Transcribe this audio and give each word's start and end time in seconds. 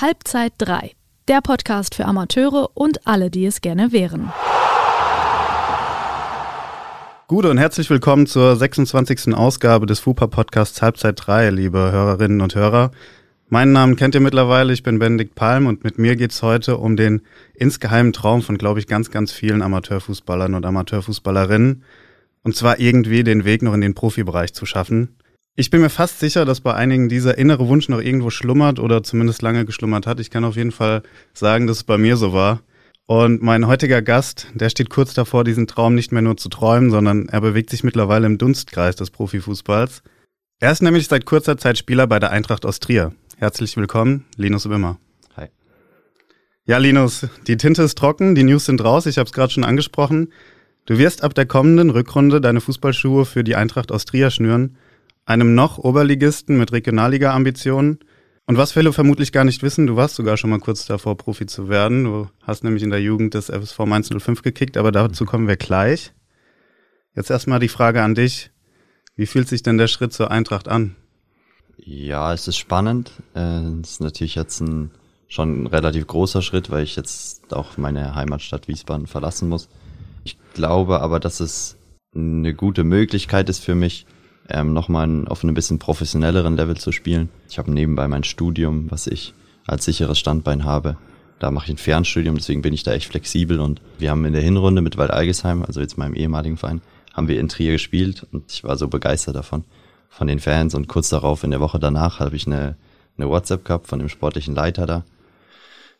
Halbzeit 0.00 0.54
3, 0.56 0.92
der 1.28 1.42
Podcast 1.42 1.94
für 1.94 2.06
Amateure 2.06 2.70
und 2.72 3.06
alle, 3.06 3.30
die 3.30 3.44
es 3.44 3.60
gerne 3.60 3.92
wären. 3.92 4.32
Gute 7.28 7.50
und 7.50 7.58
herzlich 7.58 7.90
willkommen 7.90 8.26
zur 8.26 8.56
26. 8.56 9.34
Ausgabe 9.34 9.84
des 9.84 10.00
FUPA 10.00 10.28
Podcasts 10.28 10.80
Halbzeit 10.80 11.16
3, 11.18 11.50
liebe 11.50 11.78
Hörerinnen 11.92 12.40
und 12.40 12.54
Hörer. 12.54 12.92
Meinen 13.50 13.72
Namen 13.72 13.96
kennt 13.96 14.14
ihr 14.14 14.22
mittlerweile, 14.22 14.72
ich 14.72 14.82
bin 14.82 14.98
Benedikt 14.98 15.34
Palm 15.34 15.66
und 15.66 15.84
mit 15.84 15.98
mir 15.98 16.16
geht's 16.16 16.40
heute 16.40 16.78
um 16.78 16.96
den 16.96 17.20
insgeheimen 17.52 18.14
Traum 18.14 18.40
von, 18.40 18.56
glaube 18.56 18.80
ich, 18.80 18.86
ganz, 18.86 19.10
ganz 19.10 19.32
vielen 19.32 19.60
Amateurfußballern 19.60 20.54
und 20.54 20.64
Amateurfußballerinnen. 20.64 21.84
Und 22.42 22.56
zwar 22.56 22.80
irgendwie 22.80 23.22
den 23.22 23.44
Weg 23.44 23.60
noch 23.60 23.74
in 23.74 23.82
den 23.82 23.92
Profibereich 23.92 24.54
zu 24.54 24.64
schaffen. 24.64 25.16
Ich 25.60 25.68
bin 25.68 25.82
mir 25.82 25.90
fast 25.90 26.20
sicher, 26.20 26.46
dass 26.46 26.62
bei 26.62 26.72
einigen 26.72 27.10
dieser 27.10 27.36
innere 27.36 27.68
Wunsch 27.68 27.90
noch 27.90 28.00
irgendwo 28.00 28.30
schlummert 28.30 28.78
oder 28.78 29.02
zumindest 29.02 29.42
lange 29.42 29.66
geschlummert 29.66 30.06
hat. 30.06 30.18
Ich 30.18 30.30
kann 30.30 30.42
auf 30.42 30.56
jeden 30.56 30.72
Fall 30.72 31.02
sagen, 31.34 31.66
dass 31.66 31.76
es 31.76 31.84
bei 31.84 31.98
mir 31.98 32.16
so 32.16 32.32
war. 32.32 32.62
Und 33.04 33.42
mein 33.42 33.66
heutiger 33.66 34.00
Gast, 34.00 34.46
der 34.54 34.70
steht 34.70 34.88
kurz 34.88 35.12
davor, 35.12 35.44
diesen 35.44 35.66
Traum 35.66 35.94
nicht 35.94 36.12
mehr 36.12 36.22
nur 36.22 36.38
zu 36.38 36.48
träumen, 36.48 36.90
sondern 36.90 37.28
er 37.28 37.42
bewegt 37.42 37.68
sich 37.68 37.84
mittlerweile 37.84 38.24
im 38.24 38.38
Dunstkreis 38.38 38.96
des 38.96 39.10
Profifußballs. 39.10 40.02
Er 40.60 40.72
ist 40.72 40.80
nämlich 40.80 41.08
seit 41.08 41.26
kurzer 41.26 41.58
Zeit 41.58 41.76
Spieler 41.76 42.06
bei 42.06 42.18
der 42.18 42.30
Eintracht 42.30 42.64
aus 42.64 42.80
Trier. 42.80 43.12
Herzlich 43.36 43.76
willkommen, 43.76 44.24
Linus 44.38 44.66
Wimmer. 44.70 44.96
Hi. 45.36 45.48
Ja, 46.64 46.78
Linus, 46.78 47.26
die 47.46 47.58
Tinte 47.58 47.82
ist 47.82 47.98
trocken, 47.98 48.34
die 48.34 48.44
News 48.44 48.64
sind 48.64 48.82
raus, 48.82 49.04
ich 49.04 49.18
habe 49.18 49.26
es 49.26 49.34
gerade 49.34 49.52
schon 49.52 49.64
angesprochen. 49.64 50.32
Du 50.86 50.96
wirst 50.96 51.22
ab 51.22 51.34
der 51.34 51.44
kommenden 51.44 51.90
Rückrunde 51.90 52.40
deine 52.40 52.62
Fußballschuhe 52.62 53.26
für 53.26 53.44
die 53.44 53.56
Eintracht 53.56 53.92
aus 53.92 54.06
Trier 54.06 54.30
schnüren 54.30 54.78
einem 55.30 55.54
noch 55.54 55.78
Oberligisten 55.78 56.58
mit 56.58 56.72
Regionalliga-Ambitionen. 56.72 58.00
Und 58.46 58.56
was 58.56 58.72
viele 58.72 58.92
vermutlich 58.92 59.30
gar 59.30 59.44
nicht 59.44 59.62
wissen, 59.62 59.86
du 59.86 59.94
warst 59.94 60.16
sogar 60.16 60.36
schon 60.36 60.50
mal 60.50 60.58
kurz 60.58 60.86
davor, 60.86 61.16
Profi 61.16 61.46
zu 61.46 61.68
werden. 61.68 62.02
Du 62.02 62.28
hast 62.42 62.64
nämlich 62.64 62.82
in 62.82 62.90
der 62.90 63.00
Jugend 63.00 63.34
des 63.34 63.46
FSV 63.46 63.78
Mainz 63.86 64.10
05 64.10 64.42
gekickt, 64.42 64.76
aber 64.76 64.90
dazu 64.90 65.24
kommen 65.24 65.46
wir 65.46 65.56
gleich. 65.56 66.12
Jetzt 67.14 67.30
erstmal 67.30 67.60
die 67.60 67.68
Frage 67.68 68.02
an 68.02 68.16
dich. 68.16 68.50
Wie 69.14 69.26
fühlt 69.26 69.48
sich 69.48 69.62
denn 69.62 69.78
der 69.78 69.86
Schritt 69.86 70.12
zur 70.12 70.32
Eintracht 70.32 70.66
an? 70.66 70.96
Ja, 71.76 72.34
es 72.34 72.48
ist 72.48 72.56
spannend. 72.56 73.12
Äh, 73.34 73.60
es 73.82 73.92
ist 73.92 74.00
natürlich 74.00 74.34
jetzt 74.34 74.60
ein, 74.60 74.90
schon 75.28 75.62
ein 75.62 75.66
relativ 75.68 76.08
großer 76.08 76.42
Schritt, 76.42 76.70
weil 76.70 76.82
ich 76.82 76.96
jetzt 76.96 77.52
auch 77.54 77.76
meine 77.76 78.16
Heimatstadt 78.16 78.66
Wiesbaden 78.66 79.06
verlassen 79.06 79.48
muss. 79.48 79.68
Ich 80.24 80.36
glaube 80.54 81.00
aber, 81.00 81.20
dass 81.20 81.38
es 81.38 81.76
eine 82.16 82.52
gute 82.52 82.82
Möglichkeit 82.82 83.48
ist 83.48 83.64
für 83.64 83.76
mich, 83.76 84.06
ähm, 84.52 84.72
nochmal 84.72 85.26
auf 85.28 85.42
einem 85.42 85.54
bisschen 85.54 85.78
professionelleren 85.78 86.56
Level 86.56 86.76
zu 86.76 86.92
spielen. 86.92 87.28
Ich 87.48 87.58
habe 87.58 87.70
nebenbei 87.70 88.08
mein 88.08 88.24
Studium, 88.24 88.90
was 88.90 89.06
ich 89.06 89.34
als 89.66 89.84
sicheres 89.84 90.18
Standbein 90.18 90.64
habe. 90.64 90.96
Da 91.38 91.50
mache 91.50 91.66
ich 91.66 91.70
ein 91.72 91.78
Fernstudium, 91.78 92.36
deswegen 92.36 92.62
bin 92.62 92.74
ich 92.74 92.82
da 92.82 92.92
echt 92.92 93.08
flexibel 93.08 93.60
und 93.60 93.80
wir 93.98 94.10
haben 94.10 94.24
in 94.24 94.32
der 94.34 94.42
Hinrunde 94.42 94.82
mit 94.82 94.98
Wald 94.98 95.10
Algesheim, 95.10 95.62
also 95.62 95.80
jetzt 95.80 95.96
meinem 95.96 96.14
ehemaligen 96.14 96.58
Verein, 96.58 96.82
haben 97.14 97.28
wir 97.28 97.40
in 97.40 97.48
Trier 97.48 97.72
gespielt 97.72 98.26
und 98.32 98.52
ich 98.52 98.62
war 98.62 98.76
so 98.76 98.88
begeistert 98.88 99.36
davon, 99.36 99.64
von 100.10 100.26
den 100.26 100.38
Fans 100.38 100.74
und 100.74 100.86
kurz 100.86 101.08
darauf 101.08 101.42
in 101.42 101.50
der 101.50 101.60
Woche 101.60 101.78
danach 101.78 102.20
habe 102.20 102.36
ich 102.36 102.46
eine, 102.46 102.76
eine 103.16 103.28
WhatsApp 103.28 103.64
gehabt 103.64 103.86
von 103.86 103.98
dem 103.98 104.10
sportlichen 104.10 104.54
Leiter 104.54 104.84
da, 104.86 105.04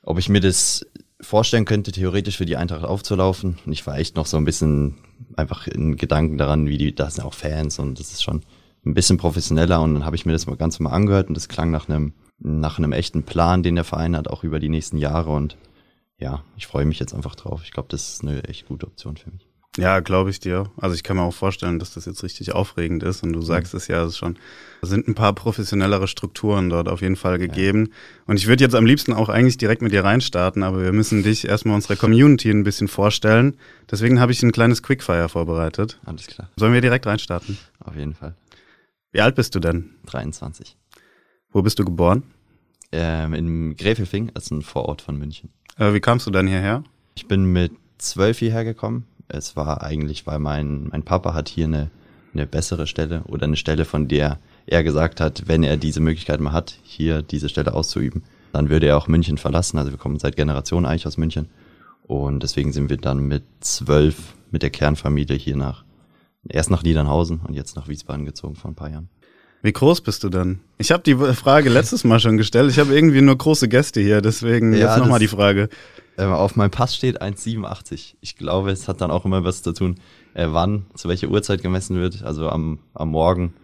ob 0.03 0.19
ich 0.19 0.29
mir 0.29 0.41
das 0.41 0.85
vorstellen 1.21 1.65
könnte, 1.65 1.93
theoretisch 1.93 2.37
für 2.37 2.47
die 2.47 2.57
Eintracht 2.57 2.85
aufzulaufen. 2.85 3.59
Und 3.65 3.73
ich 3.73 3.87
war 3.87 3.99
echt 3.99 4.17
noch 4.17 4.27
so 4.27 4.37
ein 4.37 4.45
bisschen 4.45 4.97
einfach 5.37 5.67
in 5.67 5.97
Gedanken 5.97 6.39
daran, 6.39 6.67
wie 6.67 6.79
die, 6.79 6.95
da 6.95 7.11
sind 7.11 7.25
auch 7.25 7.35
Fans 7.35 7.79
und 7.79 7.99
das 7.99 8.13
ist 8.13 8.23
schon 8.23 8.43
ein 8.85 8.95
bisschen 8.95 9.19
professioneller. 9.19 9.81
Und 9.81 9.95
dann 9.95 10.05
habe 10.05 10.17
ich 10.17 10.27
mir 10.27 10.33
das 10.33 10.47
mal 10.47 10.57
ganz 10.57 10.81
mal 10.81 10.91
angehört 10.91 11.29
und 11.29 11.35
das 11.35 11.49
klang 11.49 11.71
nach 11.71 11.89
einem, 11.89 12.15
nach 12.39 12.79
einem 12.79 12.93
echten 12.93 13.23
Plan, 13.23 13.63
den 13.63 13.75
der 13.75 13.85
Verein 13.85 14.17
hat, 14.17 14.29
auch 14.29 14.45
über 14.45 14.61
die 14.61 14.69
nächsten 14.69 14.97
Jahre. 14.97 15.31
Und 15.31 15.57
ja, 16.19 16.43
ich 16.57 16.67
freue 16.67 16.85
mich 16.85 16.99
jetzt 16.99 17.15
einfach 17.15 17.35
drauf. 17.35 17.63
Ich 17.65 17.73
glaube, 17.73 17.89
das 17.91 18.15
ist 18.15 18.23
eine 18.23 18.45
echt 18.45 18.67
gute 18.67 18.87
Option 18.87 19.17
für 19.17 19.31
mich. 19.31 19.50
Ja, 19.81 20.01
glaube 20.01 20.29
ich 20.29 20.41
dir. 20.41 20.71
Also 20.77 20.95
ich 20.95 21.03
kann 21.03 21.17
mir 21.17 21.23
auch 21.23 21.33
vorstellen, 21.33 21.79
dass 21.79 21.95
das 21.95 22.05
jetzt 22.05 22.23
richtig 22.23 22.53
aufregend 22.53 23.03
ist. 23.03 23.23
Und 23.23 23.33
du 23.33 23.41
sagst 23.41 23.73
mhm. 23.73 23.79
es 23.79 23.89
ja, 23.89 24.03
es 24.03 24.11
ist 24.11 24.19
schon, 24.19 24.37
es 24.83 24.91
sind 24.91 25.09
ein 25.09 25.15
paar 25.15 25.33
professionellere 25.33 26.07
Strukturen 26.07 26.69
dort 26.69 26.87
auf 26.87 27.01
jeden 27.01 27.17
Fall 27.17 27.39
gegeben. 27.39 27.87
Ja. 27.87 27.93
Und 28.27 28.37
ich 28.37 28.47
würde 28.47 28.63
jetzt 28.63 28.75
am 28.75 28.85
liebsten 28.85 29.15
auch 29.15 29.31
eigentlich 29.31 29.57
direkt 29.57 29.81
mit 29.81 29.93
dir 29.93 30.05
reinstarten, 30.05 30.63
aber 30.63 30.83
wir 30.83 30.93
müssen 30.93 31.23
dich 31.23 31.49
erstmal 31.49 31.75
unserer 31.75 31.97
Community 31.97 32.51
ein 32.51 32.63
bisschen 32.63 32.89
vorstellen. 32.89 33.57
Deswegen 33.91 34.21
habe 34.21 34.33
ich 34.33 34.43
ein 34.43 34.53
kleines 34.53 34.83
Quickfire 34.83 35.31
vorbereitet. 35.31 35.99
Alles 36.05 36.27
klar. 36.27 36.51
Sollen 36.57 36.75
wir 36.75 36.83
direkt 36.83 37.07
reinstarten? 37.07 37.57
Auf 37.83 37.97
jeden 37.97 38.15
Fall. 38.15 38.35
Wie 39.13 39.23
alt 39.23 39.35
bist 39.35 39.55
du 39.55 39.61
denn? 39.61 39.95
23. 40.07 40.77
Wo 41.53 41.63
bist 41.63 41.79
du 41.79 41.87
geboren? 41.87 42.23
Ähm, 42.93 43.33
in 43.33 43.77
Gräfelfing, 43.77 44.31
das 44.35 44.45
ist 44.45 44.51
ein 44.51 44.63
Vorort 44.63 45.01
von 45.01 45.17
München. 45.17 45.49
Äh, 45.79 45.95
wie 45.95 46.01
kamst 46.01 46.27
du 46.27 46.31
dann 46.31 46.47
hierher? 46.47 46.85
Ich 47.15 47.27
bin 47.27 47.45
mit 47.45 47.73
zwölf 47.99 48.39
hierher 48.39 48.65
gekommen 48.65 49.07
es 49.33 49.57
war 49.57 49.83
eigentlich, 49.83 50.27
weil 50.27 50.39
mein, 50.39 50.89
mein 50.89 51.03
Papa 51.03 51.35
hat 51.35 51.49
hier 51.49 51.67
eine, 51.67 51.91
eine 52.35 52.47
bessere 52.47 52.87
Stelle 52.87 53.23
oder 53.25 53.45
eine 53.45 53.57
Stelle, 53.57 53.85
von 53.85 54.09
der 54.09 54.39
er 54.67 54.85
gesagt 54.85 55.21
hat, 55.21 55.49
wenn 55.49 55.63
er 55.63 55.77
diese 55.77 56.01
Möglichkeit 56.01 56.41
mal 56.41 56.53
hat, 56.53 56.79
hier 56.83 57.23
diese 57.23 57.49
Stelle 57.49 57.75
auszuüben, 57.75 58.23
dann 58.53 58.69
würde 58.69 58.87
er 58.87 58.97
auch 58.97 59.09
München 59.09 59.39
verlassen. 59.39 59.79
Also 59.79 59.91
wir 59.91 59.99
kommen 59.99 60.19
seit 60.19 60.37
Generationen 60.37 60.87
eigentlich 60.87 61.07
aus 61.07 61.17
München. 61.17 61.49
Und 62.03 62.43
deswegen 62.43 62.73
sind 62.73 62.91
wir 62.91 62.97
dann 62.97 63.27
mit 63.27 63.45
zwölf 63.61 64.35
mit 64.51 64.63
der 64.63 64.71
Kernfamilie 64.71 65.37
hier 65.37 65.57
nach, 65.57 65.85
erst 66.49 66.71
nach 66.71 66.83
Niedernhausen 66.83 67.41
und 67.47 67.55
jetzt 67.55 67.77
nach 67.77 67.89
Wiesbaden 67.89 68.25
gezogen 68.27 68.57
vor 68.57 68.71
ein 68.71 68.75
paar 68.75 68.91
Jahren. 68.91 69.09
Wie 69.63 69.73
groß 69.73 70.01
bist 70.01 70.25
du 70.25 70.31
denn? 70.31 70.61
Ich 70.79 70.91
habe 70.91 71.03
die 71.03 71.15
Frage 71.15 71.69
letztes 71.69 72.05
Mal 72.05 72.19
schon 72.19 72.39
gestellt. 72.39 72.71
Ich 72.71 72.79
habe 72.79 72.95
irgendwie 72.95 73.21
nur 73.21 73.37
große 73.37 73.69
Gäste 73.69 74.01
hier, 74.01 74.23
deswegen 74.23 74.73
ja, 74.73 74.89
jetzt 74.89 74.99
nochmal 74.99 75.19
die 75.19 75.29
Frage. 75.29 75.69
Äh, 76.17 76.25
auf 76.25 76.57
meinem 76.57 76.71
Pass 76.71 76.97
steht 76.97 77.21
1,87. 77.21 78.15
Ich 78.21 78.37
glaube, 78.37 78.71
es 78.71 78.89
hat 78.89 79.01
dann 79.01 79.11
auch 79.11 79.25
immer 79.25 79.45
was 79.45 79.63
zu 79.63 79.73
tun, 79.73 79.97
äh, 80.35 80.47
wann, 80.51 80.87
zu 80.95 81.09
welcher 81.09 81.29
Uhrzeit 81.29 81.63
gemessen 81.63 81.97
wird. 81.97 82.23
Also 82.23 82.49
am, 82.49 82.79
am 82.95 83.11
Morgen 83.11 83.55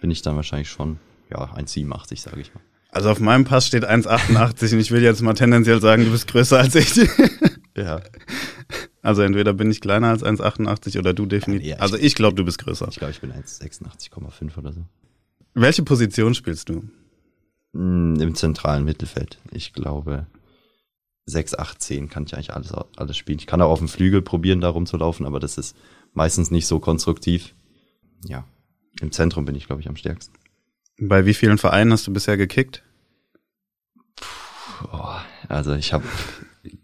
bin 0.00 0.10
ich 0.10 0.22
dann 0.22 0.36
wahrscheinlich 0.36 0.70
schon, 0.70 0.98
ja, 1.30 1.44
1,87, 1.54 2.20
sage 2.20 2.40
ich 2.40 2.54
mal. 2.54 2.62
Also 2.90 3.10
auf 3.10 3.20
meinem 3.20 3.44
Pass 3.44 3.66
steht 3.66 3.84
1,88 3.84 4.74
und 4.74 4.80
ich 4.80 4.92
will 4.92 5.02
jetzt 5.02 5.20
mal 5.20 5.34
tendenziell 5.34 5.80
sagen, 5.80 6.04
du 6.04 6.10
bist 6.10 6.28
größer 6.28 6.58
als 6.58 6.74
ich. 6.74 6.94
ja. 7.76 8.00
Also 9.02 9.22
entweder 9.22 9.52
bin 9.52 9.70
ich 9.70 9.80
kleiner 9.80 10.08
als 10.08 10.22
1,88 10.22 10.98
oder 10.98 11.12
du 11.12 11.26
definitiv. 11.26 11.68
Ja, 11.68 11.74
nee, 11.76 11.80
also 11.80 11.96
ich 11.96 12.14
glaube, 12.14 12.36
du 12.36 12.44
bist 12.44 12.58
größer. 12.58 12.86
Ich 12.88 12.96
glaube, 12.96 13.10
ich 13.10 13.20
bin 13.20 13.32
1,86,5 13.32 14.58
oder 14.58 14.72
so. 14.72 14.80
Welche 15.54 15.84
Position 15.84 16.34
spielst 16.34 16.68
du? 16.68 16.82
Mm, 17.72 18.16
Im 18.20 18.34
zentralen 18.34 18.84
Mittelfeld. 18.84 19.38
Ich 19.52 19.72
glaube, 19.72 20.26
6, 21.26 21.54
8, 21.54 21.80
10 21.80 22.08
kann 22.10 22.24
ich 22.24 22.34
eigentlich 22.34 22.52
alles, 22.52 22.72
alles 22.96 23.16
spielen. 23.16 23.38
Ich 23.38 23.46
kann 23.46 23.62
auch 23.62 23.70
auf 23.70 23.78
dem 23.78 23.88
Flügel 23.88 24.20
probieren, 24.20 24.60
da 24.60 24.68
rumzulaufen, 24.68 25.24
aber 25.26 25.40
das 25.40 25.56
ist 25.56 25.76
meistens 26.12 26.50
nicht 26.50 26.66
so 26.66 26.80
konstruktiv. 26.80 27.54
Ja, 28.24 28.44
im 29.00 29.12
Zentrum 29.12 29.44
bin 29.44 29.54
ich, 29.54 29.66
glaube 29.66 29.80
ich, 29.80 29.88
am 29.88 29.96
stärksten. 29.96 30.34
Bei 30.98 31.24
wie 31.24 31.34
vielen 31.34 31.58
Vereinen 31.58 31.92
hast 31.92 32.06
du 32.06 32.12
bisher 32.12 32.36
gekickt? 32.36 32.82
Puh, 34.16 34.88
oh, 34.92 35.16
also 35.48 35.74
ich 35.74 35.92
habe 35.92 36.04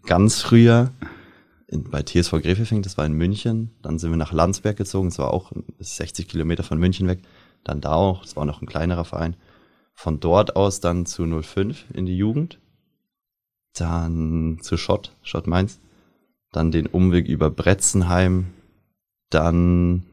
ganz 0.05 0.41
früher 0.41 0.91
in, 1.67 1.89
bei 1.89 2.03
TSV 2.03 2.31
Gräfelfing, 2.41 2.81
das 2.81 2.97
war 2.97 3.05
in 3.05 3.13
München, 3.13 3.71
dann 3.81 3.99
sind 3.99 4.11
wir 4.11 4.17
nach 4.17 4.33
Landsberg 4.33 4.75
gezogen, 4.77 5.09
das 5.09 5.19
war 5.19 5.33
auch 5.33 5.51
60 5.79 6.27
Kilometer 6.27 6.63
von 6.63 6.77
München 6.77 7.07
weg, 7.07 7.19
dann 7.63 7.81
da 7.81 7.93
auch, 7.93 8.21
das 8.23 8.35
war 8.35 8.45
noch 8.45 8.61
ein 8.61 8.67
kleinerer 8.67 9.05
Verein. 9.05 9.35
Von 9.93 10.19
dort 10.19 10.55
aus 10.55 10.79
dann 10.79 11.05
zu 11.05 11.25
05 11.25 11.85
in 11.93 12.05
die 12.05 12.17
Jugend 12.17 12.59
dann 13.73 14.59
zu 14.61 14.77
Schott, 14.77 15.15
Schott 15.23 15.47
Mainz, 15.47 15.79
dann 16.51 16.71
den 16.71 16.87
Umweg 16.87 17.27
über 17.27 17.49
Bretzenheim, 17.49 18.47
dann, 19.29 20.03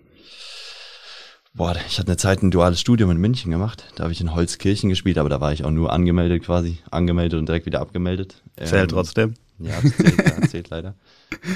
boah, 1.55 1.75
ich 1.89 1.99
hatte 1.99 2.09
eine 2.09 2.17
Zeit 2.17 2.43
ein 2.43 2.51
duales 2.51 2.81
Studium 2.81 3.11
in 3.11 3.17
München 3.17 3.51
gemacht, 3.51 3.93
da 3.97 4.05
habe 4.05 4.13
ich 4.13 4.21
in 4.21 4.35
Holzkirchen 4.35 4.89
gespielt, 4.89 5.19
aber 5.19 5.29
da 5.29 5.41
war 5.41 5.53
ich 5.53 5.65
auch 5.65 5.71
nur 5.71 5.93
angemeldet 5.93 6.45
quasi, 6.45 6.79
angemeldet 6.91 7.39
und 7.39 7.49
direkt 7.49 7.67
wieder 7.67 7.81
abgemeldet. 7.81 8.43
Zählt 8.57 8.83
ähm, 8.83 8.89
trotzdem. 8.89 9.35
Ja, 9.59 9.81
das 9.83 9.97
zählt, 9.97 10.51
zählt 10.51 10.71
leider. 10.71 10.95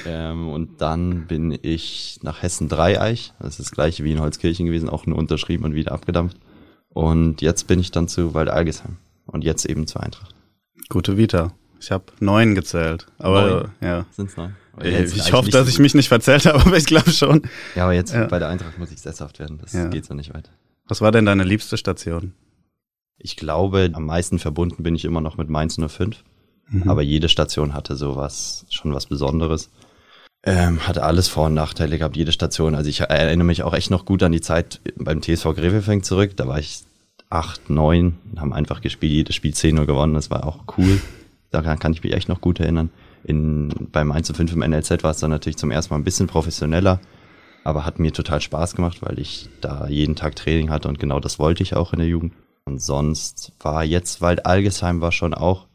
Ähm, 0.06 0.48
und 0.48 0.80
dann 0.80 1.26
bin 1.26 1.56
ich 1.62 2.18
nach 2.22 2.42
Hessen 2.42 2.68
Dreieich, 2.68 3.32
das 3.38 3.50
ist 3.50 3.60
das 3.60 3.70
gleiche 3.70 4.04
wie 4.04 4.12
in 4.12 4.20
Holzkirchen 4.20 4.66
gewesen, 4.66 4.88
auch 4.88 5.06
nur 5.06 5.18
unterschrieben 5.18 5.64
und 5.64 5.74
wieder 5.74 5.92
abgedampft. 5.92 6.36
Und 6.88 7.40
jetzt 7.40 7.66
bin 7.66 7.78
ich 7.78 7.90
dann 7.90 8.08
zu 8.08 8.34
Wald 8.34 8.48
Algesheim 8.48 8.98
und 9.26 9.44
jetzt 9.44 9.64
eben 9.64 9.86
zur 9.86 10.02
Eintracht. 10.02 10.34
Gute 10.88 11.16
Vita. 11.16 11.52
Ich 11.80 11.90
habe 11.90 12.04
neun 12.20 12.54
gezählt. 12.54 13.06
Aber 13.18 13.50
neun. 13.50 13.70
ja. 13.80 14.06
Sind's 14.10 14.36
neun? 14.36 14.54
Ich, 14.80 15.16
ich 15.16 15.32
hoffe, 15.32 15.50
dass 15.50 15.68
ich 15.68 15.78
mich 15.78 15.94
nicht 15.94 16.08
verzählt 16.08 16.46
habe, 16.46 16.60
aber 16.66 16.76
ich 16.76 16.86
glaube 16.86 17.10
schon. 17.10 17.42
Ja, 17.74 17.84
aber 17.84 17.92
jetzt 17.92 18.14
ja. 18.14 18.26
bei 18.26 18.38
der 18.38 18.48
Eintracht 18.48 18.78
muss 18.78 18.90
ich 18.90 19.00
sesshaft 19.00 19.38
werden. 19.38 19.58
Das 19.58 19.72
ja. 19.72 19.88
geht 19.88 20.04
so 20.04 20.14
nicht 20.14 20.32
weiter. 20.34 20.50
Was 20.86 21.00
war 21.00 21.12
denn 21.12 21.26
deine 21.26 21.44
liebste 21.44 21.76
Station? 21.76 22.34
Ich 23.16 23.36
glaube, 23.36 23.90
am 23.92 24.06
meisten 24.06 24.38
verbunden 24.38 24.82
bin 24.82 24.94
ich 24.94 25.04
immer 25.04 25.20
noch 25.20 25.36
mit 25.36 25.48
Mainz 25.48 25.76
05. 25.76 26.24
Mhm. 26.68 26.88
Aber 26.88 27.02
jede 27.02 27.28
Station 27.28 27.74
hatte 27.74 27.96
sowas, 27.96 28.66
schon 28.70 28.94
was 28.94 29.06
Besonderes. 29.06 29.70
Ähm, 30.44 30.86
hatte 30.88 31.04
alles 31.04 31.28
Vor- 31.28 31.46
und 31.46 31.54
Nachteile 31.54 31.98
gehabt, 31.98 32.16
jede 32.16 32.32
Station. 32.32 32.74
Also 32.74 32.90
ich 32.90 33.00
erinnere 33.00 33.46
mich 33.46 33.62
auch 33.62 33.74
echt 33.74 33.90
noch 33.90 34.04
gut 34.04 34.22
an 34.22 34.32
die 34.32 34.40
Zeit 34.40 34.80
beim 34.96 35.22
TSV 35.22 35.54
Grevelfing 35.54 36.02
zurück. 36.02 36.32
Da 36.36 36.48
war 36.48 36.58
ich 36.58 36.82
acht, 37.30 37.70
neun, 37.70 38.18
haben 38.36 38.52
einfach 38.52 38.80
gespielt, 38.80 39.12
jedes 39.12 39.36
Spiel 39.36 39.54
10 39.54 39.78
Uhr 39.78 39.86
gewonnen. 39.86 40.14
Das 40.14 40.30
war 40.30 40.46
auch 40.46 40.64
cool. 40.76 41.00
Daran 41.50 41.78
kann 41.78 41.92
ich 41.92 42.02
mich 42.02 42.14
echt 42.14 42.28
noch 42.28 42.40
gut 42.40 42.60
erinnern. 42.60 42.90
In, 43.24 43.88
beim 43.92 44.10
1 44.10 44.26
zu 44.26 44.34
5 44.34 44.52
im 44.52 44.60
NLZ 44.60 45.04
war 45.04 45.12
es 45.12 45.18
dann 45.18 45.30
natürlich 45.30 45.56
zum 45.56 45.70
ersten 45.70 45.94
Mal 45.94 46.00
ein 46.00 46.04
bisschen 46.04 46.26
professioneller, 46.26 46.98
aber 47.62 47.86
hat 47.86 48.00
mir 48.00 48.12
total 48.12 48.40
Spaß 48.40 48.74
gemacht, 48.74 48.98
weil 49.02 49.18
ich 49.20 49.48
da 49.60 49.86
jeden 49.86 50.16
Tag 50.16 50.34
Training 50.34 50.70
hatte 50.70 50.88
und 50.88 50.98
genau 50.98 51.20
das 51.20 51.38
wollte 51.38 51.62
ich 51.62 51.76
auch 51.76 51.92
in 51.92 52.00
der 52.00 52.08
Jugend. 52.08 52.32
Und 52.64 52.82
sonst 52.82 53.52
war 53.60 53.84
jetzt 53.84 54.20
Wald 54.20 54.46
Algesheim 54.46 55.00
war 55.00 55.12
schon 55.12 55.34
auch, 55.34 55.66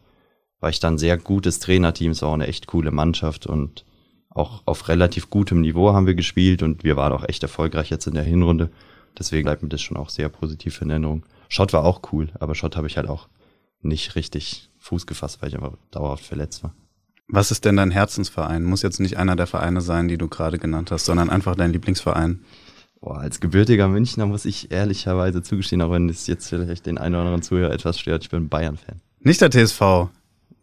war 0.59 0.69
ich 0.69 0.79
dann 0.79 0.97
sehr 0.97 1.17
gutes 1.17 1.59
Trainerteam, 1.59 2.11
es 2.11 2.21
war 2.21 2.29
auch 2.29 2.33
eine 2.33 2.47
echt 2.47 2.67
coole 2.67 2.91
Mannschaft 2.91 3.45
und 3.45 3.85
auch 4.29 4.61
auf 4.65 4.87
relativ 4.87 5.29
gutem 5.29 5.61
Niveau 5.61 5.93
haben 5.93 6.05
wir 6.05 6.15
gespielt 6.15 6.61
und 6.63 6.83
wir 6.83 6.95
waren 6.95 7.13
auch 7.13 7.27
echt 7.27 7.43
erfolgreich 7.43 7.89
jetzt 7.89 8.07
in 8.07 8.13
der 8.13 8.23
Hinrunde. 8.23 8.69
Deswegen 9.17 9.45
bleibt 9.45 9.63
mir 9.63 9.69
das 9.69 9.81
schon 9.81 9.97
auch 9.97 10.09
sehr 10.09 10.29
positiv 10.29 10.81
in 10.81 10.91
Erinnerung. 10.91 11.25
Schott 11.49 11.73
war 11.73 11.83
auch 11.83 12.01
cool, 12.11 12.29
aber 12.39 12.53
Schott 12.53 12.75
habe 12.75 12.87
ich 12.87 12.97
halt 12.97 13.09
auch 13.09 13.27
nicht 13.81 14.15
richtig 14.15 14.69
Fuß 14.77 15.07
gefasst, 15.07 15.41
weil 15.41 15.49
ich 15.49 15.55
einfach 15.55 15.73
dauerhaft 15.91 16.23
verletzt 16.23 16.63
war. 16.63 16.73
Was 17.27 17.51
ist 17.51 17.65
denn 17.65 17.77
dein 17.77 17.91
Herzensverein? 17.91 18.63
Muss 18.63 18.83
jetzt 18.83 18.99
nicht 18.99 19.17
einer 19.17 19.35
der 19.35 19.47
Vereine 19.47 19.81
sein, 19.81 20.07
die 20.07 20.17
du 20.17 20.27
gerade 20.27 20.59
genannt 20.59 20.91
hast, 20.91 21.05
sondern 21.05 21.29
einfach 21.29 21.55
dein 21.55 21.73
Lieblingsverein. 21.73 22.45
Boah, 23.01 23.19
als 23.19 23.39
gebürtiger 23.39 23.87
Münchner 23.87 24.25
muss 24.25 24.45
ich 24.45 24.71
ehrlicherweise 24.71 25.43
zugestehen, 25.43 25.81
auch 25.81 25.91
wenn 25.91 26.09
es 26.09 26.25
jetzt 26.27 26.47
vielleicht 26.47 26.85
den 26.85 26.97
einen 26.97 27.15
oder 27.15 27.25
anderen 27.25 27.41
Zuhörer 27.41 27.73
etwas 27.73 27.99
stört, 27.99 28.23
ich 28.23 28.29
bin 28.29 28.49
Bayern-Fan. 28.49 29.01
Nicht 29.19 29.41
der 29.41 29.51
TSV. 29.51 30.09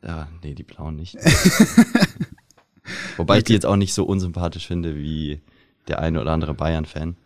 Ja, 0.04 0.28
nee, 0.42 0.54
die 0.54 0.62
Blauen 0.62 0.96
nicht. 0.96 1.14
Wobei 3.16 3.38
ich 3.38 3.44
die 3.44 3.54
jetzt 3.54 3.64
auch 3.64 3.76
nicht 3.76 3.94
so 3.94 4.04
unsympathisch 4.04 4.66
finde 4.66 4.96
wie 4.96 5.40
der 5.88 6.00
eine 6.00 6.20
oder 6.20 6.32
andere 6.32 6.54
Bayern-Fan. 6.54 7.16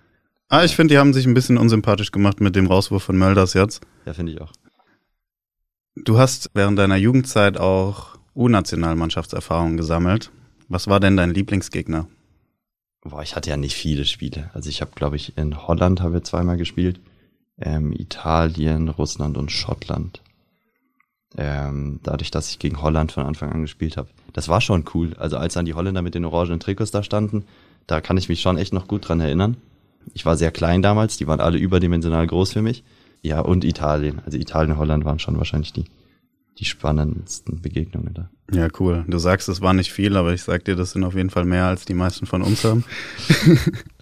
Ah, 0.48 0.64
ich 0.64 0.76
finde, 0.76 0.94
die 0.94 0.98
haben 0.98 1.12
sich 1.12 1.26
ein 1.26 1.34
bisschen 1.34 1.58
unsympathisch 1.58 2.12
gemacht 2.12 2.40
mit 2.40 2.56
dem 2.56 2.66
Rauswurf 2.66 3.02
von 3.02 3.18
Mölders 3.18 3.54
jetzt. 3.54 3.80
Ja, 4.06 4.14
finde 4.14 4.32
ich 4.32 4.40
auch. 4.40 4.52
Du 5.96 6.18
hast 6.18 6.50
während 6.54 6.78
deiner 6.78 6.96
Jugendzeit 6.96 7.58
auch 7.58 8.16
U-Nationalmannschaftserfahrungen 8.34 9.76
gesammelt. 9.76 10.30
Was 10.68 10.86
war 10.86 11.00
denn 11.00 11.16
dein 11.16 11.34
Lieblingsgegner? 11.34 12.06
Boah, 13.02 13.22
ich 13.22 13.34
hatte 13.34 13.50
ja 13.50 13.56
nicht 13.56 13.74
viele 13.74 14.04
Spiele. 14.04 14.50
Also 14.54 14.70
ich 14.70 14.80
habe, 14.80 14.92
glaube 14.94 15.16
ich, 15.16 15.36
in 15.36 15.66
Holland 15.66 16.00
haben 16.00 16.12
wir 16.12 16.22
zweimal 16.22 16.56
gespielt, 16.56 17.00
ähm, 17.58 17.92
Italien, 17.92 18.88
Russland 18.88 19.36
und 19.36 19.50
Schottland. 19.50 20.22
Ähm, 21.36 22.00
dadurch, 22.02 22.30
dass 22.30 22.50
ich 22.50 22.58
gegen 22.58 22.80
Holland 22.80 23.12
von 23.12 23.24
Anfang 23.24 23.52
an 23.52 23.62
gespielt 23.62 23.96
habe. 23.96 24.08
Das 24.32 24.48
war 24.48 24.60
schon 24.60 24.84
cool. 24.94 25.14
Also 25.18 25.36
als 25.36 25.54
dann 25.54 25.66
die 25.66 25.74
Holländer 25.74 26.02
mit 26.02 26.14
den 26.14 26.24
orangenen 26.24 26.60
Trikots 26.60 26.90
da 26.90 27.02
standen, 27.02 27.44
da 27.86 28.00
kann 28.00 28.16
ich 28.16 28.28
mich 28.28 28.40
schon 28.40 28.56
echt 28.56 28.72
noch 28.72 28.88
gut 28.88 29.08
dran 29.08 29.20
erinnern. 29.20 29.56
Ich 30.14 30.24
war 30.24 30.36
sehr 30.36 30.50
klein 30.50 30.80
damals, 30.80 31.16
die 31.18 31.26
waren 31.26 31.40
alle 31.40 31.58
überdimensional 31.58 32.26
groß 32.26 32.52
für 32.52 32.62
mich. 32.62 32.82
Ja, 33.20 33.40
und 33.40 33.64
Italien. 33.64 34.20
Also 34.24 34.38
Italien 34.38 34.72
und 34.72 34.78
Holland 34.78 35.04
waren 35.04 35.18
schon 35.18 35.36
wahrscheinlich 35.36 35.72
die, 35.72 35.84
die 36.58 36.64
spannendsten 36.64 37.60
Begegnungen 37.60 38.14
da. 38.14 38.30
Ja, 38.50 38.68
cool. 38.78 39.04
Du 39.06 39.18
sagst, 39.18 39.48
es 39.48 39.60
war 39.60 39.74
nicht 39.74 39.92
viel, 39.92 40.16
aber 40.16 40.32
ich 40.32 40.42
sag 40.42 40.64
dir, 40.64 40.76
das 40.76 40.92
sind 40.92 41.04
auf 41.04 41.14
jeden 41.14 41.30
Fall 41.30 41.44
mehr, 41.44 41.66
als 41.66 41.84
die 41.84 41.94
meisten 41.94 42.26
von 42.26 42.42
uns 42.42 42.64
haben. 42.64 42.84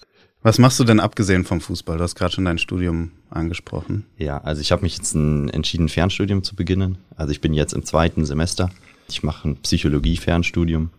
Was 0.47 0.61
machst 0.61 0.79
du 0.79 0.85
denn 0.85 1.01
abgesehen 1.01 1.43
vom 1.45 1.61
Fußball? 1.61 1.99
Du 1.99 2.05
hast 2.05 2.15
gerade 2.15 2.33
schon 2.33 2.45
dein 2.45 2.59
Studium 2.59 3.11
angesprochen. 3.31 4.07
Ja, 4.17 4.39
also 4.39 4.61
ich 4.61 4.71
habe 4.71 4.83
mich 4.83 4.97
jetzt 4.97 5.13
entschieden, 5.13 5.89
Fernstudium 5.89 6.45
zu 6.45 6.55
beginnen. 6.55 6.99
Also 7.17 7.33
ich 7.33 7.41
bin 7.41 7.53
jetzt 7.53 7.73
im 7.73 7.85
zweiten 7.85 8.25
Semester. 8.25 8.71
Ich 9.09 9.25
mache 9.25 9.49
ein 9.49 9.57
Psychologie-Fernstudium. 9.57 10.91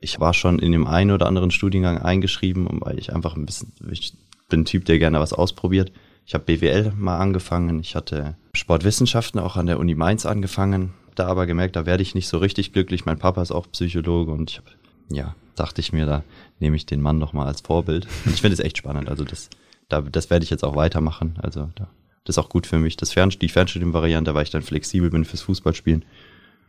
Ich 0.00 0.20
war 0.20 0.32
schon 0.34 0.60
in 0.60 0.70
dem 0.70 0.86
einen 0.86 1.10
oder 1.10 1.26
anderen 1.26 1.50
Studiengang 1.50 1.98
eingeschrieben, 1.98 2.68
weil 2.80 2.96
ich 2.96 3.12
einfach 3.12 3.34
ein 3.34 3.44
bisschen, 3.44 3.72
ich 3.90 4.12
bin 4.48 4.60
ein 4.60 4.66
Typ, 4.66 4.84
der 4.84 5.00
gerne 5.00 5.18
was 5.18 5.32
ausprobiert. 5.32 5.90
Ich 6.24 6.34
habe 6.34 6.44
BWL 6.44 6.92
mal 6.96 7.18
angefangen, 7.18 7.80
ich 7.80 7.96
hatte 7.96 8.36
Sportwissenschaften 8.54 9.40
auch 9.40 9.56
an 9.56 9.66
der 9.66 9.80
Uni 9.80 9.96
Mainz 9.96 10.26
angefangen, 10.26 10.92
da 11.16 11.26
aber 11.26 11.46
gemerkt, 11.46 11.74
da 11.74 11.86
werde 11.86 12.04
ich 12.04 12.14
nicht 12.14 12.28
so 12.28 12.38
richtig 12.38 12.72
glücklich. 12.72 13.04
Mein 13.04 13.18
Papa 13.18 13.42
ist 13.42 13.50
auch 13.50 13.66
Psychologe 13.72 14.30
und 14.30 14.52
ich 14.52 14.58
habe, 14.58 14.70
ja, 15.08 15.34
dachte 15.56 15.80
ich 15.80 15.92
mir, 15.92 16.06
da 16.06 16.24
nehme 16.60 16.76
ich 16.76 16.86
den 16.86 17.00
Mann 17.00 17.18
noch 17.18 17.32
mal 17.32 17.46
als 17.46 17.60
Vorbild. 17.60 18.06
Und 18.24 18.34
ich 18.34 18.40
finde 18.40 18.54
es 18.54 18.60
echt 18.60 18.78
spannend. 18.78 19.08
Also 19.08 19.24
das, 19.24 19.50
da, 19.88 20.00
das 20.00 20.30
werde 20.30 20.44
ich 20.44 20.50
jetzt 20.50 20.64
auch 20.64 20.76
weitermachen. 20.76 21.38
Also 21.42 21.70
da, 21.74 21.88
das 22.24 22.36
ist 22.36 22.38
auch 22.38 22.48
gut 22.48 22.66
für 22.66 22.78
mich. 22.78 22.96
Das 22.96 23.12
Fern, 23.12 23.30
die 23.30 23.48
Fernstudium-Variante, 23.48 24.34
weil 24.34 24.44
ich 24.44 24.50
dann 24.50 24.62
flexibel 24.62 25.10
bin 25.10 25.24
fürs 25.24 25.42
Fußballspielen. 25.42 26.04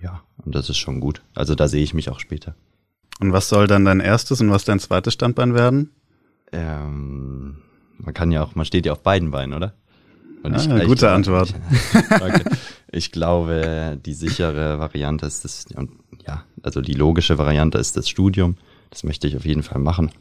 Ja, 0.01 0.21
und 0.43 0.53
das 0.53 0.69
ist 0.69 0.77
schon 0.77 0.99
gut. 0.99 1.21
Also 1.33 1.55
da 1.55 1.67
sehe 1.67 1.83
ich 1.83 1.93
mich 1.93 2.09
auch 2.09 2.19
später. 2.19 2.55
Und 3.19 3.31
was 3.31 3.47
soll 3.47 3.67
dann 3.67 3.85
dein 3.85 3.99
erstes 3.99 4.41
und 4.41 4.49
was 4.49 4.65
dein 4.65 4.79
zweites 4.79 5.13
Standbein 5.13 5.53
werden? 5.53 5.91
Ähm, 6.51 7.57
man 7.97 8.13
kann 8.13 8.31
ja 8.31 8.43
auch, 8.43 8.55
man 8.55 8.65
steht 8.65 8.85
ja 8.85 8.91
auf 8.91 9.01
beiden 9.01 9.31
Beinen, 9.31 9.53
oder? 9.53 9.73
Und 10.43 10.57
ich, 10.57 10.69
ah, 10.69 10.83
gute 10.83 11.05
ich, 11.05 11.11
Antwort. 11.11 11.53
okay. 12.09 12.43
Ich 12.91 13.11
glaube, 13.11 13.97
die 14.05 14.13
sichere 14.13 14.77
Variante 14.77 15.25
ist 15.25 15.45
das, 15.45 15.65
und 15.73 15.91
ja, 16.25 16.43
also 16.61 16.81
die 16.81 16.93
logische 16.93 17.37
Variante 17.37 17.77
ist 17.77 17.97
das 17.97 18.09
Studium. 18.09 18.55
Das 18.89 19.03
möchte 19.03 19.27
ich 19.27 19.35
auf 19.35 19.45
jeden 19.45 19.63
Fall 19.63 19.79
machen. 19.79 20.11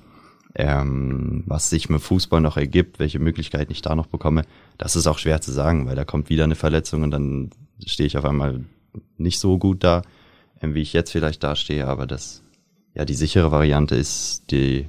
Ähm, 0.55 1.45
was 1.47 1.71
sich 1.71 1.89
mit 1.89 2.03
Fußball 2.03 2.41
noch 2.41 2.59
ergibt, 2.59 2.99
welche 2.99 3.19
Möglichkeiten 3.19 3.73
ich 3.73 3.81
da 3.81 3.95
noch 3.95 4.07
bekomme, 4.07 4.43
das 4.77 4.97
ist 4.97 5.07
auch 5.07 5.19
schwer 5.19 5.41
zu 5.41 5.51
sagen, 5.51 5.87
weil 5.87 5.97
da 5.97 6.05
kommt 6.05 6.29
wieder 6.29 6.45
eine 6.45 6.57
Verletzung 6.57 7.03
und 7.03 7.11
dann 7.11 7.51
stehe 7.87 8.07
ich 8.07 8.19
auf 8.19 8.27
einmal 8.27 8.63
nicht 9.17 9.39
so 9.39 9.57
gut 9.59 9.83
da, 9.83 10.03
ähm, 10.61 10.75
wie 10.75 10.83
ich 10.83 10.93
jetzt 10.93 11.11
vielleicht 11.11 11.43
dastehe, 11.43 11.87
aber 11.87 12.07
das, 12.07 12.43
ja, 12.95 13.07
die 13.07 13.15
sichere 13.15 13.51
Variante 13.51 13.95
ist 13.95 14.51
die, 14.51 14.89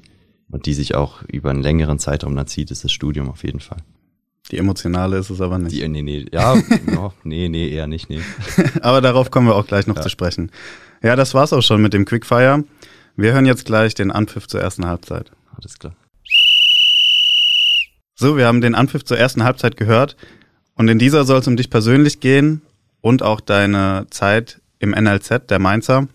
und 0.52 0.66
die 0.66 0.74
sich 0.74 0.96
auch 0.96 1.24
über 1.24 1.50
einen 1.50 1.64
längeren 1.64 1.98
Zeitraum 1.98 2.36
dann 2.36 2.48
zieht, 2.48 2.70
ist 2.70 2.84
das 2.84 2.92
Studium 2.92 3.30
auf 3.30 3.44
jeden 3.44 3.62
Fall. 3.62 3.80
Die 4.52 4.58
emotionale 4.58 5.18
ist 5.18 5.30
es 5.30 5.40
aber 5.40 5.58
nicht. 5.58 5.76
Die, 5.76 5.88
nee, 5.88 6.02
nee, 6.02 6.26
ja, 6.32 6.56
no, 6.86 7.14
nee, 7.24 7.48
nee, 7.48 7.70
eher 7.70 7.88
nicht, 7.88 8.10
nee. 8.10 8.20
aber 8.82 9.00
darauf 9.02 9.32
kommen 9.32 9.48
wir 9.48 9.56
auch 9.56 9.66
gleich 9.66 9.88
noch 9.88 9.96
ja. 9.96 10.02
zu 10.02 10.10
sprechen. 10.10 10.52
Ja, 11.04 11.18
das 11.18 11.34
war's 11.34 11.52
auch 11.52 11.62
schon 11.62 11.82
mit 11.82 11.94
dem 11.94 12.06
Quickfire. 12.06 12.64
Wir 13.18 13.34
hören 13.34 13.46
jetzt 13.46 13.66
gleich 13.66 13.94
den 13.94 14.10
Anpfiff 14.10 14.48
zur 14.48 14.62
ersten 14.62 14.86
Halbzeit. 14.86 15.32
Alles 15.54 15.78
klar. 15.78 15.96
So, 18.16 18.38
wir 18.38 18.48
haben 18.48 18.62
den 18.62 18.74
Anpfiff 18.74 19.04
zur 19.04 19.18
ersten 19.18 19.44
Halbzeit 19.44 19.76
gehört. 19.76 20.16
Und 20.76 20.88
in 20.88 21.00
dieser 21.00 21.26
soll 21.26 21.40
es 21.40 21.48
um 21.48 21.58
dich 21.58 21.70
persönlich 21.70 22.22
gehen 22.22 22.62
und 23.02 23.22
auch 23.22 23.42
deine 23.42 24.08
Zeit 24.12 24.62
im 24.80 24.92
NLZ, 24.92 25.50
der 25.50 25.60
Mainzer. 25.60 26.08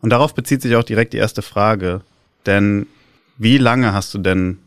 Und 0.00 0.10
darauf 0.10 0.34
bezieht 0.34 0.62
sich 0.62 0.76
auch 0.76 0.84
direkt 0.84 1.12
die 1.12 1.18
erste 1.18 1.42
Frage. 1.42 2.00
Denn 2.46 2.86
wie 3.36 3.58
lange 3.58 3.92
hast 3.92 4.14
du 4.14 4.18
denn 4.18 4.58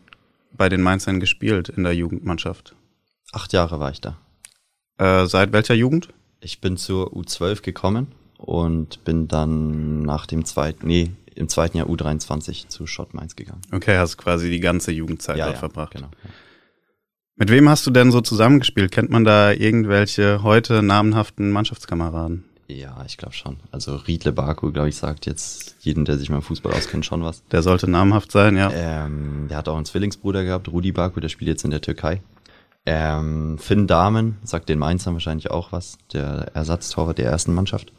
bei 0.52 0.70
den 0.70 0.84
Mainzern 0.84 1.20
gespielt 1.20 1.70
in 1.70 1.84
der 1.84 1.96
Jugendmannschaft? 1.96 2.76
Acht 3.32 3.52
Jahre 3.52 3.80
war 3.80 3.90
ich 3.90 4.00
da. 4.00 4.16
Äh, 5.00 5.26
seit 5.26 5.54
welcher 5.54 5.74
Jugend? 5.74 6.10
Ich 6.40 6.62
bin 6.62 6.78
zur 6.78 7.14
U12 7.14 7.64
gekommen 7.64 8.19
und 8.40 9.04
bin 9.04 9.28
dann 9.28 10.02
nach 10.02 10.26
dem 10.26 10.46
zweiten, 10.46 10.88
nee, 10.88 11.12
im 11.36 11.50
zweiten 11.50 11.78
Jahr 11.78 11.88
U23 11.88 12.70
zu 12.70 12.88
Schott 12.88 13.14
Mainz 13.14 13.36
gegangen. 13.36 13.62
Okay, 13.72 13.98
hast 13.98 14.18
quasi 14.18 14.50
die 14.50 14.60
ganze 14.60 14.92
Jugendzeit 14.92 15.38
ja, 15.38 15.46
dort 15.46 15.58
ja, 15.58 15.60
verbracht. 15.60 15.94
Genau. 15.94 16.08
Ja. 16.24 16.30
Mit 17.36 17.52
wem 17.52 17.70
hast 17.70 17.86
du 17.86 17.92
denn 17.92 18.12
so 18.12 18.22
zusammengespielt? 18.22 18.92
Kennt 18.92 19.10
man 19.10 19.24
da 19.24 19.52
irgendwelche 19.52 20.42
heute 20.44 20.82
namenhaften 20.82 21.52
Mannschaftskameraden? 21.52 22.46
Ja, 22.68 23.04
ich 23.06 23.18
glaube 23.18 23.34
schon. 23.34 23.58
Also 23.72 23.96
Riedle 23.96 24.32
Baku, 24.32 24.72
glaube 24.72 24.90
ich, 24.90 24.96
sagt 24.96 25.26
jetzt 25.26 25.76
jedem, 25.80 26.06
der 26.06 26.18
sich 26.18 26.30
mal 26.30 26.38
im 26.38 26.42
Fußball 26.42 26.74
auskennt, 26.74 27.06
schon 27.06 27.24
was. 27.24 27.44
Der 27.48 27.62
sollte 27.62 27.90
namhaft 27.90 28.32
sein, 28.32 28.58
ja. 28.58 28.72
Ähm, 28.74 29.48
der 29.50 29.58
hat 29.58 29.68
auch 29.68 29.76
einen 29.76 29.86
Zwillingsbruder 29.86 30.44
gehabt, 30.44 30.68
Rudi 30.68 30.92
Baku, 30.92 31.20
der 31.20 31.30
spielt 31.30 31.50
jetzt 31.50 31.66
in 31.66 31.72
der 31.72 31.82
Türkei. 31.82 32.22
Ähm, 32.86 33.58
Finn 33.58 33.88
Dahmen 33.88 34.38
sagt 34.44 34.70
den 34.70 34.80
Mainzern 34.80 35.14
wahrscheinlich 35.14 35.50
auch 35.52 35.72
was, 35.72 35.98
der 36.14 36.52
Ersatztorwart 36.54 37.18
der 37.18 37.26
ersten 37.26 37.54
Mannschaft. 37.54 37.92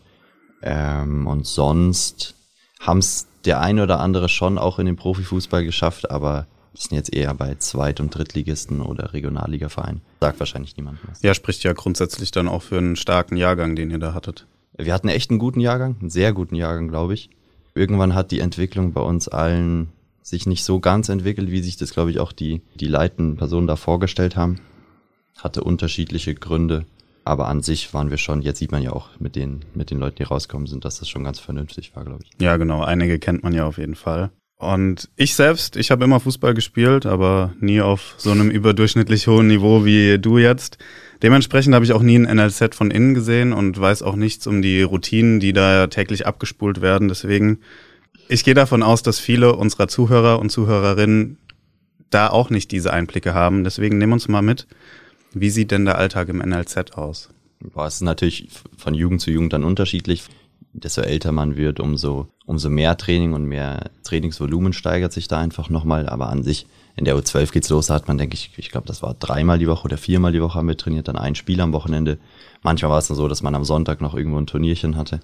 Ähm, 0.62 1.26
und 1.26 1.46
sonst 1.46 2.34
haben's 2.80 3.26
der 3.44 3.60
eine 3.60 3.82
oder 3.82 4.00
andere 4.00 4.28
schon 4.28 4.58
auch 4.58 4.78
in 4.78 4.86
den 4.86 4.96
Profifußball 4.96 5.64
geschafft, 5.64 6.10
aber 6.10 6.46
sind 6.74 6.96
jetzt 6.96 7.12
eher 7.12 7.34
bei 7.34 7.54
Zweit- 7.56 8.00
und 8.00 8.14
Drittligisten 8.14 8.80
oder 8.80 9.12
Regionalligavereinen. 9.12 10.02
Sagt 10.20 10.40
wahrscheinlich 10.40 10.76
niemand 10.76 10.98
was. 11.08 11.22
Ja, 11.22 11.34
spricht 11.34 11.62
ja 11.62 11.72
grundsätzlich 11.72 12.30
dann 12.30 12.48
auch 12.48 12.62
für 12.62 12.78
einen 12.78 12.96
starken 12.96 13.36
Jahrgang, 13.36 13.76
den 13.76 13.90
ihr 13.90 13.98
da 13.98 14.14
hattet. 14.14 14.46
Wir 14.76 14.94
hatten 14.94 15.08
echt 15.08 15.30
einen 15.30 15.38
guten 15.38 15.60
Jahrgang, 15.60 15.96
einen 16.00 16.10
sehr 16.10 16.32
guten 16.32 16.54
Jahrgang, 16.54 16.88
glaube 16.88 17.14
ich. 17.14 17.30
Irgendwann 17.74 18.14
hat 18.14 18.30
die 18.30 18.40
Entwicklung 18.40 18.92
bei 18.92 19.00
uns 19.00 19.28
allen 19.28 19.88
sich 20.22 20.46
nicht 20.46 20.64
so 20.64 20.80
ganz 20.80 21.08
entwickelt, 21.08 21.50
wie 21.50 21.62
sich 21.62 21.76
das, 21.76 21.92
glaube 21.92 22.10
ich, 22.10 22.20
auch 22.20 22.32
die, 22.32 22.62
die 22.74 22.88
leitenden 22.88 23.36
Personen 23.36 23.66
da 23.66 23.76
vorgestellt 23.76 24.36
haben. 24.36 24.60
Hatte 25.36 25.64
unterschiedliche 25.64 26.34
Gründe. 26.34 26.84
Aber 27.30 27.46
an 27.46 27.62
sich 27.62 27.94
waren 27.94 28.10
wir 28.10 28.18
schon, 28.18 28.42
jetzt 28.42 28.58
sieht 28.58 28.72
man 28.72 28.82
ja 28.82 28.90
auch 28.90 29.10
mit 29.20 29.36
den, 29.36 29.60
mit 29.72 29.92
den 29.92 30.00
Leuten, 30.00 30.16
die 30.16 30.24
rauskommen 30.24 30.66
sind, 30.66 30.84
dass 30.84 30.98
das 30.98 31.08
schon 31.08 31.22
ganz 31.22 31.38
vernünftig 31.38 31.94
war, 31.94 32.04
glaube 32.04 32.24
ich. 32.24 32.30
Ja, 32.42 32.56
genau. 32.56 32.82
Einige 32.82 33.20
kennt 33.20 33.44
man 33.44 33.52
ja 33.52 33.66
auf 33.66 33.78
jeden 33.78 33.94
Fall. 33.94 34.30
Und 34.56 35.08
ich 35.14 35.36
selbst, 35.36 35.76
ich 35.76 35.92
habe 35.92 36.02
immer 36.02 36.18
Fußball 36.18 36.54
gespielt, 36.54 37.06
aber 37.06 37.54
nie 37.60 37.82
auf 37.82 38.16
so 38.18 38.32
einem 38.32 38.50
überdurchschnittlich 38.50 39.28
hohen 39.28 39.46
Niveau 39.46 39.84
wie 39.84 40.18
du 40.18 40.38
jetzt. 40.38 40.78
Dementsprechend 41.22 41.72
habe 41.72 41.84
ich 41.84 41.92
auch 41.92 42.02
nie 42.02 42.18
ein 42.18 42.36
NLZ 42.36 42.74
von 42.74 42.90
innen 42.90 43.14
gesehen 43.14 43.52
und 43.52 43.80
weiß 43.80 44.02
auch 44.02 44.16
nichts 44.16 44.48
um 44.48 44.60
die 44.60 44.82
Routinen, 44.82 45.38
die 45.38 45.52
da 45.52 45.86
täglich 45.86 46.26
abgespult 46.26 46.80
werden. 46.80 47.06
Deswegen, 47.06 47.60
ich 48.26 48.42
gehe 48.42 48.54
davon 48.54 48.82
aus, 48.82 49.04
dass 49.04 49.20
viele 49.20 49.54
unserer 49.54 49.86
Zuhörer 49.86 50.40
und 50.40 50.50
Zuhörerinnen 50.50 51.38
da 52.10 52.28
auch 52.28 52.50
nicht 52.50 52.72
diese 52.72 52.92
Einblicke 52.92 53.34
haben. 53.34 53.62
Deswegen 53.62 53.98
nehmen 53.98 54.14
uns 54.14 54.26
mal 54.26 54.42
mit. 54.42 54.66
Wie 55.32 55.50
sieht 55.50 55.70
denn 55.70 55.84
der 55.84 55.98
Alltag 55.98 56.28
im 56.28 56.38
NLZ 56.38 56.92
aus? 56.94 57.30
Boah, 57.60 57.86
es 57.86 57.96
ist 57.96 58.00
natürlich 58.02 58.48
von 58.76 58.94
Jugend 58.94 59.20
zu 59.20 59.30
Jugend 59.30 59.52
dann 59.52 59.64
unterschiedlich 59.64 60.24
desto 60.72 61.02
älter 61.02 61.32
man 61.32 61.56
wird, 61.56 61.80
umso, 61.80 62.28
umso 62.46 62.70
mehr 62.70 62.96
Training 62.96 63.32
und 63.32 63.44
mehr 63.44 63.90
Trainingsvolumen 64.04 64.72
steigert 64.72 65.12
sich 65.12 65.28
da 65.28 65.38
einfach 65.38 65.68
nochmal. 65.68 66.08
Aber 66.08 66.28
an 66.28 66.42
sich, 66.42 66.66
in 66.96 67.04
der 67.04 67.16
U12 67.16 67.52
geht's 67.52 67.70
los, 67.70 67.86
da 67.86 67.94
hat 67.94 68.08
man, 68.08 68.18
denke 68.18 68.34
ich, 68.34 68.52
ich 68.56 68.70
glaube, 68.70 68.86
das 68.86 69.02
war 69.02 69.14
dreimal 69.14 69.58
die 69.58 69.68
Woche 69.68 69.84
oder 69.84 69.98
viermal 69.98 70.32
die 70.32 70.42
Woche 70.42 70.58
haben 70.58 70.68
wir 70.68 70.76
trainiert, 70.76 71.08
dann 71.08 71.16
ein 71.16 71.34
Spiel 71.34 71.60
am 71.60 71.72
Wochenende. 71.72 72.18
Manchmal 72.62 72.92
war 72.92 72.98
es 72.98 73.08
dann 73.08 73.16
so, 73.16 73.26
dass 73.26 73.42
man 73.42 73.54
am 73.54 73.64
Sonntag 73.64 74.00
noch 74.00 74.14
irgendwo 74.14 74.38
ein 74.38 74.46
Turnierchen 74.46 74.96
hatte. 74.96 75.20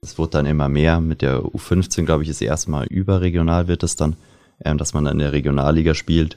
Es 0.00 0.16
wurde 0.16 0.30
dann 0.32 0.46
immer 0.46 0.68
mehr. 0.68 1.00
Mit 1.00 1.22
der 1.22 1.40
U15, 1.40 2.04
glaube 2.04 2.22
ich, 2.22 2.28
ist 2.28 2.40
erstmal 2.40 2.86
überregional 2.86 3.66
wird 3.66 3.82
es 3.82 3.96
dann, 3.96 4.16
ähm, 4.64 4.78
dass 4.78 4.94
man 4.94 5.04
dann 5.04 5.14
in 5.14 5.18
der 5.18 5.32
Regionalliga 5.32 5.94
spielt. 5.94 6.36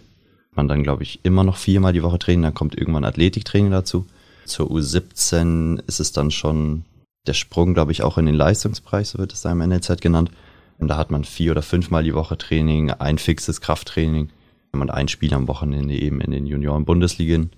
Man 0.56 0.68
dann, 0.68 0.84
glaube 0.84 1.04
ich, 1.04 1.20
immer 1.24 1.44
noch 1.44 1.58
viermal 1.58 1.94
die 1.94 2.04
Woche 2.04 2.20
trainiert, 2.20 2.46
dann 2.46 2.54
kommt 2.54 2.78
irgendwann 2.78 3.06
Athletiktraining 3.06 3.72
dazu. 3.72 4.06
Zur 4.46 4.70
U17 4.70 5.82
ist 5.88 6.00
es 6.00 6.12
dann 6.12 6.32
schon 6.32 6.84
der 7.28 7.34
Sprung, 7.34 7.74
glaube 7.74 7.92
ich, 7.92 8.04
auch 8.04 8.18
in 8.18 8.26
den 8.26 8.36
Leistungsbereich, 8.36 9.10
so 9.10 9.20
wird 9.20 9.34
es 9.34 9.42
da 9.42 9.52
im 9.52 9.60
NLZ 9.60 10.02
genannt. 10.02 10.32
Und 10.78 10.88
da 10.88 10.98
hat 10.98 11.12
man 11.12 11.24
vier 11.24 11.52
oder 11.52 11.62
fünfmal 11.62 12.04
die 12.04 12.16
Woche 12.16 12.38
Training, 12.38 12.92
ein 12.92 13.18
fixes 13.18 13.62
Krafttraining 13.62 14.30
und 14.72 14.90
ein 14.90 15.08
Spiel 15.08 15.34
am 15.34 15.48
Wochenende 15.48 15.94
eben 15.94 16.22
in 16.22 16.32
den 16.32 16.48
Junioren-Bundesligen. 16.48 17.52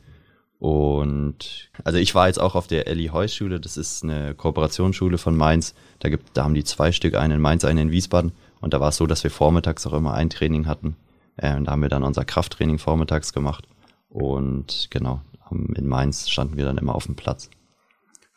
Und 0.60 1.72
also 1.84 1.98
ich 2.00 2.16
war 2.16 2.28
jetzt 2.28 2.40
auch 2.40 2.56
auf 2.56 2.68
der 2.68 2.88
Ellie 2.88 3.12
Heuss 3.12 3.36
Schule, 3.36 3.60
das 3.60 3.78
ist 3.78 4.04
eine 4.04 4.34
Kooperationsschule 4.36 5.18
von 5.18 5.36
Mainz. 5.36 5.74
Da 6.00 6.10
gibt, 6.10 6.38
da 6.38 6.44
haben 6.44 6.54
die 6.54 6.64
zwei 6.64 6.92
Stück, 6.92 7.16
einen 7.16 7.36
in 7.36 7.42
Mainz, 7.42 7.66
einen 7.66 7.88
in 7.88 7.92
Wiesbaden. 7.92 8.34
Und 8.62 8.74
da 8.74 8.80
war 8.80 8.90
es 8.90 8.98
so, 8.98 9.08
dass 9.08 9.24
wir 9.24 9.32
vormittags 9.32 9.86
auch 9.88 9.94
immer 9.94 10.14
ein 10.14 10.30
Training 10.30 10.68
hatten. 10.68 10.96
Äh, 11.38 11.56
und 11.56 11.66
da 11.66 11.72
haben 11.72 11.82
wir 11.82 11.90
dann 11.90 12.04
unser 12.04 12.26
Krafttraining 12.26 12.80
vormittags 12.80 13.34
gemacht. 13.34 13.68
Und 14.10 14.88
genau, 14.92 15.22
in 15.52 15.88
Mainz 15.88 16.30
standen 16.30 16.58
wir 16.58 16.66
dann 16.66 16.78
immer 16.78 16.96
auf 16.96 17.06
dem 17.06 17.16
Platz. 17.16 17.50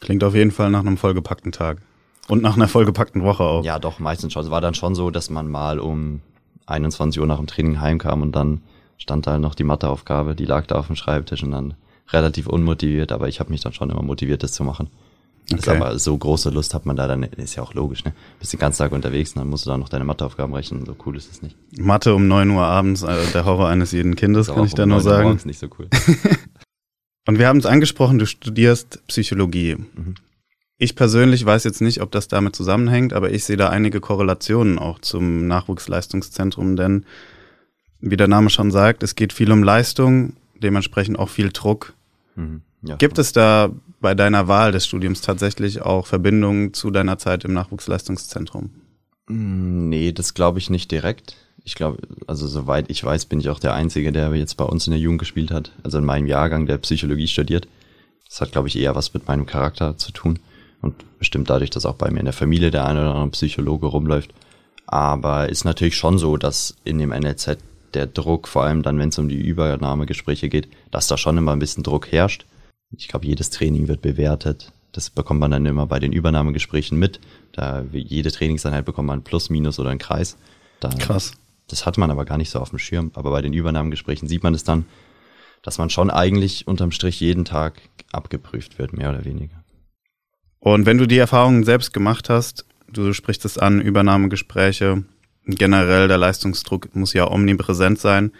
Klingt 0.00 0.24
auf 0.24 0.34
jeden 0.34 0.50
Fall 0.50 0.70
nach 0.70 0.80
einem 0.80 0.96
vollgepackten 0.96 1.52
Tag. 1.52 1.78
Und 2.28 2.42
nach 2.42 2.56
einer 2.56 2.68
vollgepackten 2.68 3.22
Woche 3.22 3.44
auch. 3.44 3.64
Ja, 3.64 3.78
doch, 3.78 3.98
meistens 3.98 4.32
schon. 4.32 4.44
Es 4.44 4.50
war 4.50 4.60
dann 4.60 4.74
schon 4.74 4.94
so, 4.94 5.10
dass 5.10 5.30
man 5.30 5.48
mal 5.48 5.78
um 5.78 6.20
21 6.66 7.20
Uhr 7.20 7.26
nach 7.26 7.38
dem 7.38 7.46
Training 7.46 7.80
heimkam 7.80 8.22
und 8.22 8.32
dann 8.32 8.62
stand 8.98 9.26
da 9.26 9.38
noch 9.38 9.54
die 9.54 9.64
Matheaufgabe, 9.64 10.34
die 10.34 10.44
lag 10.44 10.66
da 10.66 10.76
auf 10.76 10.88
dem 10.88 10.96
Schreibtisch 10.96 11.42
und 11.42 11.52
dann 11.52 11.74
relativ 12.08 12.46
unmotiviert, 12.46 13.12
aber 13.12 13.28
ich 13.28 13.40
habe 13.40 13.50
mich 13.50 13.60
dann 13.60 13.72
schon 13.72 13.90
immer 13.90 14.02
motiviert, 14.02 14.42
das 14.42 14.52
zu 14.52 14.64
machen. 14.64 14.90
Okay. 15.52 15.60
Ist 15.60 15.68
aber 15.68 15.96
so 15.98 16.16
große 16.16 16.50
Lust 16.50 16.74
hat 16.74 16.86
man 16.86 16.96
da 16.96 17.06
dann, 17.06 17.22
ist 17.22 17.54
ja 17.54 17.62
auch 17.62 17.72
logisch, 17.72 18.04
ne? 18.04 18.12
Bist 18.40 18.52
den 18.52 18.58
ganzen 18.58 18.78
Tag 18.78 18.90
unterwegs 18.90 19.32
und 19.32 19.38
dann 19.38 19.48
musst 19.48 19.64
du 19.64 19.70
da 19.70 19.78
noch 19.78 19.88
deine 19.88 20.04
Matheaufgaben 20.04 20.52
rechnen, 20.52 20.84
so 20.84 20.96
cool 21.06 21.16
ist 21.16 21.30
es 21.30 21.40
nicht. 21.40 21.56
Mathe 21.78 22.14
um 22.14 22.26
neun 22.26 22.50
Uhr 22.50 22.64
abends, 22.64 23.04
also 23.04 23.30
der 23.30 23.44
Horror 23.44 23.68
eines 23.68 23.92
jeden 23.92 24.16
Kindes, 24.16 24.48
kann 24.48 24.64
ich 24.64 24.72
um 24.72 24.76
da 24.76 24.86
nur 24.86 25.00
sagen. 25.00 25.24
Morgens 25.24 25.44
nicht 25.44 25.60
so 25.60 25.68
cool. 25.78 25.88
und 27.28 27.38
wir 27.38 27.46
haben 27.46 27.60
es 27.60 27.66
angesprochen, 27.66 28.18
du 28.18 28.26
studierst 28.26 29.06
Psychologie. 29.06 29.76
Mhm. 29.76 30.16
Ich 30.78 30.96
persönlich 30.96 31.46
weiß 31.46 31.62
jetzt 31.62 31.80
nicht, 31.80 32.02
ob 32.02 32.10
das 32.10 32.26
damit 32.26 32.56
zusammenhängt, 32.56 33.12
aber 33.12 33.30
ich 33.30 33.44
sehe 33.44 33.56
da 33.56 33.70
einige 33.70 34.00
Korrelationen 34.00 34.80
auch 34.80 34.98
zum 34.98 35.46
Nachwuchsleistungszentrum, 35.46 36.74
denn 36.74 37.06
wie 38.00 38.16
der 38.16 38.28
Name 38.28 38.50
schon 38.50 38.72
sagt, 38.72 39.04
es 39.04 39.14
geht 39.14 39.32
viel 39.32 39.52
um 39.52 39.62
Leistung, 39.62 40.34
dementsprechend 40.60 41.20
auch 41.20 41.28
viel 41.28 41.50
Druck. 41.50 41.94
Mhm. 42.34 42.62
Ja, 42.82 42.96
Gibt 42.96 43.18
es 43.18 43.32
da 43.32 43.70
bei 44.00 44.14
deiner 44.14 44.48
Wahl 44.48 44.72
des 44.72 44.86
Studiums 44.86 45.20
tatsächlich 45.20 45.82
auch 45.82 46.06
Verbindungen 46.06 46.74
zu 46.74 46.90
deiner 46.90 47.18
Zeit 47.18 47.44
im 47.44 47.52
Nachwuchsleistungszentrum? 47.52 48.70
Mm, 49.28 49.88
nee, 49.88 50.12
das 50.12 50.34
glaube 50.34 50.58
ich 50.58 50.70
nicht 50.70 50.90
direkt. 50.90 51.36
Ich 51.64 51.74
glaube, 51.74 51.98
also 52.26 52.46
soweit 52.46 52.90
ich 52.90 53.02
weiß, 53.02 53.26
bin 53.26 53.40
ich 53.40 53.48
auch 53.48 53.58
der 53.58 53.74
Einzige, 53.74 54.12
der 54.12 54.32
jetzt 54.34 54.56
bei 54.56 54.64
uns 54.64 54.86
in 54.86 54.92
der 54.92 55.00
Jugend 55.00 55.18
gespielt 55.18 55.50
hat. 55.50 55.72
Also 55.82 55.98
in 55.98 56.04
meinem 56.04 56.26
Jahrgang, 56.26 56.66
der 56.66 56.78
Psychologie 56.78 57.26
studiert. 57.26 57.66
Das 58.28 58.40
hat, 58.40 58.52
glaube 58.52 58.68
ich, 58.68 58.78
eher 58.78 58.94
was 58.94 59.14
mit 59.14 59.26
meinem 59.26 59.46
Charakter 59.46 59.96
zu 59.96 60.12
tun. 60.12 60.38
Und 60.80 61.18
bestimmt 61.18 61.50
dadurch, 61.50 61.70
dass 61.70 61.86
auch 61.86 61.96
bei 61.96 62.10
mir 62.10 62.20
in 62.20 62.26
der 62.26 62.34
Familie 62.34 62.70
der 62.70 62.86
eine 62.86 63.00
oder 63.00 63.14
andere 63.14 63.30
Psychologe 63.30 63.86
rumläuft. 63.86 64.32
Aber 64.86 65.48
ist 65.48 65.64
natürlich 65.64 65.96
schon 65.96 66.18
so, 66.18 66.36
dass 66.36 66.76
in 66.84 66.98
dem 66.98 67.10
NLZ 67.10 67.58
der 67.94 68.06
Druck, 68.06 68.46
vor 68.46 68.62
allem 68.62 68.82
dann, 68.82 68.98
wenn 68.98 69.08
es 69.08 69.18
um 69.18 69.28
die 69.28 69.40
Übernahmegespräche 69.40 70.48
geht, 70.48 70.68
dass 70.90 71.08
da 71.08 71.16
schon 71.16 71.38
immer 71.38 71.52
ein 71.52 71.58
bisschen 71.58 71.82
Druck 71.82 72.12
herrscht. 72.12 72.44
Ich 72.90 73.08
glaube, 73.08 73.26
jedes 73.26 73.50
Training 73.50 73.88
wird 73.88 74.02
bewertet. 74.02 74.72
Das 74.92 75.10
bekommt 75.10 75.40
man 75.40 75.50
dann 75.50 75.66
immer 75.66 75.86
bei 75.86 75.98
den 75.98 76.12
Übernahmegesprächen 76.12 76.98
mit. 76.98 77.20
Da 77.52 77.84
jede 77.92 78.30
Trainingseinheit 78.30 78.84
bekommt 78.84 79.08
man 79.08 79.20
ein 79.20 79.24
Plus, 79.24 79.50
Minus 79.50 79.78
oder 79.78 79.90
ein 79.90 79.98
Kreis. 79.98 80.36
Da, 80.80 80.88
Krass. 80.90 81.32
Das 81.68 81.84
hat 81.84 81.98
man 81.98 82.10
aber 82.10 82.24
gar 82.24 82.38
nicht 82.38 82.50
so 82.50 82.60
auf 82.60 82.70
dem 82.70 82.78
Schirm. 82.78 83.10
Aber 83.14 83.30
bei 83.30 83.42
den 83.42 83.52
Übernahmegesprächen 83.52 84.28
sieht 84.28 84.42
man 84.42 84.54
es 84.54 84.64
dann, 84.64 84.86
dass 85.62 85.78
man 85.78 85.90
schon 85.90 86.10
eigentlich 86.10 86.66
unterm 86.66 86.92
Strich 86.92 87.20
jeden 87.20 87.44
Tag 87.44 87.82
abgeprüft 88.12 88.78
wird, 88.78 88.92
mehr 88.92 89.10
oder 89.10 89.24
weniger. 89.24 89.64
Und 90.60 90.86
wenn 90.86 90.98
du 90.98 91.06
die 91.06 91.18
Erfahrungen 91.18 91.64
selbst 91.64 91.92
gemacht 91.92 92.30
hast, 92.30 92.64
du 92.88 93.12
sprichst 93.12 93.44
es 93.44 93.58
an, 93.58 93.80
Übernahmegespräche, 93.80 95.04
generell 95.44 96.08
der 96.08 96.18
Leistungsdruck 96.18 96.94
muss 96.94 97.12
ja 97.12 97.30
omnipräsent 97.30 97.98
sein. 97.98 98.32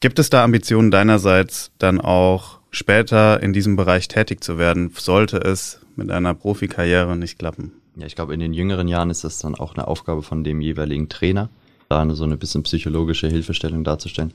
Gibt 0.00 0.18
es 0.18 0.30
da 0.30 0.44
Ambitionen 0.44 0.90
deinerseits 0.90 1.70
dann 1.78 2.00
auch 2.00 2.55
später 2.70 3.42
in 3.42 3.52
diesem 3.52 3.76
Bereich 3.76 4.08
tätig 4.08 4.42
zu 4.42 4.58
werden, 4.58 4.92
sollte 4.96 5.38
es 5.38 5.80
mit 5.96 6.10
einer 6.10 6.34
Profikarriere 6.34 7.16
nicht 7.16 7.38
klappen? 7.38 7.72
Ja, 7.96 8.06
ich 8.06 8.14
glaube, 8.14 8.34
in 8.34 8.40
den 8.40 8.52
jüngeren 8.52 8.88
Jahren 8.88 9.10
ist 9.10 9.24
das 9.24 9.38
dann 9.38 9.54
auch 9.54 9.74
eine 9.74 9.88
Aufgabe 9.88 10.22
von 10.22 10.44
dem 10.44 10.60
jeweiligen 10.60 11.08
Trainer, 11.08 11.48
da 11.88 12.08
so 12.14 12.24
eine 12.24 12.36
bisschen 12.36 12.62
psychologische 12.62 13.28
Hilfestellung 13.28 13.84
darzustellen. 13.84 14.32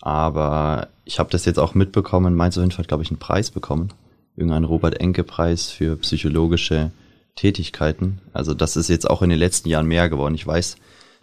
Aber 0.00 0.88
ich 1.04 1.18
habe 1.18 1.30
das 1.30 1.44
jetzt 1.44 1.58
auch 1.58 1.74
mitbekommen. 1.74 2.34
Mainz 2.34 2.56
auf 2.56 2.62
jeden 2.62 2.72
Fall, 2.72 2.86
glaube 2.86 3.02
ich, 3.02 3.10
einen 3.10 3.18
Preis 3.18 3.50
bekommen. 3.50 3.92
Irgendeinen 4.36 4.64
Robert-Enke-Preis 4.64 5.70
für 5.70 5.96
psychologische 5.96 6.90
Tätigkeiten. 7.36 8.20
Also 8.32 8.54
das 8.54 8.76
ist 8.76 8.88
jetzt 8.88 9.08
auch 9.08 9.22
in 9.22 9.30
den 9.30 9.38
letzten 9.38 9.68
Jahren 9.68 9.86
mehr 9.86 10.08
geworden. 10.08 10.34
Ich 10.34 10.46
weiß, 10.46 10.76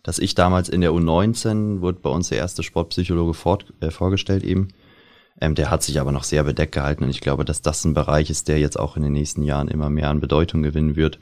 dass 0.04 0.20
ich 0.20 0.36
damals 0.36 0.70
in 0.70 0.82
der 0.82 0.92
U19 0.92 1.82
wurde 1.82 2.00
bei 2.02 2.10
uns 2.10 2.30
der 2.30 2.38
erste 2.38 2.64
Sportpsychologe 2.64 3.34
fort, 3.34 3.66
äh, 3.80 3.92
vorgestellt 3.92 4.44
eben. 4.44 4.70
Ähm, 5.42 5.56
der 5.56 5.72
hat 5.72 5.84
sich 5.84 6.00
aber 6.00 6.12
noch 6.12 6.24
sehr 6.24 6.44
bedeckt 6.44 6.74
gehalten 6.74 7.04
und 7.04 7.10
ich 7.10 7.22
glaube, 7.22 7.46
dass 7.46 7.62
das 7.62 7.86
ein 7.86 7.94
Bereich 7.94 8.30
ist, 8.30 8.48
der 8.48 8.60
jetzt 8.60 8.78
auch 8.78 8.98
in 8.98 9.04
den 9.04 9.14
nächsten 9.14 9.44
Jahren 9.44 9.70
immer 9.70 9.90
mehr 9.90 10.10
an 10.10 10.20
Bedeutung 10.20 10.64
gewinnen 10.64 10.96
wird. 10.96 11.20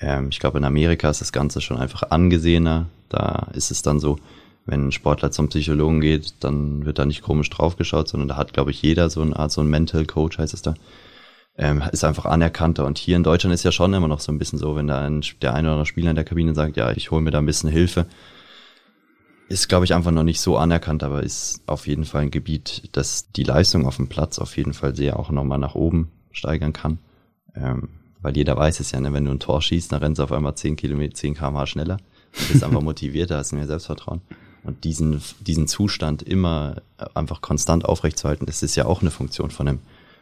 Ähm, 0.00 0.28
ich 0.30 0.38
glaube, 0.38 0.58
in 0.58 0.64
Amerika 0.64 1.10
ist 1.10 1.20
das 1.20 1.32
Ganze 1.32 1.60
schon 1.60 1.78
einfach 1.78 2.10
angesehener. 2.10 2.86
Da 3.08 3.48
ist 3.54 3.70
es 3.70 3.82
dann 3.82 4.00
so, 4.00 4.18
wenn 4.64 4.88
ein 4.88 4.92
Sportler 4.92 5.30
zum 5.30 5.48
Psychologen 5.48 6.00
geht, 6.00 6.34
dann 6.40 6.84
wird 6.84 6.98
da 6.98 7.06
nicht 7.06 7.22
komisch 7.22 7.50
draufgeschaut, 7.50 8.08
sondern 8.08 8.28
da 8.28 8.36
hat, 8.36 8.52
glaube 8.52 8.70
ich, 8.70 8.82
jeder 8.82 9.10
so 9.10 9.22
eine 9.22 9.36
Art, 9.36 9.50
so 9.50 9.60
ein 9.60 9.68
Mental 9.68 10.04
Coach 10.04 10.38
heißt 10.38 10.54
es 10.54 10.62
da, 10.62 10.74
ähm, 11.56 11.82
ist 11.90 12.04
einfach 12.04 12.26
anerkannter. 12.26 12.84
Und 12.84 12.98
hier 12.98 13.16
in 13.16 13.24
Deutschland 13.24 13.54
ist 13.54 13.64
ja 13.64 13.72
schon 13.72 13.94
immer 13.94 14.08
noch 14.08 14.20
so 14.20 14.30
ein 14.30 14.38
bisschen 14.38 14.58
so, 14.58 14.76
wenn 14.76 14.86
da 14.86 15.00
ein, 15.00 15.22
der 15.42 15.54
eine 15.54 15.68
oder 15.68 15.72
andere 15.72 15.86
Spieler 15.86 16.10
in 16.10 16.16
der 16.16 16.24
Kabine 16.24 16.54
sagt, 16.54 16.76
ja, 16.76 16.92
ich 16.92 17.10
hole 17.10 17.22
mir 17.22 17.30
da 17.30 17.38
ein 17.38 17.46
bisschen 17.46 17.70
Hilfe, 17.70 18.06
ist, 19.48 19.68
glaube 19.68 19.84
ich, 19.84 19.94
einfach 19.94 20.10
noch 20.10 20.24
nicht 20.24 20.40
so 20.40 20.56
anerkannt, 20.56 21.02
aber 21.02 21.22
ist 21.22 21.62
auf 21.66 21.86
jeden 21.86 22.04
Fall 22.04 22.22
ein 22.22 22.30
Gebiet, 22.30 22.88
das 22.92 23.30
die 23.32 23.44
Leistung 23.44 23.86
auf 23.86 23.96
dem 23.96 24.08
Platz 24.08 24.38
auf 24.38 24.56
jeden 24.56 24.74
Fall 24.74 24.94
sehr 24.94 25.18
auch 25.18 25.30
nochmal 25.30 25.58
nach 25.58 25.74
oben 25.74 26.10
steigern 26.32 26.72
kann. 26.72 26.98
Ähm, 27.54 27.88
weil 28.20 28.36
jeder 28.36 28.56
weiß 28.56 28.80
es 28.80 28.90
ja, 28.90 29.00
ne? 29.00 29.12
wenn 29.12 29.24
du 29.24 29.30
ein 29.30 29.40
Tor 29.40 29.62
schießt, 29.62 29.92
dann 29.92 30.00
rennst 30.02 30.18
du 30.18 30.24
auf 30.24 30.32
einmal 30.32 30.54
10 30.54 30.76
Kilometer, 30.76 31.14
10 31.14 31.34
km 31.34 31.66
schneller. 31.66 31.98
Du 32.32 32.52
bist 32.52 32.64
einfach 32.64 32.80
motivierter, 32.82 33.38
hast 33.38 33.52
mehr 33.52 33.66
Selbstvertrauen. 33.66 34.20
Und 34.64 34.84
diesen, 34.84 35.22
diesen 35.40 35.66
Zustand 35.66 36.22
immer 36.22 36.82
einfach 37.14 37.40
konstant 37.40 37.84
aufrechtzuerhalten, 37.84 38.44
das 38.44 38.62
ist 38.62 38.76
ja 38.76 38.86
auch 38.86 39.00
eine 39.00 39.10
Funktion 39.10 39.50
von 39.50 39.68
einem 39.68 39.78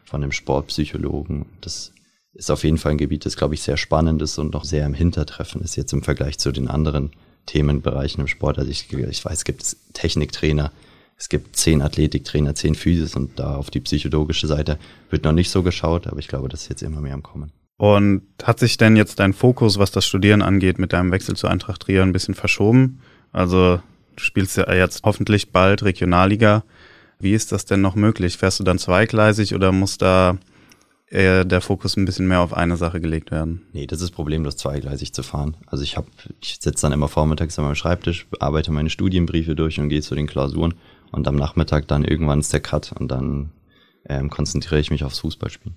von 0.06 0.22
einem 0.22 0.32
Sportpsychologen. 0.32 1.46
Das 1.60 1.92
ist 2.32 2.50
auf 2.50 2.64
jeden 2.64 2.78
Fall 2.78 2.92
ein 2.92 2.98
Gebiet, 2.98 3.26
das, 3.26 3.36
glaube 3.36 3.54
ich, 3.54 3.62
sehr 3.62 3.76
spannend 3.76 4.22
ist 4.22 4.38
und 4.38 4.54
noch 4.54 4.64
sehr 4.64 4.86
im 4.86 4.94
Hintertreffen 4.94 5.60
ist 5.60 5.76
jetzt 5.76 5.92
im 5.92 6.02
Vergleich 6.02 6.38
zu 6.38 6.52
den 6.52 6.68
anderen 6.68 7.10
Themenbereichen 7.46 8.20
im 8.20 8.28
Sport. 8.28 8.58
Also 8.58 8.70
ich, 8.70 8.92
ich 8.92 9.24
weiß, 9.24 9.38
es 9.38 9.44
gibt 9.44 9.76
Techniktrainer, 9.94 10.72
es 11.16 11.28
gibt 11.28 11.56
zehn 11.56 11.80
Athletiktrainer, 11.80 12.54
zehn 12.54 12.74
Physis 12.74 13.16
und 13.16 13.38
da 13.38 13.56
auf 13.56 13.70
die 13.70 13.80
psychologische 13.80 14.46
Seite 14.46 14.78
wird 15.10 15.24
noch 15.24 15.32
nicht 15.32 15.50
so 15.50 15.62
geschaut, 15.62 16.06
aber 16.06 16.18
ich 16.18 16.28
glaube, 16.28 16.48
das 16.48 16.62
ist 16.62 16.68
jetzt 16.68 16.82
immer 16.82 17.00
mehr 17.00 17.14
am 17.14 17.22
Kommen. 17.22 17.52
Und 17.78 18.22
hat 18.42 18.58
sich 18.58 18.76
denn 18.76 18.96
jetzt 18.96 19.18
dein 19.18 19.32
Fokus, 19.32 19.78
was 19.78 19.90
das 19.90 20.06
Studieren 20.06 20.42
angeht, 20.42 20.78
mit 20.78 20.92
deinem 20.92 21.12
Wechsel 21.12 21.36
zu 21.36 21.46
Eintracht 21.46 21.82
Trier 21.82 22.02
ein 22.02 22.12
bisschen 22.12 22.34
verschoben? 22.34 23.00
Also 23.32 23.80
du 24.16 24.22
spielst 24.22 24.56
ja 24.56 24.72
jetzt 24.72 25.02
hoffentlich 25.04 25.52
bald 25.52 25.82
Regionalliga. 25.82 26.64
Wie 27.18 27.32
ist 27.32 27.52
das 27.52 27.64
denn 27.64 27.82
noch 27.82 27.94
möglich? 27.94 28.36
Fährst 28.38 28.60
du 28.60 28.64
dann 28.64 28.78
zweigleisig 28.78 29.54
oder 29.54 29.72
muss 29.72 29.98
da 29.98 30.38
eher 31.08 31.44
der 31.44 31.60
Fokus 31.60 31.96
ein 31.96 32.04
bisschen 32.04 32.26
mehr 32.26 32.40
auf 32.40 32.52
eine 32.52 32.76
Sache 32.76 33.00
gelegt 33.00 33.30
werden? 33.30 33.66
Nee, 33.72 33.86
das 33.86 34.00
ist 34.00 34.10
problemlos 34.10 34.56
zweigleisig 34.56 35.12
zu 35.12 35.22
fahren. 35.22 35.56
Also 35.66 35.84
ich 35.84 35.96
habe, 35.96 36.08
ich 36.40 36.58
sitze 36.60 36.82
dann 36.82 36.92
immer 36.92 37.08
vormittags 37.08 37.58
an 37.58 37.64
meinem 37.64 37.74
Schreibtisch, 37.74 38.26
arbeite 38.40 38.72
meine 38.72 38.90
Studienbriefe 38.90 39.54
durch 39.54 39.78
und 39.78 39.88
gehe 39.88 40.02
zu 40.02 40.14
den 40.14 40.26
Klausuren 40.26 40.74
und 41.12 41.28
am 41.28 41.36
Nachmittag 41.36 41.88
dann 41.88 42.04
irgendwann 42.04 42.40
ist 42.40 42.52
der 42.52 42.60
Cut 42.60 42.92
und 42.92 43.08
dann 43.08 43.50
ähm, 44.08 44.30
konzentriere 44.30 44.80
ich 44.80 44.90
mich 44.90 45.04
aufs 45.04 45.20
Fußballspielen. 45.20 45.76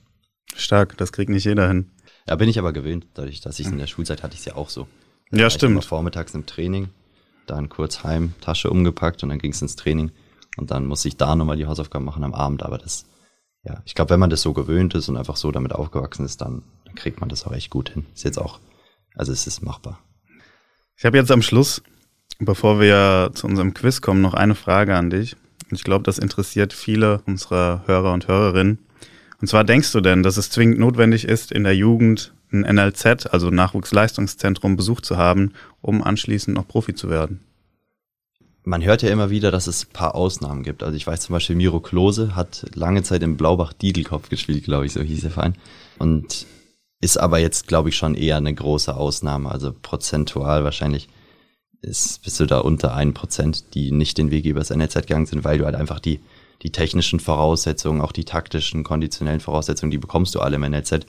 Stark, 0.56 0.98
das 0.98 1.12
kriegt 1.12 1.30
nicht 1.30 1.46
jeder 1.46 1.68
hin. 1.68 1.92
Ja, 2.28 2.36
bin 2.36 2.50
ich 2.50 2.60
aber 2.60 2.74
gewöhnt, 2.74 3.08
dadurch, 3.14 3.42
dass 3.42 3.60
ich 3.60 3.68
in 3.68 3.78
der 3.78 3.88
Schulzeit 3.88 4.24
hatte 4.24 4.34
ich 4.34 4.42
es 4.42 4.46
ja 4.46 4.56
auch 4.56 4.70
so. 4.70 4.88
Da 5.32 5.40
ja, 5.40 5.50
stimmt. 5.50 5.84
vormittags 5.86 6.34
im 6.34 6.46
Training, 6.46 6.90
dann 7.46 7.70
kurz 7.70 8.04
heim, 8.04 8.34
Tasche 8.42 8.70
umgepackt 8.70 9.24
und 9.24 9.30
dann 9.30 9.40
ging 9.40 9.52
es 9.52 9.62
ins 9.62 9.76
Training. 9.76 10.12
Und 10.58 10.72
dann 10.72 10.86
muss 10.86 11.06
ich 11.06 11.18
da 11.18 11.36
nochmal 11.36 11.58
die 11.58 11.68
Hausaufgaben 11.68 12.06
machen 12.06 12.24
am 12.24 12.34
Abend. 12.34 12.64
Aber 12.64 12.78
das, 12.78 13.06
ja, 13.70 13.82
ich 13.86 13.94
glaube, 13.94 14.10
wenn 14.10 14.20
man 14.20 14.32
das 14.32 14.42
so 14.42 14.54
gewöhnt 14.54 14.96
ist 14.96 15.10
und 15.10 15.18
einfach 15.18 15.36
so 15.36 15.52
damit 15.52 15.74
aufgewachsen 15.74 16.26
ist, 16.26 16.42
dann, 16.42 16.64
dann 16.86 16.96
kriegt 16.96 17.20
man 17.20 17.30
das 17.30 17.46
auch 17.46 17.52
echt 17.52 17.70
gut 17.70 17.90
hin. 17.90 18.06
Ist 18.14 18.24
jetzt 18.24 18.40
auch 18.40 18.60
Also 19.16 19.32
es 19.32 19.46
ist 19.46 19.62
machbar. 19.62 20.00
Ich 20.98 21.06
habe 21.06 21.18
jetzt 21.18 21.32
am 21.32 21.44
Schluss, 21.44 21.82
bevor 22.40 22.80
wir 22.80 23.32
zu 23.34 23.48
unserem 23.48 23.74
Quiz 23.74 24.02
kommen, 24.02 24.22
noch 24.22 24.34
eine 24.34 24.56
Frage 24.56 24.96
an 24.96 25.10
dich. 25.10 25.36
Und 25.70 25.78
ich 25.78 25.84
glaube, 25.84 26.04
das 26.04 26.18
interessiert 26.18 26.74
viele 26.74 27.22
unserer 27.28 27.84
Hörer 27.86 28.12
und 28.12 28.28
Hörerinnen. 28.28 28.80
Und 29.40 29.48
zwar 29.48 29.64
denkst 29.64 29.92
du 29.92 30.02
denn, 30.02 30.24
dass 30.24 30.38
es 30.38 30.50
zwingend 30.50 30.80
notwendig 30.80 31.26
ist, 31.26 31.52
in 31.52 31.64
der 31.64 31.76
Jugend 31.76 32.34
ein 32.52 32.62
NLZ, 32.62 33.28
also 33.32 33.52
Nachwuchsleistungszentrum, 33.52 34.76
besucht 34.76 35.06
zu 35.06 35.16
haben, 35.16 35.54
um 35.82 36.04
anschließend 36.04 36.58
noch 36.58 36.68
Profi 36.68 36.96
zu 36.96 37.10
werden? 37.10 37.46
Man 38.64 38.84
hört 38.84 39.02
ja 39.02 39.10
immer 39.10 39.30
wieder, 39.30 39.52
dass 39.52 39.68
es 39.68 39.86
ein 39.86 39.94
paar 39.94 40.16
Ausnahmen 40.16 40.64
gibt. 40.64 40.84
Also 40.84 40.96
ich 40.96 41.08
weiß 41.08 41.22
zum 41.22 41.34
Beispiel, 41.34 41.56
Miro 41.56 41.80
Klose 41.80 42.36
hat 42.36 42.66
lange 42.76 43.04
Zeit 43.04 43.24
im 43.24 43.38
Blaubach-Diedelkopf 43.38 44.30
gespielt, 44.30 44.66
glaube 44.66 44.86
ich, 44.86 44.94
so 44.94 45.02
hieß 45.02 45.22
der 45.22 45.32
Verein. 45.32 45.56
Und 45.98 46.46
ist 47.02 47.18
aber 47.18 47.40
jetzt, 47.40 47.68
glaube 47.68 47.90
ich, 47.90 47.96
schon 47.96 48.16
eher 48.16 48.38
eine 48.38 48.54
große 48.54 48.96
Ausnahme. 48.96 49.50
Also 49.50 49.74
prozentual 49.74 50.64
wahrscheinlich 50.64 51.08
ist, 51.82 52.24
bist 52.24 52.40
du 52.40 52.46
da 52.46 52.60
unter 52.60 52.94
ein 52.94 53.14
Prozent, 53.14 53.74
die 53.74 53.92
nicht 53.92 54.18
den 54.18 54.32
Weg 54.32 54.46
übers 54.46 54.70
NLZ 54.70 54.96
gegangen 54.96 55.26
sind, 55.26 55.44
weil 55.44 55.58
du 55.58 55.66
halt 55.66 55.76
einfach 55.76 56.00
die, 56.00 56.20
die 56.62 56.72
technischen 56.72 57.22
Voraussetzungen, 57.22 58.02
auch 58.02 58.12
die 58.12 58.26
taktischen, 58.26 58.84
konditionellen 58.84 59.40
Voraussetzungen, 59.40 59.92
die 59.92 59.98
bekommst 59.98 60.36
du 60.36 60.42
alle 60.42 60.58
im 60.58 60.62
NLZ. 60.62 61.06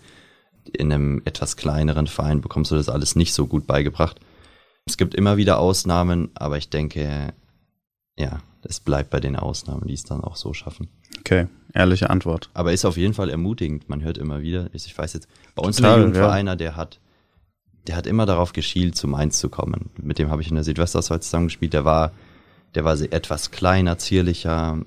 In 0.72 0.92
einem 0.92 1.22
etwas 1.24 1.56
kleineren 1.56 2.06
Verein 2.06 2.40
bekommst 2.40 2.70
du 2.70 2.76
das 2.76 2.88
alles 2.88 3.16
nicht 3.16 3.34
so 3.34 3.46
gut 3.46 3.66
beigebracht. 3.66 4.20
Es 4.86 4.96
gibt 4.96 5.14
immer 5.14 5.36
wieder 5.36 5.58
Ausnahmen, 5.58 6.30
aber 6.34 6.58
ich 6.58 6.68
denke, 6.70 7.32
ja, 8.18 8.40
es 8.62 8.80
bleibt 8.80 9.10
bei 9.10 9.20
den 9.20 9.36
Ausnahmen, 9.36 9.86
die 9.86 9.94
es 9.94 10.04
dann 10.04 10.22
auch 10.22 10.36
so 10.36 10.52
schaffen. 10.52 10.88
Okay, 11.20 11.46
ehrliche 11.72 12.10
Antwort. 12.10 12.50
Aber 12.54 12.72
ist 12.72 12.84
auf 12.84 12.96
jeden 12.96 13.14
Fall 13.14 13.30
ermutigend. 13.30 13.88
Man 13.88 14.02
hört 14.02 14.18
immer 14.18 14.42
wieder, 14.42 14.68
ich 14.72 14.96
weiß 14.96 15.14
jetzt, 15.14 15.28
bei 15.54 15.62
uns 15.62 15.76
Total, 15.76 16.02
in 16.02 16.12
der 16.12 16.22
ja. 16.22 16.30
einer, 16.30 16.56
der 16.56 16.76
hat, 16.76 17.00
der 17.86 17.96
hat 17.96 18.06
immer 18.06 18.26
darauf 18.26 18.52
geschielt, 18.52 18.96
zu 18.96 19.08
Mainz 19.08 19.38
zu 19.38 19.48
kommen. 19.48 19.90
Mit 20.00 20.18
dem 20.18 20.30
habe 20.30 20.42
ich 20.42 20.48
in 20.48 20.54
der 20.54 20.64
Südwestauswahl 20.64 21.20
zusammengespielt. 21.20 21.72
Der 21.72 21.84
war, 21.84 22.12
der 22.74 22.84
war 22.84 22.98
etwas 23.00 23.50
kleiner, 23.50 23.98
zierlicher, 23.98 24.78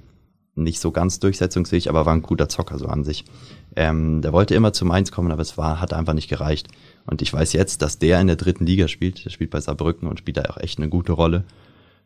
nicht 0.55 0.79
so 0.79 0.91
ganz 0.91 1.19
durchsetzungsfähig, 1.19 1.89
aber 1.89 2.05
war 2.05 2.13
ein 2.13 2.21
guter 2.21 2.49
Zocker 2.49 2.77
so 2.77 2.87
an 2.87 3.03
sich. 3.03 3.25
Ähm, 3.75 4.21
der 4.21 4.33
wollte 4.33 4.55
immer 4.55 4.73
zu 4.73 4.85
Mainz 4.85 5.11
kommen, 5.11 5.31
aber 5.31 5.41
es 5.41 5.57
war, 5.57 5.79
hat 5.79 5.93
einfach 5.93 6.13
nicht 6.13 6.29
gereicht. 6.29 6.67
Und 7.05 7.21
ich 7.21 7.33
weiß 7.33 7.53
jetzt, 7.53 7.81
dass 7.81 7.99
der 7.99 8.21
in 8.21 8.27
der 8.27 8.35
dritten 8.35 8.65
Liga 8.65 8.87
spielt. 8.87 9.25
Der 9.25 9.29
spielt 9.29 9.49
bei 9.49 9.59
Saarbrücken 9.59 10.07
und 10.07 10.19
spielt 10.19 10.37
da 10.37 10.43
auch 10.43 10.57
echt 10.57 10.77
eine 10.79 10.89
gute 10.89 11.11
Rolle. 11.11 11.43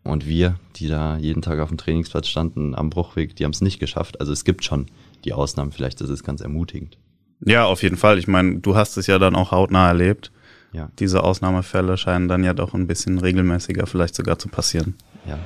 Und 0.03 0.25
wir, 0.25 0.55
die 0.77 0.87
da 0.87 1.17
jeden 1.17 1.41
Tag 1.41 1.59
auf 1.59 1.67
dem 1.69 1.77
Trainingsplatz 1.77 2.27
standen 2.27 2.75
am 2.75 2.89
Bruchweg, 2.89 3.35
die 3.35 3.43
haben 3.43 3.51
es 3.51 3.61
nicht 3.61 3.79
geschafft. 3.79 4.19
Also 4.21 4.31
es 4.31 4.45
gibt 4.45 4.63
schon 4.63 4.85
die 5.25 5.33
Ausnahmen. 5.33 5.71
Vielleicht 5.71 5.99
ist 6.01 6.09
es 6.09 6.23
ganz 6.23 6.39
ermutigend. 6.41 6.97
Ja, 7.41 7.65
auf 7.65 7.83
jeden 7.83 7.97
Fall. 7.97 8.17
Ich 8.17 8.27
meine, 8.27 8.59
du 8.59 8.75
hast 8.75 8.97
es 8.97 9.07
ja 9.07 9.19
dann 9.19 9.35
auch 9.35 9.51
hautnah 9.51 9.87
erlebt. 9.89 10.31
Ja, 10.71 10.89
Diese 10.99 11.23
Ausnahmefälle 11.23 11.97
scheinen 11.97 12.27
dann 12.27 12.43
ja 12.43 12.53
doch 12.53 12.73
ein 12.73 12.87
bisschen 12.87 13.19
regelmäßiger 13.19 13.85
vielleicht 13.87 14.15
sogar 14.15 14.39
zu 14.39 14.47
passieren. 14.49 14.95
ja. 15.27 15.37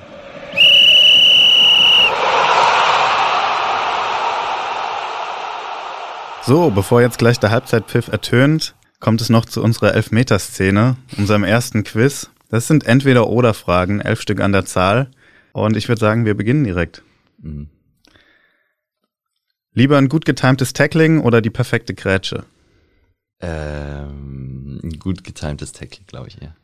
So, 6.44 6.72
bevor 6.72 7.02
jetzt 7.02 7.20
gleich 7.20 7.40
der 7.40 7.52
Halbzeitpfiff 7.52 8.08
ertönt, 8.08 8.74
kommt 9.00 9.22
es 9.22 9.30
noch 9.30 9.46
zu 9.46 9.62
unserer 9.62 9.94
Elfmeterszene, 9.94 10.98
unserem 11.18 11.44
ersten 11.44 11.84
Quiz. 11.84 12.32
Das 12.50 12.68
sind 12.68 12.86
entweder 12.86 13.28
oder 13.28 13.54
Fragen, 13.54 14.02
elf 14.02 14.22
Stück 14.22 14.42
an 14.42 14.52
der 14.52 14.66
Zahl. 14.66 15.12
Und 15.54 15.78
ich 15.78 15.88
würde 15.88 16.00
sagen, 16.00 16.26
wir 16.26 16.36
beginnen 16.36 16.64
direkt. 16.64 17.04
Mhm. 17.38 17.70
Lieber 19.74 20.00
ein 20.00 20.10
gut 20.10 20.26
getimtes 20.26 20.74
Tackling 20.74 21.22
oder 21.22 21.42
die 21.42 21.52
perfekte 21.52 21.94
Grätsche? 21.94 22.44
Ähm, 23.40 24.82
ein 24.84 25.00
gut 25.00 25.24
getimtes 25.24 25.72
Tackle, 25.72 26.04
glaube 26.08 26.30
ich, 26.30 26.38
ja. 26.42 26.56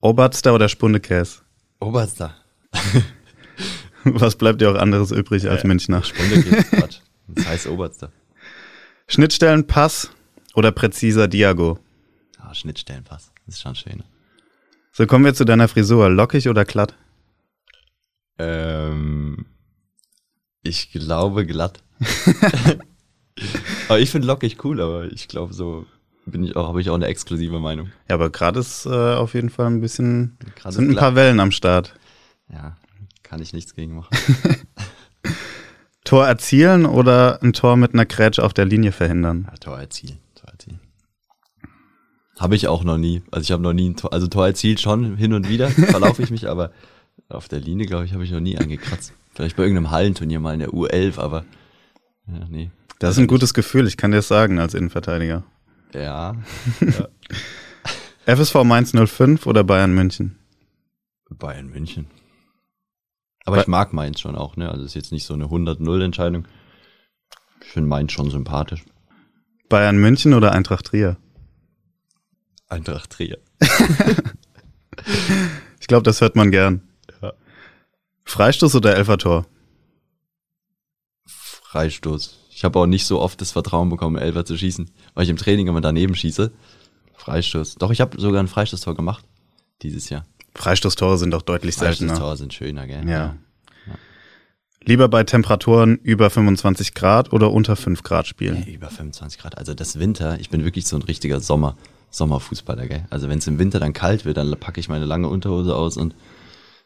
Oberster 0.00 0.54
oder 0.54 0.68
Spundekäs? 0.68 1.42
Oberster. 1.78 2.34
Was 4.04 4.36
bleibt 4.36 4.62
dir 4.62 4.70
auch 4.70 4.80
anderes 4.80 5.12
übrig 5.12 5.48
als 5.48 5.62
Münchner? 5.64 6.02
Stunde 6.02 6.42
geht's 6.42 6.70
grad. 6.70 7.02
Das 7.28 7.46
heißt 7.46 7.66
Oberster. 7.68 8.10
Schnittstellenpass 9.06 10.10
oder 10.54 10.72
präziser 10.72 11.28
Diago? 11.28 11.78
Ah, 12.38 12.54
Schnittstellenpass. 12.54 13.32
Das 13.46 13.56
ist 13.56 13.60
schon 13.62 13.74
schön. 13.74 14.02
So 14.92 15.06
kommen 15.06 15.24
wir 15.24 15.34
zu 15.34 15.44
deiner 15.44 15.68
Frisur. 15.68 16.08
Lockig 16.08 16.48
oder 16.48 16.64
glatt? 16.64 16.94
Ähm, 18.38 19.46
ich 20.62 20.90
glaube 20.92 21.46
glatt. 21.46 21.82
aber 23.88 24.00
ich 24.00 24.10
finde 24.10 24.26
lockig 24.26 24.64
cool, 24.64 24.80
aber 24.80 25.06
ich 25.12 25.28
glaube 25.28 25.52
so 25.52 25.86
bin 26.26 26.42
ich 26.42 26.56
auch, 26.56 26.68
habe 26.68 26.80
ich 26.80 26.90
auch 26.90 26.94
eine 26.94 27.06
exklusive 27.06 27.60
Meinung. 27.60 27.92
Ja, 28.08 28.14
aber 28.14 28.30
gerade 28.30 28.60
ist 28.60 28.86
äh, 28.86 28.88
auf 28.88 29.34
jeden 29.34 29.50
Fall 29.50 29.66
ein 29.66 29.80
bisschen, 29.80 30.38
Grad 30.56 30.72
sind 30.72 30.86
ein 30.86 30.90
glatt. 30.92 31.00
paar 31.00 31.14
Wellen 31.16 31.40
am 31.40 31.50
Start. 31.50 31.94
Ja, 32.50 32.76
kann 33.22 33.42
ich 33.42 33.52
nichts 33.52 33.74
gegen 33.74 33.94
machen. 33.96 34.16
Tor 36.04 36.26
erzielen 36.26 36.84
oder 36.86 37.42
ein 37.42 37.52
Tor 37.54 37.76
mit 37.76 37.94
einer 37.94 38.04
Grätsche 38.04 38.44
auf 38.44 38.52
der 38.52 38.66
Linie 38.66 38.92
verhindern? 38.92 39.48
Ja, 39.50 39.56
Tor 39.56 39.78
erzielen, 39.78 40.18
Tor 40.34 40.50
erzielen. 40.50 40.80
Habe 42.38 42.56
ich 42.56 42.68
auch 42.68 42.84
noch 42.84 42.98
nie. 42.98 43.22
Also 43.30 43.44
ich 43.44 43.52
habe 43.52 43.62
noch 43.62 43.72
nie 43.72 43.90
ein 43.90 43.96
Tor, 43.96 44.12
also 44.12 44.26
Tor 44.28 44.46
erzielt 44.46 44.80
schon 44.80 45.16
hin 45.16 45.32
und 45.32 45.48
wieder, 45.48 45.68
verlaufe 45.70 46.22
ich 46.22 46.30
mich, 46.30 46.48
aber 46.48 46.72
auf 47.28 47.48
der 47.48 47.60
Linie, 47.60 47.86
glaube 47.86 48.04
ich, 48.04 48.12
habe 48.12 48.24
ich 48.24 48.30
noch 48.30 48.40
nie 48.40 48.58
angekratzt. 48.58 49.12
Vielleicht 49.34 49.56
bei 49.56 49.62
irgendeinem 49.62 49.90
Hallenturnier 49.90 50.40
mal 50.40 50.52
in 50.52 50.60
der 50.60 50.70
U11, 50.70 51.18
aber 51.18 51.44
ja, 52.26 52.46
nee. 52.48 52.70
Das 52.98 53.12
ist 53.12 53.18
ein 53.18 53.26
gutes 53.26 53.54
Gefühl, 53.54 53.86
ich 53.86 53.96
kann 53.96 54.10
dir 54.10 54.18
das 54.18 54.28
sagen 54.28 54.58
als 54.58 54.74
Innenverteidiger. 54.74 55.44
Ja, 55.92 56.36
FSV 58.26 58.54
Mainz 58.64 58.92
05 58.92 59.46
oder 59.46 59.64
Bayern 59.64 59.94
München? 59.94 60.38
Bayern 61.30 61.68
München. 61.68 62.06
Aber 63.44 63.60
ich 63.60 63.66
mag 63.66 63.92
Mainz 63.92 64.20
schon 64.20 64.36
auch, 64.36 64.56
ne? 64.56 64.70
Also 64.70 64.84
ist 64.84 64.94
jetzt 64.94 65.12
nicht 65.12 65.26
so 65.26 65.34
eine 65.34 65.46
100-0-Entscheidung. 65.46 66.46
Ich 67.62 67.68
finde 67.68 67.88
Mainz 67.88 68.12
schon 68.12 68.30
sympathisch. 68.30 68.84
Bayern 69.68 69.96
München 69.96 70.34
oder 70.34 70.52
Eintracht 70.52 70.86
Trier? 70.86 71.16
Eintracht 72.68 73.10
Trier. 73.10 73.38
Ich 75.84 75.88
glaube, 75.88 76.02
das 76.02 76.22
hört 76.22 76.34
man 76.34 76.50
gern. 76.50 76.80
Ja. 77.20 77.34
Freistoß 78.24 78.74
oder 78.76 78.96
Elfertor? 78.96 79.44
Freistoß. 81.26 82.38
Ich 82.48 82.64
habe 82.64 82.78
auch 82.78 82.86
nicht 82.86 83.04
so 83.04 83.20
oft 83.20 83.38
das 83.42 83.50
Vertrauen 83.50 83.90
bekommen, 83.90 84.16
Elfer 84.16 84.46
zu 84.46 84.56
schießen, 84.56 84.90
weil 85.12 85.24
ich 85.24 85.28
im 85.28 85.36
Training 85.36 85.66
immer 85.66 85.82
daneben 85.82 86.14
schieße. 86.14 86.52
Freistoß. 87.16 87.74
Doch, 87.74 87.90
ich 87.90 88.00
habe 88.00 88.18
sogar 88.18 88.42
ein 88.42 88.48
Freistoßtor 88.48 88.94
gemacht 88.94 89.26
dieses 89.82 90.08
Jahr. 90.08 90.24
Freistoßtore 90.54 91.18
sind 91.18 91.32
doch 91.32 91.42
deutlich 91.42 91.76
seltener. 91.76 92.10
Freistoßtore 92.10 92.36
sind 92.36 92.54
schöner, 92.54 92.86
gell? 92.86 93.08
Ja. 93.08 93.36
Lieber 94.86 95.08
bei 95.08 95.24
Temperaturen 95.24 95.96
über 96.02 96.28
25 96.28 96.92
Grad 96.92 97.32
oder 97.32 97.50
unter 97.50 97.74
5 97.74 98.02
Grad 98.02 98.26
spielen? 98.26 98.64
Ja, 98.66 98.72
Über 98.74 98.90
25 98.90 99.40
Grad. 99.40 99.56
Also 99.56 99.72
das 99.72 99.98
Winter, 99.98 100.38
ich 100.40 100.50
bin 100.50 100.62
wirklich 100.62 100.86
so 100.86 100.96
ein 100.96 101.02
richtiger 101.02 101.40
Sommer, 101.40 101.76
Sommerfußballer, 102.10 102.86
gell? 102.86 103.06
Also 103.08 103.30
wenn 103.30 103.38
es 103.38 103.46
im 103.46 103.58
Winter 103.58 103.80
dann 103.80 103.94
kalt 103.94 104.26
wird, 104.26 104.36
dann 104.36 104.54
packe 104.60 104.80
ich 104.80 104.90
meine 104.90 105.06
lange 105.06 105.28
Unterhose 105.28 105.74
aus 105.74 105.96
und 105.96 106.14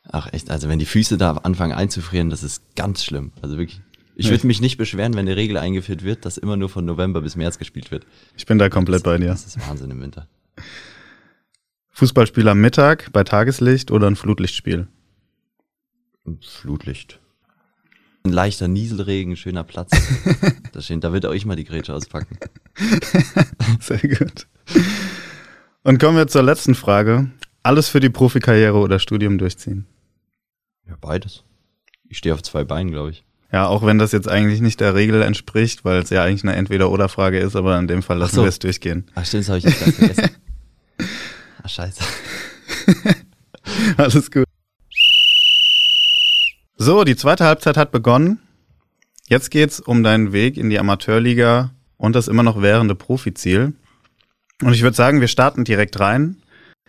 ach 0.04 0.33
echt, 0.33 0.48
also 0.50 0.68
wenn 0.68 0.78
die 0.78 0.87
Füße 0.87 1.18
da 1.18 1.33
anfangen 1.33 1.72
einzufrieren, 1.72 2.31
das 2.31 2.44
ist 2.44 2.62
ganz 2.76 3.02
schlimm. 3.02 3.33
Also 3.42 3.59
wirklich. 3.59 3.81
Ich 4.14 4.31
würde 4.31 4.46
mich 4.46 4.61
nicht 4.61 4.78
beschweren, 4.78 5.14
wenn 5.14 5.26
eine 5.28 5.37
Regel 5.37 5.57
eingeführt 5.57 6.02
wird, 6.02 6.24
dass 6.24 6.38
immer 6.38 6.57
nur 6.57 6.68
von 6.68 6.85
November 6.85 7.20
bis 7.20 7.37
März 7.37 7.59
gespielt 7.59 7.90
wird. 7.92 8.04
Ich 8.37 8.46
bin 8.46 8.59
da 8.59 8.68
komplett 8.68 9.04
bei 9.04 9.16
dir. 9.16 9.28
Das 9.28 9.44
ist 9.44 9.68
Wahnsinn 9.68 9.90
im 9.90 10.00
Winter. 10.00 10.26
Fußballspiel 11.98 12.46
am 12.46 12.61
Mittag 12.61 13.12
bei 13.12 13.24
Tageslicht 13.24 13.90
oder 13.90 14.06
ein 14.06 14.14
Flutlichtspiel? 14.14 14.87
Flutlicht. 16.40 17.18
Ein 18.22 18.30
leichter 18.30 18.68
Nieselregen, 18.68 19.34
schöner 19.34 19.64
Platz. 19.64 19.90
da, 20.72 20.80
stehen, 20.80 21.00
da 21.00 21.12
wird 21.12 21.26
auch 21.26 21.32
ich 21.32 21.44
mal 21.44 21.56
die 21.56 21.64
Grätsche 21.64 21.92
auspacken. 21.92 22.38
Sehr 23.80 23.98
gut. 23.98 24.46
Und 25.82 25.98
kommen 25.98 26.16
wir 26.16 26.28
zur 26.28 26.44
letzten 26.44 26.76
Frage. 26.76 27.32
Alles 27.64 27.88
für 27.88 27.98
die 27.98 28.11
Profikarriere 28.11 28.78
oder 28.78 29.00
Studium 29.00 29.37
durchziehen? 29.37 29.84
Ja, 30.87 30.94
beides. 31.00 31.42
Ich 32.08 32.18
stehe 32.18 32.32
auf 32.32 32.44
zwei 32.44 32.62
Beinen, 32.62 32.92
glaube 32.92 33.11
ich. 33.11 33.24
Ja, 33.52 33.66
auch 33.66 33.84
wenn 33.84 33.98
das 33.98 34.12
jetzt 34.12 34.28
eigentlich 34.28 34.61
nicht 34.61 34.78
der 34.78 34.94
Regel 34.94 35.20
entspricht, 35.20 35.84
weil 35.84 36.00
es 36.00 36.11
ja 36.11 36.22
eigentlich 36.22 36.44
eine 36.44 36.54
Entweder-Oder-Frage 36.54 37.40
ist, 37.40 37.56
aber 37.56 37.76
in 37.76 37.88
dem 37.88 38.04
Fall 38.04 38.18
lassen 38.18 38.37
so. 38.37 38.42
wir 38.42 38.50
es 38.50 38.61
durchgehen. 38.61 39.11
Ach 39.16 39.26
stimmt, 39.26 39.42
das 39.42 39.48
habe 39.48 39.58
ich 39.58 39.64
jetzt 39.64 39.80
ganz 39.80 39.96
vergessen. 39.96 40.30
Ach 41.68 41.70
scheiße. 41.70 42.02
Alles 43.98 44.31
gut. 44.31 44.46
So, 46.78 47.04
die 47.04 47.14
zweite 47.14 47.44
Halbzeit 47.44 47.76
hat 47.76 47.92
begonnen. 47.92 48.38
Jetzt 49.28 49.50
geht's 49.50 49.78
um 49.78 50.02
deinen 50.02 50.33
Weg 50.33 50.57
in 50.57 50.70
die 50.70 50.78
Amateurliga 50.78 51.72
und 51.98 52.16
das 52.16 52.26
immer 52.26 52.42
noch 52.42 52.62
währende 52.62 52.94
Profiziel. 52.94 53.74
Und 54.62 54.72
ich 54.72 54.81
würde 54.81 54.96
sagen, 54.96 55.20
wir 55.20 55.28
starten 55.28 55.64
direkt 55.64 56.00
rein. 56.00 56.38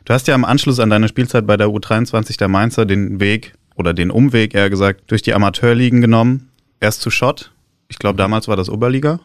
Du 0.06 0.14
hast 0.14 0.30
ja 0.30 0.36
im 0.36 0.46
Anschluss 0.46 0.80
an 0.80 0.90
deine 0.90 1.10
Spielzeit 1.10 1.46
bei 1.46 1.58
der 1.58 1.68
U23 1.68 2.38
der 2.38 2.48
Mainzer 2.48 2.86
den 2.86 3.20
Weg 3.20 3.56
oder 3.76 3.94
den 3.94 4.10
Umweg, 4.12 4.56
eher 4.56 4.70
gesagt, 4.70 5.12
durch 5.12 5.22
die 5.22 5.34
Amateurligen 5.34 6.00
genommen. 6.00 6.52
Erst 6.80 7.02
zu 7.02 7.12
Schott. 7.12 7.52
Ich 7.90 8.00
glaube, 8.00 8.16
damals 8.16 8.48
war 8.48 8.56
das 8.56 8.70
Oberliga. 8.70 9.20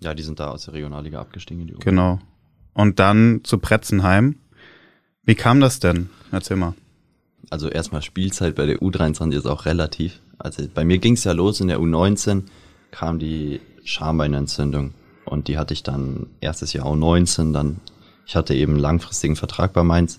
Ja, 0.00 0.14
die 0.14 0.22
sind 0.22 0.40
da 0.40 0.48
aus 0.48 0.64
der 0.64 0.72
Regionalliga 0.72 1.20
abgestiegen. 1.20 1.66
Die 1.66 1.74
Genau. 1.74 2.20
Und 2.72 2.98
dann 2.98 3.42
zu 3.44 3.58
Pretzenheim. 3.58 4.36
Wie 5.26 5.34
kam 5.34 5.60
das 5.60 5.80
denn? 5.80 6.10
Erzähl 6.32 6.56
mal. 6.56 6.74
Also 7.50 7.68
erstmal 7.68 8.02
Spielzeit 8.02 8.54
bei 8.54 8.66
der 8.66 8.78
U23 8.78 9.34
ist 9.34 9.46
auch 9.46 9.64
relativ. 9.64 10.20
Also 10.38 10.64
bei 10.72 10.84
mir 10.84 10.98
ging 10.98 11.14
es 11.14 11.24
ja 11.24 11.32
los 11.32 11.60
in 11.60 11.68
der 11.68 11.78
U19, 11.78 12.42
kam 12.90 13.18
die 13.18 13.60
Schambeinentzündung 13.84 14.92
und 15.24 15.48
die 15.48 15.58
hatte 15.58 15.74
ich 15.74 15.82
dann 15.82 16.26
erstes 16.40 16.72
Jahr 16.72 16.86
U19, 16.86 17.52
dann 17.52 17.80
ich 18.26 18.36
hatte 18.36 18.54
eben 18.54 18.72
einen 18.72 18.80
langfristigen 18.80 19.36
Vertrag 19.36 19.72
bei 19.72 19.82
Mainz, 19.82 20.18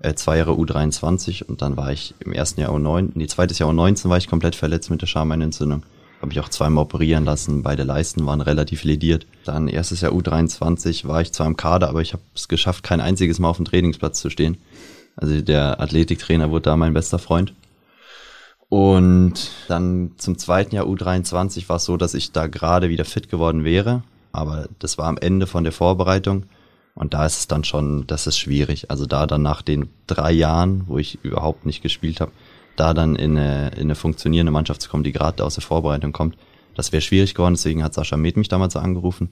äh, 0.00 0.14
zwei 0.14 0.38
Jahre 0.38 0.52
U23 0.52 1.44
und 1.44 1.62
dann 1.62 1.76
war 1.76 1.92
ich 1.92 2.14
im 2.20 2.32
ersten 2.32 2.60
Jahr 2.60 2.70
U9, 2.70 3.10
nee, 3.14 3.26
zweites 3.26 3.58
Jahr 3.58 3.70
U19 3.70 4.08
war 4.08 4.18
ich 4.18 4.28
komplett 4.28 4.54
verletzt 4.54 4.90
mit 4.90 5.02
der 5.02 5.06
Schambeinentzündung. 5.06 5.82
Habe 6.20 6.32
ich 6.32 6.40
auch 6.40 6.48
zweimal 6.48 6.82
operieren 6.82 7.24
lassen, 7.24 7.62
beide 7.62 7.84
Leisten 7.84 8.26
waren 8.26 8.40
relativ 8.40 8.82
lediert. 8.82 9.26
Dann 9.44 9.68
erstes 9.68 10.00
Jahr 10.00 10.12
U23 10.12 11.06
war 11.06 11.20
ich 11.20 11.32
zwar 11.32 11.46
im 11.46 11.56
Kader, 11.56 11.88
aber 11.88 12.02
ich 12.02 12.12
habe 12.12 12.22
es 12.34 12.48
geschafft, 12.48 12.82
kein 12.82 13.00
einziges 13.00 13.38
Mal 13.38 13.48
auf 13.48 13.56
dem 13.56 13.66
Trainingsplatz 13.66 14.20
zu 14.20 14.28
stehen. 14.28 14.58
Also 15.14 15.40
der 15.40 15.80
Athletiktrainer 15.80 16.50
wurde 16.50 16.62
da 16.62 16.76
mein 16.76 16.94
bester 16.94 17.18
Freund. 17.18 17.54
Und 18.68 19.50
dann 19.68 20.12
zum 20.18 20.36
zweiten 20.38 20.74
Jahr 20.74 20.86
U23 20.86 21.68
war 21.68 21.76
es 21.76 21.84
so, 21.84 21.96
dass 21.96 22.14
ich 22.14 22.32
da 22.32 22.48
gerade 22.48 22.88
wieder 22.88 23.04
fit 23.04 23.30
geworden 23.30 23.64
wäre. 23.64 24.02
Aber 24.32 24.68
das 24.78 24.98
war 24.98 25.06
am 25.06 25.18
Ende 25.18 25.46
von 25.46 25.64
der 25.64 25.72
Vorbereitung. 25.72 26.44
Und 26.94 27.14
da 27.14 27.24
ist 27.24 27.38
es 27.38 27.46
dann 27.48 27.64
schon, 27.64 28.06
das 28.06 28.26
ist 28.26 28.38
schwierig. 28.38 28.90
Also 28.90 29.06
da 29.06 29.26
dann 29.26 29.42
nach 29.42 29.62
den 29.62 29.88
drei 30.06 30.32
Jahren, 30.32 30.82
wo 30.86 30.98
ich 30.98 31.18
überhaupt 31.22 31.64
nicht 31.64 31.80
gespielt 31.82 32.20
habe, 32.20 32.32
da 32.80 32.94
dann 32.94 33.16
in 33.16 33.36
eine, 33.36 33.70
in 33.76 33.82
eine 33.82 33.94
funktionierende 33.94 34.52
Mannschaft 34.52 34.82
zu 34.82 34.88
kommen, 34.88 35.04
die 35.04 35.12
gerade 35.12 35.44
aus 35.44 35.54
der 35.54 35.62
Vorbereitung 35.62 36.12
kommt, 36.12 36.36
das 36.74 36.92
wäre 36.92 37.00
schwierig 37.00 37.34
geworden. 37.34 37.54
Deswegen 37.54 37.82
hat 37.82 37.94
Sascha 37.94 38.16
Med 38.16 38.36
mich 38.36 38.48
damals 38.48 38.76
angerufen. 38.76 39.30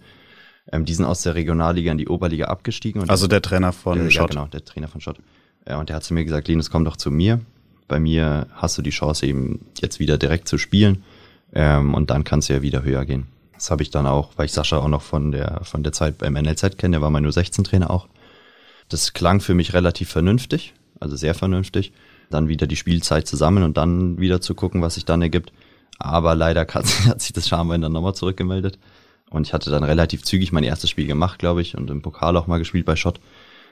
Ähm, 0.72 0.84
die 0.84 0.94
sind 0.94 1.04
aus 1.04 1.22
der 1.22 1.34
Regionalliga 1.34 1.92
in 1.92 1.98
die 1.98 2.08
Oberliga 2.08 2.46
abgestiegen. 2.46 3.08
also 3.08 3.28
der 3.28 3.42
Trainer 3.42 3.72
von 3.72 3.98
der, 3.98 4.10
Schott. 4.10 4.34
Ja, 4.34 4.40
genau, 4.40 4.46
der 4.46 4.64
Trainer 4.64 4.88
von 4.88 5.00
Schott. 5.00 5.18
Ja, 5.66 5.78
und 5.78 5.88
der 5.88 5.96
hat 5.96 6.04
zu 6.04 6.14
mir 6.14 6.24
gesagt, 6.24 6.48
Linus, 6.48 6.70
komm 6.70 6.84
doch 6.84 6.96
zu 6.96 7.10
mir. 7.10 7.40
Bei 7.88 8.00
mir 8.00 8.48
hast 8.54 8.76
du 8.78 8.82
die 8.82 8.90
Chance 8.90 9.26
eben 9.26 9.66
jetzt 9.80 10.00
wieder 10.00 10.18
direkt 10.18 10.48
zu 10.48 10.58
spielen. 10.58 11.04
Ähm, 11.52 11.94
und 11.94 12.10
dann 12.10 12.24
kannst 12.24 12.48
du 12.48 12.52
ja 12.52 12.62
wieder 12.62 12.82
höher 12.82 13.04
gehen. 13.04 13.26
Das 13.54 13.70
habe 13.70 13.82
ich 13.82 13.90
dann 13.90 14.06
auch, 14.06 14.32
weil 14.36 14.46
ich 14.46 14.52
Sascha 14.52 14.78
auch 14.78 14.88
noch 14.88 15.02
von 15.02 15.32
der, 15.32 15.60
von 15.62 15.82
der 15.82 15.92
Zeit 15.92 16.18
beim 16.18 16.34
NLZ 16.34 16.76
kenne, 16.76 16.96
der 16.96 17.02
war 17.02 17.10
mein 17.10 17.26
U16-Trainer 17.26 17.90
auch. 17.90 18.08
Das 18.88 19.12
klang 19.12 19.40
für 19.40 19.54
mich 19.54 19.72
relativ 19.72 20.10
vernünftig, 20.10 20.74
also 21.00 21.16
sehr 21.16 21.34
vernünftig. 21.34 21.92
Dann 22.30 22.48
wieder 22.48 22.66
die 22.66 22.76
Spielzeit 22.76 23.26
zusammen 23.26 23.62
und 23.62 23.76
dann 23.76 24.18
wieder 24.18 24.40
zu 24.40 24.54
gucken, 24.54 24.82
was 24.82 24.94
sich 24.94 25.04
dann 25.04 25.22
ergibt. 25.22 25.52
Aber 25.98 26.34
leider 26.34 26.60
hat, 26.74 26.86
hat 27.06 27.20
sich 27.20 27.32
das 27.32 27.48
Schambein 27.48 27.80
dann 27.80 27.92
nochmal 27.92 28.14
zurückgemeldet. 28.14 28.78
Und 29.30 29.46
ich 29.46 29.52
hatte 29.52 29.70
dann 29.70 29.82
relativ 29.82 30.22
zügig 30.22 30.52
mein 30.52 30.64
erstes 30.64 30.90
Spiel 30.90 31.06
gemacht, 31.06 31.38
glaube 31.38 31.60
ich, 31.60 31.76
und 31.76 31.90
im 31.90 32.02
Pokal 32.02 32.36
auch 32.36 32.46
mal 32.46 32.58
gespielt 32.58 32.86
bei 32.86 32.96
Schott. 32.96 33.20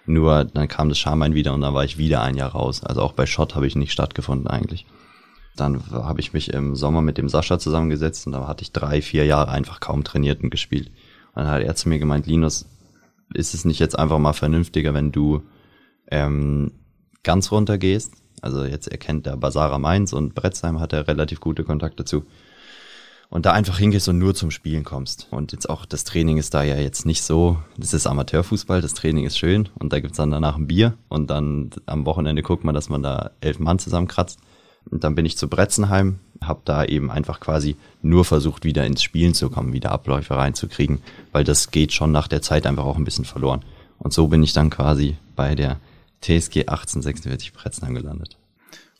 Nur 0.06 0.44
dann 0.44 0.68
kam 0.68 0.88
das 0.88 0.98
Schambein 0.98 1.34
wieder 1.34 1.54
und 1.54 1.60
dann 1.60 1.74
war 1.74 1.84
ich 1.84 1.96
wieder 1.96 2.22
ein 2.22 2.36
Jahr 2.36 2.50
raus. 2.50 2.82
Also 2.82 3.00
auch 3.00 3.12
bei 3.12 3.26
Schott 3.26 3.54
habe 3.54 3.66
ich 3.66 3.76
nicht 3.76 3.92
stattgefunden 3.92 4.48
eigentlich. 4.48 4.84
Dann 5.56 5.88
habe 5.92 6.20
ich 6.20 6.32
mich 6.32 6.52
im 6.52 6.74
Sommer 6.74 7.00
mit 7.00 7.16
dem 7.16 7.28
Sascha 7.28 7.58
zusammengesetzt 7.58 8.26
und 8.26 8.32
da 8.32 8.46
hatte 8.48 8.62
ich 8.62 8.72
drei, 8.72 9.00
vier 9.00 9.24
Jahre 9.24 9.50
einfach 9.52 9.80
kaum 9.80 10.02
trainiert 10.02 10.42
und 10.42 10.50
gespielt. 10.50 10.88
Und 11.34 11.44
dann 11.44 11.50
hat 11.50 11.62
er 11.62 11.76
zu 11.76 11.88
mir 11.88 11.98
gemeint, 11.98 12.26
Linus, 12.26 12.66
ist 13.32 13.54
es 13.54 13.64
nicht 13.64 13.78
jetzt 13.78 13.98
einfach 13.98 14.18
mal 14.18 14.32
vernünftiger, 14.32 14.92
wenn 14.94 15.12
du 15.12 15.42
ähm, 16.10 16.72
ganz 17.22 17.52
runter 17.52 17.78
gehst? 17.78 18.12
Also 18.44 18.64
jetzt 18.64 18.88
erkennt 18.88 19.24
der 19.24 19.38
Basara 19.38 19.78
Mainz 19.78 20.12
und 20.12 20.34
Bretzheim 20.34 20.78
hat 20.78 20.92
er 20.92 21.08
relativ 21.08 21.40
gute 21.40 21.64
Kontakte 21.64 22.02
dazu. 22.02 22.24
Und 23.30 23.46
da 23.46 23.52
einfach 23.52 23.78
hingehst 23.78 24.06
und 24.06 24.18
nur 24.18 24.34
zum 24.34 24.50
Spielen 24.50 24.84
kommst. 24.84 25.28
Und 25.30 25.52
jetzt 25.52 25.70
auch 25.70 25.86
das 25.86 26.04
Training 26.04 26.36
ist 26.36 26.52
da 26.52 26.62
ja 26.62 26.76
jetzt 26.76 27.06
nicht 27.06 27.22
so, 27.22 27.56
das 27.78 27.94
ist 27.94 28.06
Amateurfußball, 28.06 28.82
das 28.82 28.92
Training 28.92 29.24
ist 29.24 29.38
schön 29.38 29.70
und 29.78 29.94
da 29.94 30.00
gibt's 30.00 30.18
dann 30.18 30.30
danach 30.30 30.56
ein 30.56 30.66
Bier 30.66 30.92
und 31.08 31.30
dann 31.30 31.70
am 31.86 32.04
Wochenende 32.04 32.42
guckt 32.42 32.64
man, 32.64 32.74
dass 32.74 32.90
man 32.90 33.02
da 33.02 33.30
elf 33.40 33.58
Mann 33.58 33.78
zusammenkratzt. 33.78 34.38
Und 34.90 35.04
dann 35.04 35.14
bin 35.14 35.24
ich 35.24 35.38
zu 35.38 35.48
Bretzenheim, 35.48 36.18
habe 36.42 36.60
da 36.66 36.84
eben 36.84 37.10
einfach 37.10 37.40
quasi 37.40 37.76
nur 38.02 38.26
versucht, 38.26 38.64
wieder 38.64 38.84
ins 38.84 39.02
Spielen 39.02 39.32
zu 39.32 39.48
kommen, 39.48 39.72
wieder 39.72 39.90
Abläufe 39.90 40.36
reinzukriegen, 40.36 41.00
weil 41.32 41.44
das 41.44 41.70
geht 41.70 41.94
schon 41.94 42.12
nach 42.12 42.28
der 42.28 42.42
Zeit 42.42 42.66
einfach 42.66 42.84
auch 42.84 42.98
ein 42.98 43.04
bisschen 43.04 43.24
verloren. 43.24 43.64
Und 43.98 44.12
so 44.12 44.28
bin 44.28 44.42
ich 44.42 44.52
dann 44.52 44.68
quasi 44.68 45.16
bei 45.34 45.54
der 45.54 45.80
TSG 46.24 46.66
1846 46.68 47.52
Bretzenheim 47.52 47.94
gelandet. 47.94 48.38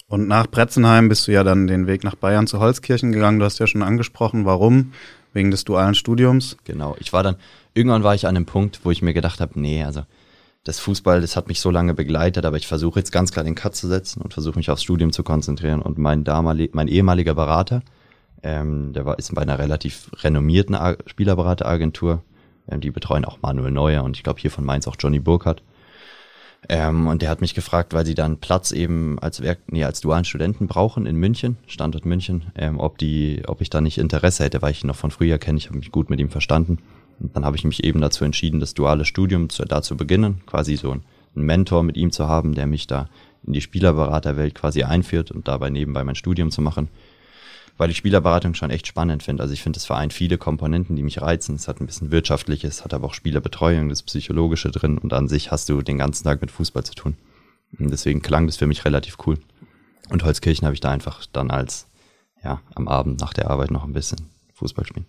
Und 0.06 0.28
nach 0.28 0.46
Bretzenheim 0.46 1.08
bist 1.08 1.26
du 1.26 1.32
ja 1.32 1.42
dann 1.42 1.66
den 1.66 1.87
Weg 1.87 2.04
nach 2.04 2.14
Bayern 2.14 2.46
zu 2.46 2.60
Holzkirchen 2.60 3.12
gegangen. 3.12 3.38
Du 3.38 3.44
hast 3.44 3.58
ja 3.58 3.66
schon 3.66 3.82
angesprochen, 3.82 4.44
warum? 4.44 4.92
Wegen 5.32 5.50
des 5.50 5.64
dualen 5.64 5.94
Studiums. 5.94 6.56
Genau. 6.64 6.94
Ich 7.00 7.12
war 7.12 7.22
dann, 7.22 7.37
irgendwann 7.72 8.04
war 8.04 8.14
ich 8.14 8.26
an 8.26 8.37
einem 8.37 8.46
Punkt, 8.46 8.80
wo 8.84 8.90
ich 8.90 9.02
mir 9.02 9.14
gedacht 9.14 9.40
habe, 9.40 9.58
nee, 9.58 9.82
also 9.82 10.02
das 10.62 10.78
Fußball, 10.80 11.20
das 11.20 11.37
hat 11.37 11.48
mich 11.48 11.60
so 11.60 11.70
lange 11.70 11.94
begleitet, 11.94 12.44
aber 12.46 12.56
ich 12.56 12.66
versuche 12.66 12.98
jetzt 12.98 13.12
ganz 13.12 13.32
klar 13.32 13.44
den 13.44 13.54
Cut 13.54 13.74
zu 13.74 13.88
setzen 13.88 14.22
und 14.22 14.32
versuche 14.32 14.58
mich 14.58 14.70
aufs 14.70 14.82
Studium 14.82 15.12
zu 15.12 15.22
konzentrieren. 15.22 15.82
Und 15.82 15.98
mein 15.98 16.24
damalig, 16.24 16.74
mein 16.74 16.88
ehemaliger 16.88 17.34
Berater, 17.34 17.82
ähm, 18.42 18.92
der 18.92 19.06
war 19.06 19.18
ist 19.18 19.34
bei 19.34 19.42
einer 19.42 19.58
relativ 19.58 20.10
renommierten 20.22 20.76
Spielerberateragentur. 21.06 22.22
Ähm, 22.68 22.80
die 22.80 22.90
betreuen 22.90 23.24
auch 23.24 23.38
Manuel 23.42 23.72
Neuer 23.72 24.04
und 24.04 24.16
ich 24.16 24.22
glaube 24.22 24.40
hier 24.40 24.50
von 24.50 24.64
Mainz 24.64 24.87
auch 24.87 24.96
Johnny 24.98 25.18
Burkhardt. 25.18 25.62
Ähm, 26.68 27.07
und 27.07 27.22
der 27.22 27.31
hat 27.31 27.40
mich 27.40 27.55
gefragt, 27.55 27.92
weil 27.92 28.07
sie 28.07 28.14
dann 28.14 28.38
Platz 28.38 28.72
eben 28.72 29.18
als 29.18 29.42
Werk, 29.42 29.61
nee, 29.66 29.85
als 29.85 30.00
dualen 30.00 30.24
Studenten 30.24 30.66
brauchen 30.66 31.07
in 31.07 31.16
München, 31.16 31.57
Standort 31.66 32.07
München, 32.07 32.46
ähm, 32.57 32.81
ob 32.81 32.98
die, 32.98 33.42
ob 33.46 33.61
ich 33.61 33.70
da 33.70 33.81
nicht 33.81 33.98
Interesse 33.98 34.44
hätte, 34.44 34.62
weil 34.62 34.72
ich 34.72 34.83
ihn 34.83 34.87
noch 34.87 34.96
von 34.96 35.11
früher 35.11 35.38
kenne. 35.38 35.59
Ich 35.59 35.66
habe 35.66 35.79
mich 35.79 35.92
gut 35.92 36.11
mit 36.11 36.20
ihm 36.20 36.31
verstanden. 36.31 36.79
Und 37.20 37.37
dann 37.37 37.44
habe 37.44 37.57
ich 37.57 37.64
mich 37.64 37.85
eben 37.85 38.00
dazu 38.00 38.24
entschieden, 38.24 38.61
das 38.61 38.74
duale 38.74 39.05
Studium 39.05 39.48
zu, 39.48 39.64
da 39.64 39.83
zu 39.83 39.96
beginnen, 39.96 40.40
quasi 40.46 40.77
so 40.77 40.92
einen 40.92 41.03
Mentor 41.35 41.83
mit 41.83 41.96
ihm 41.96 42.11
zu 42.11 42.29
haben, 42.29 42.55
der 42.55 42.66
mich 42.66 42.87
da 42.87 43.09
in 43.46 43.53
die 43.53 43.61
Spielerberaterwelt 43.61 44.55
quasi 44.55 44.83
einführt 44.83 45.31
und 45.31 45.48
dabei 45.48 45.70
nebenbei 45.70 46.03
mein 46.03 46.14
Studium 46.14 46.50
zu 46.50 46.62
machen. 46.62 46.88
Weil 47.76 47.90
ich 47.90 47.96
Spielerberatung 47.96 48.54
schon 48.54 48.70
echt 48.70 48.87
spannend 48.87 49.24
finde. 49.24 49.42
Also 49.42 49.52
ich 49.52 49.62
finde, 49.62 49.78
es 49.78 49.84
vereint 49.84 50.12
viele 50.12 50.38
Komponenten, 50.38 50.94
die 50.94 51.02
mich 51.02 51.20
reizen. 51.20 51.56
Es 51.56 51.66
hat 51.66 51.80
ein 51.80 51.87
bisschen 51.87 52.12
Wirtschaftliches, 52.12 52.84
hat 52.84 52.94
aber 52.94 53.08
auch 53.08 53.14
Spielerbetreuung, 53.14 53.88
das 53.88 54.02
Psychologische 54.02 54.70
drin 54.70 54.98
und 54.98 55.12
an 55.12 55.26
sich 55.26 55.50
hast 55.50 55.68
du 55.68 55.82
den 55.82 55.98
ganzen 55.98 56.24
Tag 56.24 56.40
mit 56.40 56.52
Fußball 56.52 56.84
zu 56.84 56.94
tun. 56.94 57.16
Und 57.78 57.90
deswegen 57.90 58.22
klang 58.22 58.46
das 58.46 58.56
für 58.56 58.66
mich 58.66 58.84
relativ 58.84 59.16
cool. 59.26 59.38
Und 60.10 60.22
Holzkirchen 60.22 60.66
habe 60.66 60.74
ich 60.74 60.80
da 60.80 60.90
einfach 60.90 61.26
dann 61.32 61.50
als, 61.50 61.88
ja, 62.44 62.60
am 62.74 62.87
Abend 62.87 63.20
nach 63.20 63.32
der 63.32 63.50
Arbeit 63.50 63.70
noch 63.70 63.84
ein 63.84 63.92
bisschen 63.92 64.20
Fußball 64.54 64.87
spielen. 64.87 65.06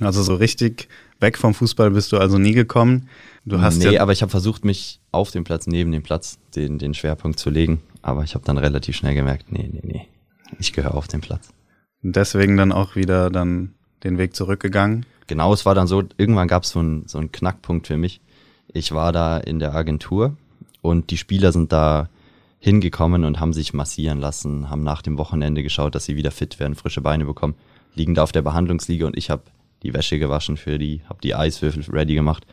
Also 0.00 0.22
so 0.22 0.34
richtig 0.34 0.88
weg 1.18 1.36
vom 1.36 1.54
Fußball 1.54 1.90
bist 1.90 2.12
du 2.12 2.18
also 2.18 2.38
nie 2.38 2.52
gekommen. 2.52 3.08
Du 3.44 3.60
hast 3.60 3.78
nee, 3.78 3.90
ja 3.90 4.02
aber 4.02 4.12
ich 4.12 4.22
habe 4.22 4.30
versucht, 4.30 4.64
mich 4.64 5.00
auf 5.10 5.30
dem 5.30 5.44
Platz, 5.44 5.66
neben 5.66 5.92
dem 5.92 6.02
Platz, 6.02 6.38
den, 6.54 6.78
den 6.78 6.94
Schwerpunkt 6.94 7.38
zu 7.38 7.50
legen. 7.50 7.82
Aber 8.02 8.24
ich 8.24 8.34
habe 8.34 8.44
dann 8.44 8.56
relativ 8.56 8.96
schnell 8.96 9.14
gemerkt, 9.14 9.52
nee, 9.52 9.68
nee, 9.70 9.82
nee, 9.82 10.08
ich 10.58 10.72
gehöre 10.72 10.94
auf 10.94 11.08
den 11.08 11.20
Platz. 11.20 11.50
Deswegen 12.02 12.56
dann 12.56 12.72
auch 12.72 12.96
wieder 12.96 13.30
dann 13.30 13.74
den 14.04 14.18
Weg 14.18 14.34
zurückgegangen? 14.34 15.06
Genau, 15.26 15.52
es 15.52 15.66
war 15.66 15.74
dann 15.74 15.86
so, 15.86 16.02
irgendwann 16.16 16.48
gab 16.48 16.64
es 16.64 16.70
so 16.70 16.80
einen 16.80 17.06
so 17.06 17.18
einen 17.18 17.32
Knackpunkt 17.32 17.86
für 17.86 17.96
mich. 17.96 18.20
Ich 18.72 18.92
war 18.92 19.12
da 19.12 19.38
in 19.38 19.58
der 19.58 19.74
Agentur 19.74 20.36
und 20.82 21.10
die 21.10 21.18
Spieler 21.18 21.52
sind 21.52 21.72
da 21.72 22.08
hingekommen 22.58 23.24
und 23.24 23.40
haben 23.40 23.52
sich 23.52 23.72
massieren 23.72 24.18
lassen, 24.18 24.70
haben 24.70 24.82
nach 24.82 25.02
dem 25.02 25.18
Wochenende 25.18 25.62
geschaut, 25.62 25.94
dass 25.94 26.04
sie 26.04 26.16
wieder 26.16 26.30
fit 26.30 26.60
werden, 26.60 26.74
frische 26.74 27.00
Beine 27.00 27.24
bekommen, 27.24 27.54
liegen 27.94 28.14
da 28.14 28.22
auf 28.22 28.32
der 28.32 28.42
Behandlungsliege 28.42 29.06
und 29.06 29.16
ich 29.16 29.30
habe 29.30 29.42
die 29.82 29.94
Wäsche 29.94 30.18
gewaschen 30.18 30.56
für 30.56 30.78
die, 30.78 31.02
habe 31.08 31.20
die 31.22 31.34
Eiswürfel 31.34 31.84
ready 31.90 32.14
gemacht. 32.14 32.46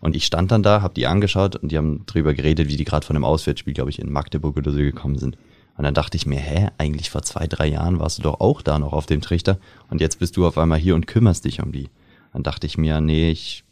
Und 0.00 0.14
ich 0.14 0.26
stand 0.26 0.52
dann 0.52 0.62
da, 0.62 0.82
habe 0.82 0.94
die 0.94 1.06
angeschaut 1.06 1.56
und 1.56 1.72
die 1.72 1.76
haben 1.76 2.04
drüber 2.06 2.34
geredet, 2.34 2.68
wie 2.68 2.76
die 2.76 2.84
gerade 2.84 3.04
von 3.04 3.16
einem 3.16 3.24
Auswärtsspiel, 3.24 3.74
glaube 3.74 3.90
ich, 3.90 3.98
in 3.98 4.12
Magdeburg 4.12 4.56
oder 4.56 4.70
so 4.70 4.78
gekommen 4.78 5.18
sind. 5.18 5.36
Und 5.78 5.84
dann 5.84 5.94
dachte 5.94 6.16
ich 6.16 6.26
mir, 6.26 6.40
hä, 6.40 6.70
eigentlich 6.76 7.08
vor 7.08 7.22
zwei, 7.22 7.46
drei 7.46 7.68
Jahren 7.68 8.00
warst 8.00 8.18
du 8.18 8.22
doch 8.22 8.40
auch 8.40 8.62
da 8.62 8.80
noch 8.80 8.92
auf 8.92 9.06
dem 9.06 9.20
Trichter 9.20 9.58
und 9.88 10.00
jetzt 10.00 10.18
bist 10.18 10.36
du 10.36 10.44
auf 10.44 10.58
einmal 10.58 10.80
hier 10.80 10.96
und 10.96 11.06
kümmerst 11.06 11.44
dich 11.44 11.62
um 11.62 11.70
die. 11.70 11.88
Dann 12.32 12.42
dachte 12.42 12.66
ich 12.66 12.76
mir, 12.76 13.00
nee, 13.00 13.30
ich, 13.30 13.62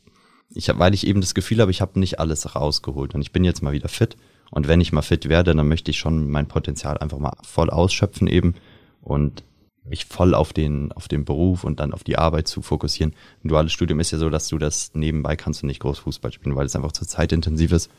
ich 0.54 0.68
hab, 0.68 0.78
weil 0.78 0.94
ich 0.94 1.04
eben 1.04 1.20
das 1.20 1.34
Gefühl 1.34 1.60
habe, 1.60 1.72
ich 1.72 1.80
habe 1.80 1.98
nicht 1.98 2.20
alles 2.20 2.54
rausgeholt 2.54 3.16
und 3.16 3.22
ich 3.22 3.32
bin 3.32 3.42
jetzt 3.42 3.60
mal 3.60 3.72
wieder 3.72 3.88
fit. 3.88 4.16
Und 4.52 4.68
wenn 4.68 4.80
ich 4.80 4.92
mal 4.92 5.02
fit 5.02 5.28
werde, 5.28 5.52
dann 5.52 5.66
möchte 5.66 5.90
ich 5.90 5.98
schon 5.98 6.30
mein 6.30 6.46
Potenzial 6.46 6.96
einfach 6.98 7.18
mal 7.18 7.36
voll 7.42 7.70
ausschöpfen 7.70 8.28
eben 8.28 8.54
und 9.02 9.42
mich 9.84 10.04
voll 10.04 10.34
auf 10.34 10.52
den, 10.52 10.92
auf 10.92 11.08
den 11.08 11.24
Beruf 11.24 11.64
und 11.64 11.80
dann 11.80 11.92
auf 11.92 12.04
die 12.04 12.18
Arbeit 12.18 12.46
zu 12.46 12.62
fokussieren. 12.62 13.14
Ein 13.42 13.48
duales 13.48 13.72
Studium 13.72 13.98
ist 13.98 14.12
ja 14.12 14.18
so, 14.18 14.30
dass 14.30 14.46
du 14.46 14.58
das 14.58 14.92
nebenbei 14.94 15.34
kannst 15.34 15.62
du 15.62 15.66
nicht 15.66 15.80
groß 15.80 15.98
Fußball 15.98 16.32
spielen, 16.32 16.54
weil 16.54 16.66
es 16.66 16.76
einfach 16.76 16.92
zu 16.92 17.04
zeitintensiv 17.04 17.72
ist. 17.72 17.90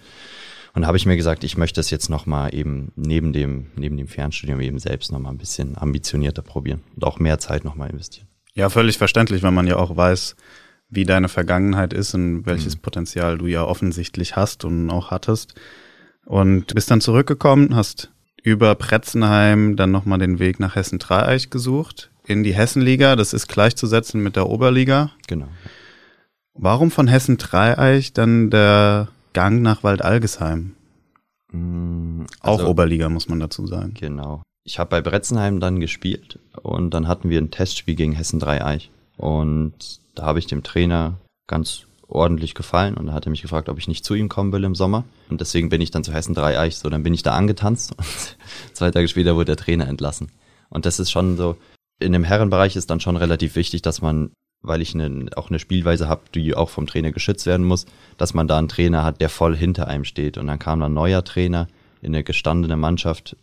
Und 0.77 0.85
habe 0.85 0.95
ich 0.95 1.07
mir 1.07 1.17
gesagt, 1.17 1.43
ich 1.43 1.57
möchte 1.57 1.79
es 1.79 1.89
jetzt 1.89 2.07
nochmal 2.07 2.53
eben 2.53 2.91
neben 2.95 3.33
dem, 3.33 3.71
neben 3.75 3.97
dem 3.97 4.07
Fernstudium 4.07 4.61
eben 4.61 4.77
selbst 4.77 5.11
nochmal 5.11 5.31
ein 5.31 5.39
bisschen 5.39 5.75
ambitionierter 5.75 6.43
probieren 6.43 6.83
und 6.95 7.03
auch 7.03 7.17
mehr 7.17 7.39
Zeit 7.39 7.65
nochmal 7.65 7.89
investieren. 7.89 8.27
Ja, 8.53 8.69
völlig 8.69 8.99
verständlich, 8.99 9.41
weil 9.41 9.49
man 9.49 9.65
ja 9.65 9.77
auch 9.77 9.97
weiß, 9.97 10.35
wie 10.89 11.03
deine 11.03 11.29
Vergangenheit 11.29 11.93
ist 11.93 12.13
und 12.13 12.45
welches 12.45 12.75
mhm. 12.75 12.81
Potenzial 12.81 13.39
du 13.39 13.47
ja 13.47 13.63
offensichtlich 13.63 14.35
hast 14.35 14.65
und 14.65 14.91
auch 14.91 15.09
hattest. 15.09 15.55
Und 16.25 16.75
bist 16.75 16.91
dann 16.91 17.01
zurückgekommen, 17.01 17.75
hast 17.75 18.11
über 18.43 18.75
Pretzenheim 18.75 19.77
dann 19.77 19.89
nochmal 19.89 20.19
den 20.19 20.37
Weg 20.37 20.59
nach 20.59 20.75
Hessen-Dreieich 20.75 21.49
gesucht, 21.49 22.11
in 22.27 22.43
die 22.43 22.53
Hessenliga. 22.53 23.15
Das 23.15 23.33
ist 23.33 23.47
gleichzusetzen 23.47 24.21
mit 24.21 24.35
der 24.35 24.47
Oberliga. 24.47 25.09
Genau. 25.25 25.47
Warum 26.53 26.91
von 26.91 27.07
Hessen-Dreieich 27.07 28.13
dann 28.13 28.51
der 28.51 29.07
Gang 29.37 29.61
nach 29.61 29.83
Waldalgesheim? 29.83 30.73
Mm, 31.51 32.23
Auch 32.41 32.57
also- 32.57 32.69
Oberliga, 32.69 33.07
muss 33.07 33.29
man 33.29 33.39
dazu 33.39 33.67
sagen. 33.67 33.93
Genau. 33.93 34.41
Ich 34.63 34.79
habe 34.79 34.89
bei 34.89 34.99
Bretzenheim 34.99 35.59
dann 35.59 35.79
gespielt 35.79 36.39
und 36.63 36.89
dann 36.89 37.07
hatten 37.07 37.29
wir 37.29 37.39
ein 37.39 37.51
Testspiel 37.51 37.93
gegen 37.93 38.13
Hessen 38.13 38.39
Dreieich. 38.39 38.89
Und 39.15 39.99
da 40.15 40.23
habe 40.23 40.39
ich 40.39 40.47
dem 40.47 40.63
Trainer 40.63 41.19
ganz 41.45 41.83
ordentlich 42.07 42.55
gefallen 42.55 42.95
und 42.95 43.05
da 43.05 43.13
hat 43.13 43.27
er 43.27 43.29
mich 43.29 43.43
gefragt, 43.43 43.69
ob 43.69 43.77
ich 43.77 43.87
nicht 43.87 44.03
zu 44.03 44.15
ihm 44.15 44.27
kommen 44.27 44.51
will 44.51 44.63
im 44.63 44.73
Sommer. 44.73 45.03
Und 45.29 45.39
deswegen 45.39 45.69
bin 45.69 45.81
ich 45.81 45.91
dann 45.91 46.03
zu 46.03 46.11
Hessen 46.11 46.33
Dreieich. 46.33 46.77
So, 46.77 46.89
dann 46.89 47.03
bin 47.03 47.13
ich 47.13 47.21
da 47.21 47.35
angetanzt 47.35 47.93
und 47.95 48.07
zwei 48.73 48.89
Tage 48.89 49.07
später 49.07 49.35
wurde 49.35 49.55
der 49.55 49.57
Trainer 49.57 49.87
entlassen. 49.87 50.31
Und 50.69 50.87
das 50.87 50.99
ist 50.99 51.11
schon 51.11 51.37
so, 51.37 51.57
in 51.99 52.11
dem 52.11 52.23
Herrenbereich 52.23 52.75
ist 52.75 52.89
dann 52.89 53.01
schon 53.01 53.17
relativ 53.17 53.55
wichtig, 53.55 53.83
dass 53.83 54.01
man, 54.01 54.31
weil 54.67 54.81
ich 54.81 54.93
eine, 54.93 55.27
auch 55.35 55.49
eine 55.49 55.59
Spielweise 55.59 56.07
habe, 56.07 56.21
die 56.33 56.55
auch 56.55 56.69
vom 56.69 56.87
Trainer 56.87 57.11
geschützt 57.11 57.45
werden 57.45 57.65
muss, 57.65 57.85
dass 58.17 58.33
man 58.33 58.47
da 58.47 58.57
einen 58.57 58.69
Trainer 58.69 59.03
hat, 59.03 59.21
der 59.21 59.29
voll 59.29 59.55
hinter 59.55 59.87
einem 59.87 60.03
steht. 60.03 60.37
Und 60.37 60.47
dann 60.47 60.59
kam 60.59 60.79
dann 60.79 60.91
ein 60.91 60.95
neuer 60.95 61.23
Trainer 61.23 61.67
in 62.01 62.13
eine 62.13 62.23
gestandene 62.23 62.77
Mannschaft, 62.77 63.35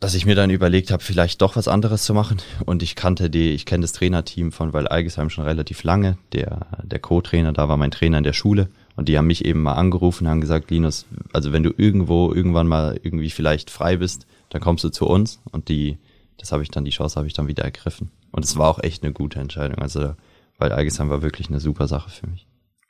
dass 0.00 0.14
ich 0.14 0.26
mir 0.26 0.34
dann 0.34 0.50
überlegt 0.50 0.90
habe, 0.90 1.02
vielleicht 1.02 1.40
doch 1.40 1.56
was 1.56 1.68
anderes 1.68 2.04
zu 2.04 2.12
machen. 2.12 2.38
Und 2.66 2.82
ich 2.82 2.94
kannte 2.94 3.30
die, 3.30 3.50
ich 3.50 3.64
kenne 3.64 3.82
das 3.82 3.92
Trainerteam 3.92 4.52
von 4.52 4.72
Weil 4.72 4.86
Algesheim 4.86 5.30
schon 5.30 5.44
relativ 5.44 5.82
lange. 5.82 6.18
Der, 6.32 6.66
der 6.82 6.98
Co-Trainer 6.98 7.52
da 7.52 7.68
war 7.68 7.76
mein 7.76 7.90
Trainer 7.90 8.18
in 8.18 8.24
der 8.24 8.34
Schule. 8.34 8.68
Und 8.96 9.08
die 9.08 9.16
haben 9.16 9.26
mich 9.26 9.44
eben 9.44 9.62
mal 9.62 9.74
angerufen 9.74 10.24
und 10.24 10.30
haben 10.30 10.40
gesagt, 10.40 10.70
Linus, 10.70 11.06
also 11.32 11.52
wenn 11.52 11.62
du 11.62 11.72
irgendwo 11.76 12.32
irgendwann 12.32 12.68
mal 12.68 13.00
irgendwie 13.02 13.30
vielleicht 13.30 13.70
frei 13.70 13.96
bist, 13.96 14.26
dann 14.50 14.60
kommst 14.60 14.84
du 14.84 14.90
zu 14.90 15.06
uns. 15.06 15.40
Und 15.50 15.68
die, 15.68 15.98
das 16.38 16.52
habe 16.52 16.62
ich 16.62 16.70
dann, 16.70 16.84
die 16.84 16.90
Chance 16.90 17.16
habe 17.16 17.26
ich 17.26 17.32
dann 17.32 17.48
wieder 17.48 17.64
ergriffen. 17.64 18.10
Und 18.30 18.44
es 18.44 18.56
war 18.56 18.68
auch 18.68 18.82
echt 18.82 19.02
eine 19.02 19.12
gute 19.12 19.38
Entscheidung. 19.38 19.78
Also, 19.78 20.14
weil 20.58 20.72
Algesheim 20.72 21.10
war 21.10 21.22
wirklich 21.22 21.48
eine 21.48 21.60
super 21.60 21.88
Sache 21.88 22.10
für 22.10 22.26
mich. 22.26 22.46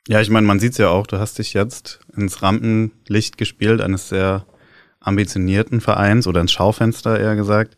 Ja, 0.07 0.21
ich 0.21 0.29
meine, 0.29 0.45
man 0.45 0.59
sieht's 0.59 0.77
ja 0.77 0.89
auch, 0.89 1.07
du 1.07 1.19
hast 1.19 1.39
dich 1.39 1.53
jetzt 1.53 1.99
ins 2.15 2.41
Rampenlicht 2.41 3.37
gespielt, 3.37 3.81
eines 3.81 4.09
sehr 4.09 4.45
ambitionierten 4.99 5.81
Vereins 5.81 6.27
oder 6.27 6.41
ins 6.41 6.51
Schaufenster 6.51 7.19
eher 7.19 7.35
gesagt. 7.35 7.77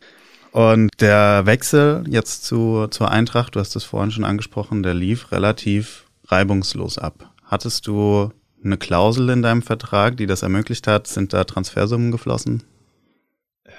Und 0.52 0.90
der 1.00 1.46
Wechsel 1.46 2.04
jetzt 2.08 2.44
zu, 2.44 2.86
zur 2.88 3.10
Eintracht, 3.10 3.54
du 3.54 3.60
hast 3.60 3.76
es 3.76 3.84
vorhin 3.84 4.10
schon 4.10 4.24
angesprochen, 4.24 4.82
der 4.82 4.94
lief 4.94 5.30
relativ 5.32 6.06
reibungslos 6.26 6.98
ab. 6.98 7.32
Hattest 7.44 7.86
du 7.86 8.30
eine 8.64 8.76
Klausel 8.76 9.30
in 9.30 9.42
deinem 9.42 9.62
Vertrag, 9.62 10.16
die 10.16 10.26
das 10.26 10.42
ermöglicht 10.42 10.86
hat? 10.86 11.06
Sind 11.06 11.32
da 11.32 11.44
Transfersummen 11.44 12.10
geflossen? 12.10 12.64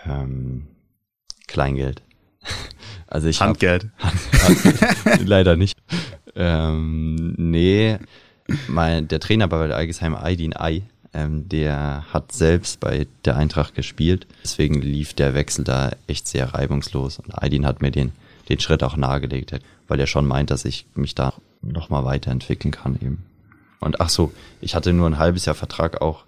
Ähm, 0.06 0.68
Kleingeld. 1.50 2.02
Also 3.12 3.28
ich 3.28 3.40
hab- 3.42 3.48
Handgeld. 3.50 3.88
Leider 5.26 5.56
nicht. 5.56 5.80
Ähm, 6.36 7.34
nee, 7.38 7.98
mein, 8.68 9.08
der 9.08 9.20
Trainer 9.20 9.48
bei 9.48 9.74
Algesheim 9.74 10.14
Aydin 10.16 10.56
Ay, 10.56 10.84
ähm, 11.14 11.50
der 11.50 12.06
hat 12.14 12.32
selbst 12.32 12.80
bei 12.80 13.08
der 13.26 13.36
Eintracht 13.36 13.74
gespielt. 13.74 14.28
Deswegen 14.44 14.80
lief 14.82 15.16
der 15.16 15.34
Wechsel 15.34 15.64
da 15.64 15.92
echt 16.06 16.28
sehr 16.28 16.54
reibungslos. 16.54 17.18
Und 17.18 17.34
Aydin 17.34 17.66
hat 17.66 17.82
mir 17.82 17.90
den, 17.90 18.12
den 18.48 18.60
Schritt 18.60 18.84
auch 18.84 18.96
nahegelegt, 18.96 19.60
weil 19.88 20.00
er 20.00 20.06
schon 20.08 20.28
meint, 20.28 20.52
dass 20.52 20.66
ich 20.66 20.86
mich 20.94 21.16
da 21.16 21.34
nochmal 21.64 22.06
weiterentwickeln 22.06 22.72
kann 22.72 22.96
eben. 23.02 23.26
Und 23.80 24.02
ach 24.02 24.10
so, 24.10 24.32
ich 24.62 24.76
hatte 24.76 24.94
nur 24.94 25.08
ein 25.08 25.18
halbes 25.18 25.46
Jahr 25.46 25.56
Vertrag 25.56 26.00
auch, 26.02 26.26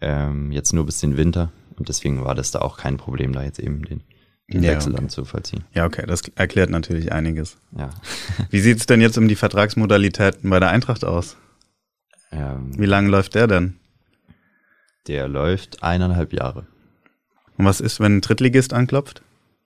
ähm, 0.00 0.50
jetzt 0.50 0.72
nur 0.72 0.84
bis 0.84 0.98
den 0.98 1.16
Winter. 1.16 1.52
Und 1.76 1.88
deswegen 1.88 2.24
war 2.24 2.34
das 2.34 2.50
da 2.50 2.60
auch 2.60 2.76
kein 2.76 2.96
Problem, 2.96 3.32
da 3.32 3.44
jetzt 3.44 3.60
eben 3.60 3.84
den, 3.84 4.00
den 4.48 4.62
Ja, 4.62 4.72
Wechsel 4.72 4.92
okay. 4.92 5.00
dann 5.00 5.08
zu 5.10 5.24
vollziehen. 5.24 5.64
Ja, 5.72 5.86
okay, 5.86 6.04
das 6.06 6.22
erklärt 6.34 6.70
natürlich 6.70 7.12
einiges. 7.12 7.56
Ja. 7.76 7.90
Wie 8.50 8.60
sieht's 8.60 8.86
denn 8.86 9.00
jetzt 9.00 9.16
um 9.18 9.28
die 9.28 9.36
Vertragsmodalitäten 9.36 10.48
bei 10.50 10.60
der 10.60 10.70
Eintracht 10.70 11.04
aus? 11.04 11.36
Ähm, 12.30 12.72
Wie 12.78 12.86
lange 12.86 13.08
läuft 13.08 13.34
der 13.34 13.46
denn? 13.46 13.76
Der 15.06 15.28
läuft 15.28 15.82
eineinhalb 15.82 16.32
Jahre. 16.32 16.66
Und 17.56 17.66
was 17.66 17.80
ist, 17.80 18.00
wenn 18.00 18.16
ein 18.16 18.20
Drittligist 18.20 18.72
anklopft? 18.72 19.22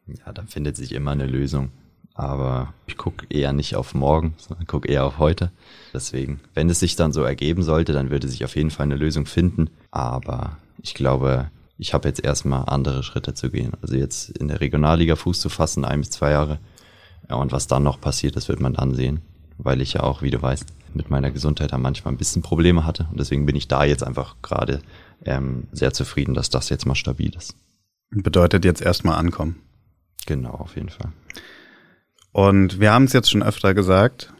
Ja, 0.06 0.32
da 0.32 0.42
findet 0.46 0.76
sich 0.76 0.92
immer 0.92 1.12
eine 1.12 1.26
Lösung. 1.26 1.70
Aber 2.14 2.74
ich 2.86 2.96
gucke 2.96 3.26
eher 3.30 3.52
nicht 3.52 3.76
auf 3.76 3.94
morgen, 3.94 4.34
sondern 4.38 4.66
gucke 4.66 4.88
eher 4.88 5.04
auf 5.04 5.18
heute. 5.18 5.52
Deswegen, 5.94 6.40
wenn 6.54 6.68
es 6.68 6.80
sich 6.80 6.96
dann 6.96 7.12
so 7.12 7.22
ergeben 7.22 7.62
sollte, 7.62 7.92
dann 7.92 8.10
würde 8.10 8.26
sich 8.26 8.44
auf 8.44 8.56
jeden 8.56 8.70
Fall 8.72 8.84
eine 8.86 8.96
Lösung 8.96 9.24
finden. 9.24 9.70
Aber 9.92 10.58
ich 10.82 10.94
glaube, 10.94 11.50
ich 11.78 11.94
habe 11.94 12.08
jetzt 12.08 12.24
erstmal 12.24 12.64
andere 12.66 13.02
Schritte 13.04 13.34
zu 13.34 13.50
gehen. 13.50 13.72
Also 13.80 13.94
jetzt 13.94 14.30
in 14.36 14.48
der 14.48 14.60
Regionalliga 14.60 15.14
Fuß 15.14 15.40
zu 15.40 15.48
fassen, 15.48 15.84
ein 15.84 16.00
bis 16.00 16.10
zwei 16.10 16.32
Jahre. 16.32 16.58
Ja, 17.30 17.36
und 17.36 17.52
was 17.52 17.68
dann 17.68 17.84
noch 17.84 18.00
passiert, 18.00 18.36
das 18.36 18.48
wird 18.48 18.60
man 18.60 18.74
dann 18.74 18.94
sehen. 18.94 19.22
Weil 19.58 19.80
ich 19.80 19.92
ja 19.92 20.02
auch, 20.02 20.20
wie 20.20 20.30
du 20.30 20.42
weißt, 20.42 20.66
mit 20.94 21.08
meiner 21.08 21.30
Gesundheit 21.30 21.72
da 21.72 21.78
manchmal 21.78 22.12
ein 22.12 22.18
bisschen 22.18 22.42
Probleme 22.42 22.84
hatte. 22.84 23.06
Und 23.10 23.20
deswegen 23.20 23.46
bin 23.46 23.54
ich 23.54 23.68
da 23.68 23.84
jetzt 23.84 24.02
einfach 24.02 24.36
gerade 24.42 24.82
ähm, 25.24 25.68
sehr 25.72 25.92
zufrieden, 25.92 26.34
dass 26.34 26.50
das 26.50 26.68
jetzt 26.68 26.86
mal 26.86 26.96
stabil 26.96 27.34
ist. 27.36 27.54
Bedeutet 28.10 28.64
jetzt 28.64 28.82
erstmal 28.82 29.18
ankommen. 29.18 29.56
Genau, 30.26 30.50
auf 30.50 30.74
jeden 30.74 30.88
Fall. 30.88 31.12
Und 32.32 32.80
wir 32.80 32.92
haben 32.92 33.04
es 33.04 33.12
jetzt 33.12 33.30
schon 33.30 33.42
öfter 33.42 33.74
gesagt, 33.74 34.32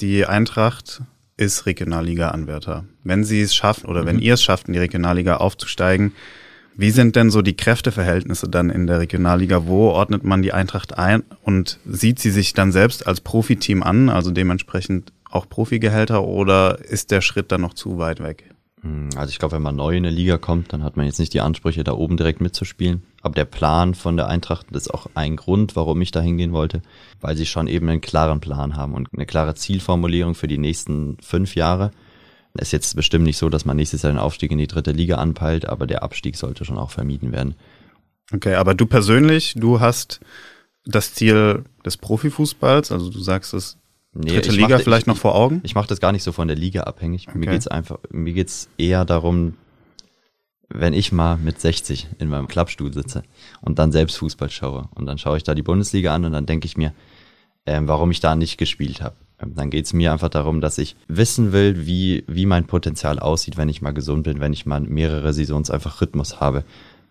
die 0.00 0.26
Eintracht 0.26 1.02
ist 1.36 1.64
Regionalliga-Anwärter. 1.64 2.84
Wenn 3.02 3.24
sie 3.24 3.40
es 3.40 3.54
schaffen 3.54 3.88
oder 3.88 4.04
wenn 4.04 4.18
ihr 4.18 4.34
es 4.34 4.42
schafft, 4.42 4.68
in 4.68 4.74
die 4.74 4.78
Regionalliga 4.78 5.38
aufzusteigen, 5.38 6.12
wie 6.80 6.90
sind 6.90 7.14
denn 7.14 7.30
so 7.30 7.42
die 7.42 7.56
Kräfteverhältnisse 7.56 8.48
dann 8.48 8.70
in 8.70 8.86
der 8.86 9.00
Regionalliga? 9.00 9.66
Wo 9.66 9.88
ordnet 9.88 10.24
man 10.24 10.40
die 10.40 10.52
Eintracht 10.52 10.98
ein 10.98 11.22
und 11.42 11.78
sieht 11.84 12.18
sie 12.18 12.30
sich 12.30 12.54
dann 12.54 12.72
selbst 12.72 13.06
als 13.06 13.20
Profiteam 13.20 13.82
an, 13.82 14.08
also 14.08 14.30
dementsprechend 14.30 15.12
auch 15.30 15.46
Profigehälter 15.48 16.24
oder 16.24 16.78
ist 16.78 17.10
der 17.10 17.20
Schritt 17.20 17.52
dann 17.52 17.60
noch 17.60 17.74
zu 17.74 17.98
weit 17.98 18.20
weg? 18.20 18.44
Hm, 18.80 19.10
Also 19.14 19.30
ich 19.30 19.38
glaube, 19.38 19.56
wenn 19.56 19.62
man 19.62 19.76
neu 19.76 19.96
in 19.96 20.06
eine 20.06 20.14
Liga 20.14 20.38
kommt, 20.38 20.72
dann 20.72 20.82
hat 20.82 20.96
man 20.96 21.04
jetzt 21.04 21.18
nicht 21.18 21.34
die 21.34 21.42
Ansprüche, 21.42 21.84
da 21.84 21.92
oben 21.92 22.16
direkt 22.16 22.40
mitzuspielen. 22.40 23.02
Aber 23.20 23.34
der 23.34 23.44
Plan 23.44 23.94
von 23.94 24.16
der 24.16 24.28
Eintracht, 24.28 24.70
ist 24.70 24.92
auch 24.92 25.06
ein 25.14 25.36
Grund, 25.36 25.76
warum 25.76 26.00
ich 26.00 26.12
da 26.12 26.22
hingehen 26.22 26.52
wollte, 26.52 26.80
weil 27.20 27.36
sie 27.36 27.44
schon 27.44 27.66
eben 27.66 27.90
einen 27.90 28.00
klaren 28.00 28.40
Plan 28.40 28.76
haben 28.76 28.94
und 28.94 29.08
eine 29.12 29.26
klare 29.26 29.54
Zielformulierung 29.54 30.34
für 30.34 30.48
die 30.48 30.56
nächsten 30.56 31.18
fünf 31.20 31.54
Jahre. 31.54 31.90
Es 32.60 32.68
ist 32.68 32.72
jetzt 32.72 32.94
bestimmt 32.96 33.24
nicht 33.24 33.38
so, 33.38 33.48
dass 33.48 33.64
man 33.64 33.76
nächstes 33.76 34.02
Jahr 34.02 34.12
den 34.12 34.18
Aufstieg 34.18 34.50
in 34.50 34.58
die 34.58 34.66
dritte 34.66 34.92
Liga 34.92 35.16
anpeilt, 35.16 35.66
aber 35.66 35.86
der 35.86 36.02
Abstieg 36.02 36.36
sollte 36.36 36.66
schon 36.66 36.76
auch 36.76 36.90
vermieden 36.90 37.32
werden. 37.32 37.54
Okay, 38.34 38.54
aber 38.54 38.74
du 38.74 38.84
persönlich, 38.86 39.54
du 39.56 39.80
hast 39.80 40.20
das 40.84 41.14
Ziel 41.14 41.64
des 41.86 41.96
Profifußballs, 41.96 42.92
also 42.92 43.08
du 43.10 43.18
sagst 43.20 43.54
es, 43.54 43.76
Nee, 44.12 44.32
dritte 44.34 44.50
ich 44.50 44.56
Liga 44.56 44.68
mache- 44.74 44.82
vielleicht 44.82 45.02
ich, 45.02 45.06
noch 45.06 45.16
vor 45.16 45.34
Augen? 45.36 45.60
Ich 45.62 45.74
mache 45.74 45.86
das 45.88 46.00
gar 46.00 46.12
nicht 46.12 46.22
so 46.24 46.32
von 46.32 46.48
der 46.48 46.56
Liga 46.56 46.82
abhängig. 46.82 47.28
Mir 47.28 47.42
Okay. 47.42 47.50
geht's 47.52 47.68
einfach, 47.68 47.98
mir 48.10 48.32
geht's 48.34 48.68
eher 48.76 49.04
darum, 49.04 49.56
wenn 50.68 50.92
ich 50.92 51.12
mal 51.12 51.36
mit 51.38 51.60
60 51.60 52.08
in 52.18 52.28
meinem 52.28 52.46
Klappstuhl 52.48 52.92
sitze 52.92 53.22
und 53.62 53.78
dann 53.78 53.90
selbst 53.92 54.16
Fußball 54.18 54.50
schaue 54.50 54.88
und 54.94 55.06
dann 55.06 55.16
schaue 55.18 55.36
ich 55.36 55.44
da 55.44 55.54
die 55.54 55.62
Bundesliga 55.62 56.14
an 56.14 56.24
und 56.24 56.32
dann 56.32 56.44
denke 56.46 56.66
ich 56.66 56.76
mir, 56.76 56.92
ähm, 57.66 57.88
warum 57.88 58.10
ich 58.10 58.20
da 58.20 58.34
nicht 58.36 58.58
gespielt 58.58 59.00
habe. 59.00 59.16
Ähm, 59.40 59.54
Dann 59.54 59.70
geht's 59.70 59.92
mir 59.92 60.12
einfach 60.12 60.28
darum, 60.28 60.60
dass 60.60 60.78
ich 60.78 60.96
wissen 61.08 61.52
will, 61.52 61.86
wie, 61.86 62.24
wie 62.26 62.46
mein 62.46 62.66
Potenzial 62.66 63.18
aussieht, 63.18 63.56
wenn 63.56 63.68
ich 63.68 63.82
mal 63.82 63.92
gesund 63.92 64.24
bin, 64.24 64.40
wenn 64.40 64.52
ich 64.52 64.66
mal 64.66 64.80
mehrere 64.80 65.32
Saisons 65.32 65.70
einfach 65.70 66.00
Rhythmus 66.00 66.40
habe. 66.40 66.64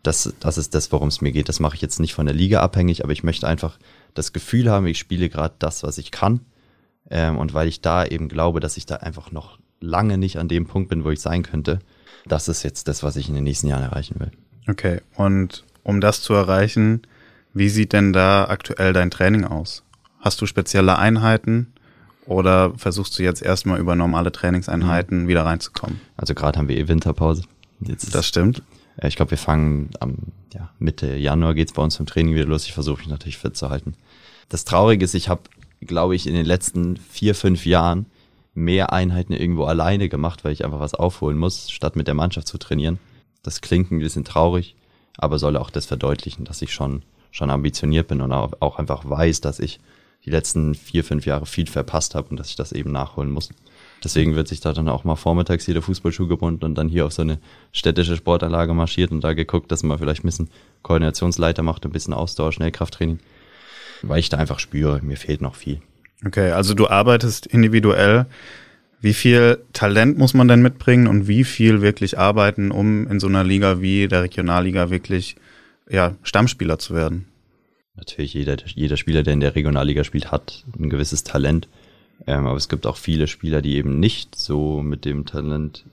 Das, 0.04 0.34
das 0.40 0.58
ist 0.58 0.76
das, 0.76 0.92
worum 0.92 1.10
es 1.10 1.22
mir 1.22 1.32
geht. 1.32 1.50
Das 1.50 1.60
mache 1.60 1.76
ich 1.76 1.82
jetzt 1.82 2.00
nicht 2.00 2.14
von 2.14 2.26
der 2.26 2.36
Liga 2.36 2.62
abhängig, 2.62 3.04
aber 3.04 3.12
ich 3.12 3.24
möchte 3.24 3.48
einfach 3.48 3.78
das 4.14 4.32
Gefühl 4.34 4.70
haben, 4.70 4.88
ich 4.88 4.98
spiele 4.98 5.30
gerade 5.30 5.56
das, 5.60 5.84
was 5.84 5.98
ich 5.98 6.12
kann. 6.12 6.42
Ähm, 7.10 7.38
und 7.38 7.54
weil 7.54 7.68
ich 7.68 7.82
da 7.82 8.06
eben 8.06 8.30
glaube, 8.30 8.60
dass 8.60 8.78
ich 8.78 8.86
da 8.86 8.98
einfach 8.98 9.32
noch 9.32 9.60
lange 9.82 10.18
nicht 10.18 10.38
an 10.38 10.48
dem 10.48 10.68
Punkt 10.68 10.90
bin, 10.90 11.04
wo 11.04 11.12
ich 11.12 11.22
sein 11.22 11.44
könnte, 11.44 11.80
das 12.26 12.48
ist 12.48 12.64
jetzt 12.64 12.88
das, 12.88 13.04
was 13.04 13.16
ich 13.16 13.30
in 13.30 13.36
den 13.36 13.44
nächsten 13.44 13.68
Jahren 13.68 13.84
erreichen 13.84 14.20
will. 14.20 14.32
Okay, 14.68 15.02
und 15.16 15.64
um 15.84 16.02
das 16.02 16.22
zu 16.22 16.34
erreichen, 16.34 17.02
wie 17.54 17.70
sieht 17.70 17.94
denn 17.94 18.14
da 18.14 18.46
aktuell 18.46 18.94
dein 18.94 19.10
Training 19.10 19.46
aus? 19.46 19.84
Hast 20.20 20.42
du 20.42 20.46
spezielle 20.46 20.98
Einheiten 20.98 21.74
oder 22.26 22.74
versuchst 22.78 23.18
du 23.18 23.24
jetzt 23.24 23.42
erstmal 23.42 23.80
über 23.80 23.96
normale 23.96 24.32
Trainingseinheiten 24.32 25.28
wieder 25.28 25.46
reinzukommen? 25.46 26.00
Also 26.18 26.34
gerade 26.36 26.60
haben 26.60 26.68
wir 26.68 26.78
eh 26.78 26.88
Winterpause. 26.88 27.44
Jetzt 27.82 28.14
Das 28.14 28.28
stimmt. 28.28 28.62
äh, 28.98 29.08
ich 29.08 29.16
glaube, 29.16 29.32
wir 29.32 29.38
fangen 29.38 29.90
am 30.00 30.18
ja, 30.54 30.70
Mitte 30.80 31.16
Januar 31.16 31.54
geht's 31.54 31.74
bei 31.74 31.84
uns 31.84 31.96
zum 31.96 32.06
Training 32.06 32.36
wieder 32.36 32.46
los. 32.46 32.66
Ich 32.66 32.74
versuche 32.74 33.00
mich 33.00 33.08
natürlich 33.08 33.38
fit 33.38 33.56
zu 33.56 33.70
halten. 33.70 33.96
Das 34.50 34.66
Traurige 34.66 35.06
ist, 35.06 35.14
ich 35.14 35.30
habe, 35.30 35.42
glaube 35.82 36.16
ich, 36.16 36.28
in 36.28 36.34
den 36.34 36.46
letzten 36.46 36.98
vier, 36.98 37.36
fünf 37.36 37.66
Jahren 37.66 38.08
mehr 38.54 38.92
Einheiten 38.92 39.34
irgendwo 39.34 39.66
alleine 39.66 40.10
gemacht, 40.10 40.44
weil 40.44 40.52
ich 40.52 40.66
einfach 40.66 40.80
was 40.80 40.96
aufholen 40.96 41.38
muss, 41.38 41.70
statt 41.70 41.96
mit 41.96 42.08
der 42.08 42.16
Mannschaft 42.16 42.48
zu 42.48 42.58
trainieren. 42.58 43.00
Das 43.44 43.62
klingt 43.62 43.92
ein 43.92 44.00
bisschen 44.00 44.26
traurig, 44.26 44.76
aber 45.18 45.40
soll 45.40 45.56
auch 45.56 45.70
das 45.70 45.86
verdeutlichen, 45.86 46.46
dass 46.46 46.62
ich 46.62 46.74
schon, 46.74 47.04
schon 47.32 47.52
ambitioniert 47.52 48.08
bin 48.08 48.22
und 48.22 48.34
auch 48.34 48.78
einfach 48.80 49.08
weiß, 49.08 49.42
dass 49.42 49.60
ich 49.60 49.80
die 50.26 50.30
letzten 50.30 50.76
vier, 50.76 51.04
fünf 51.04 51.26
Jahre 51.26 51.46
viel 51.46 51.68
verpasst 51.68 52.16
habe 52.16 52.30
und 52.30 52.40
dass 52.40 52.50
ich 52.50 52.56
das 52.56 52.72
eben 52.72 52.92
nachholen 52.92 53.32
muss. 53.32 53.50
Deswegen 54.04 54.36
wird 54.36 54.48
sich 54.48 54.62
da 54.62 54.72
dann 54.74 54.88
auch 54.88 55.04
mal 55.04 55.16
vormittags 55.16 55.66
hier 55.66 55.74
der 55.74 55.84
Fußballschuh 55.84 56.28
gebunden 56.28 56.64
und 56.66 56.76
dann 56.76 56.88
hier 56.88 57.06
auf 57.06 57.14
so 57.14 57.22
eine 57.22 57.40
städtische 57.74 58.16
Sportanlage 58.16 58.74
marschiert 58.74 59.12
und 59.12 59.24
da 59.24 59.34
geguckt, 59.34 59.72
dass 59.72 59.84
man 59.84 59.98
vielleicht 59.98 60.24
ein 60.24 60.28
bisschen 60.28 60.50
Koordinationsleiter 60.84 61.64
macht, 61.64 61.86
ein 61.86 61.92
bisschen 61.92 62.14
Ausdauer, 62.14 62.54
Schnellkrafttraining. 62.54 63.20
Weil 64.02 64.20
ich 64.20 64.30
da 64.30 64.38
einfach 64.38 64.60
spüre, 64.60 65.02
mir 65.02 65.18
fehlt 65.18 65.42
noch 65.42 65.56
viel. 65.56 65.82
Okay, 66.26 66.52
also 66.52 66.74
du 66.74 66.88
arbeitest 66.88 67.46
individuell 67.46 68.26
Wie 69.02 69.14
viel 69.14 69.60
Talent 69.72 70.18
muss 70.18 70.34
man 70.34 70.50
denn 70.50 70.62
mitbringen 70.62 71.08
und 71.08 71.28
wie 71.28 71.46
viel 71.46 71.82
wirklich 71.82 72.20
arbeiten, 72.20 72.72
um 72.72 73.08
in 73.08 73.20
so 73.20 73.28
einer 73.28 73.46
Liga 73.46 73.80
wie 73.80 74.10
der 74.10 74.24
Regionalliga 74.24 74.90
wirklich 74.90 75.38
ja, 75.90 76.16
Stammspieler 76.24 76.80
zu 76.80 76.94
werden? 76.94 77.26
Natürlich, 78.00 78.34
jeder, 78.34 78.56
jeder 78.66 78.96
Spieler, 78.96 79.24
der 79.24 79.34
in 79.34 79.42
der 79.42 79.56
Regionalliga 79.56 80.06
spielt, 80.06 80.32
hat 80.32 80.64
ein 80.80 80.90
gewisses 80.90 81.24
Talent. 81.26 81.68
Ähm, 82.26 82.48
aber 82.48 82.56
es 82.56 82.70
gibt 82.70 82.88
auch 82.88 82.96
viele 82.96 83.28
Spieler, 83.28 83.62
die 83.62 83.76
eben 83.76 84.00
nicht 84.00 84.36
so 84.36 84.82
mit 84.82 85.04
dem 85.04 85.26
Talent 85.26 85.84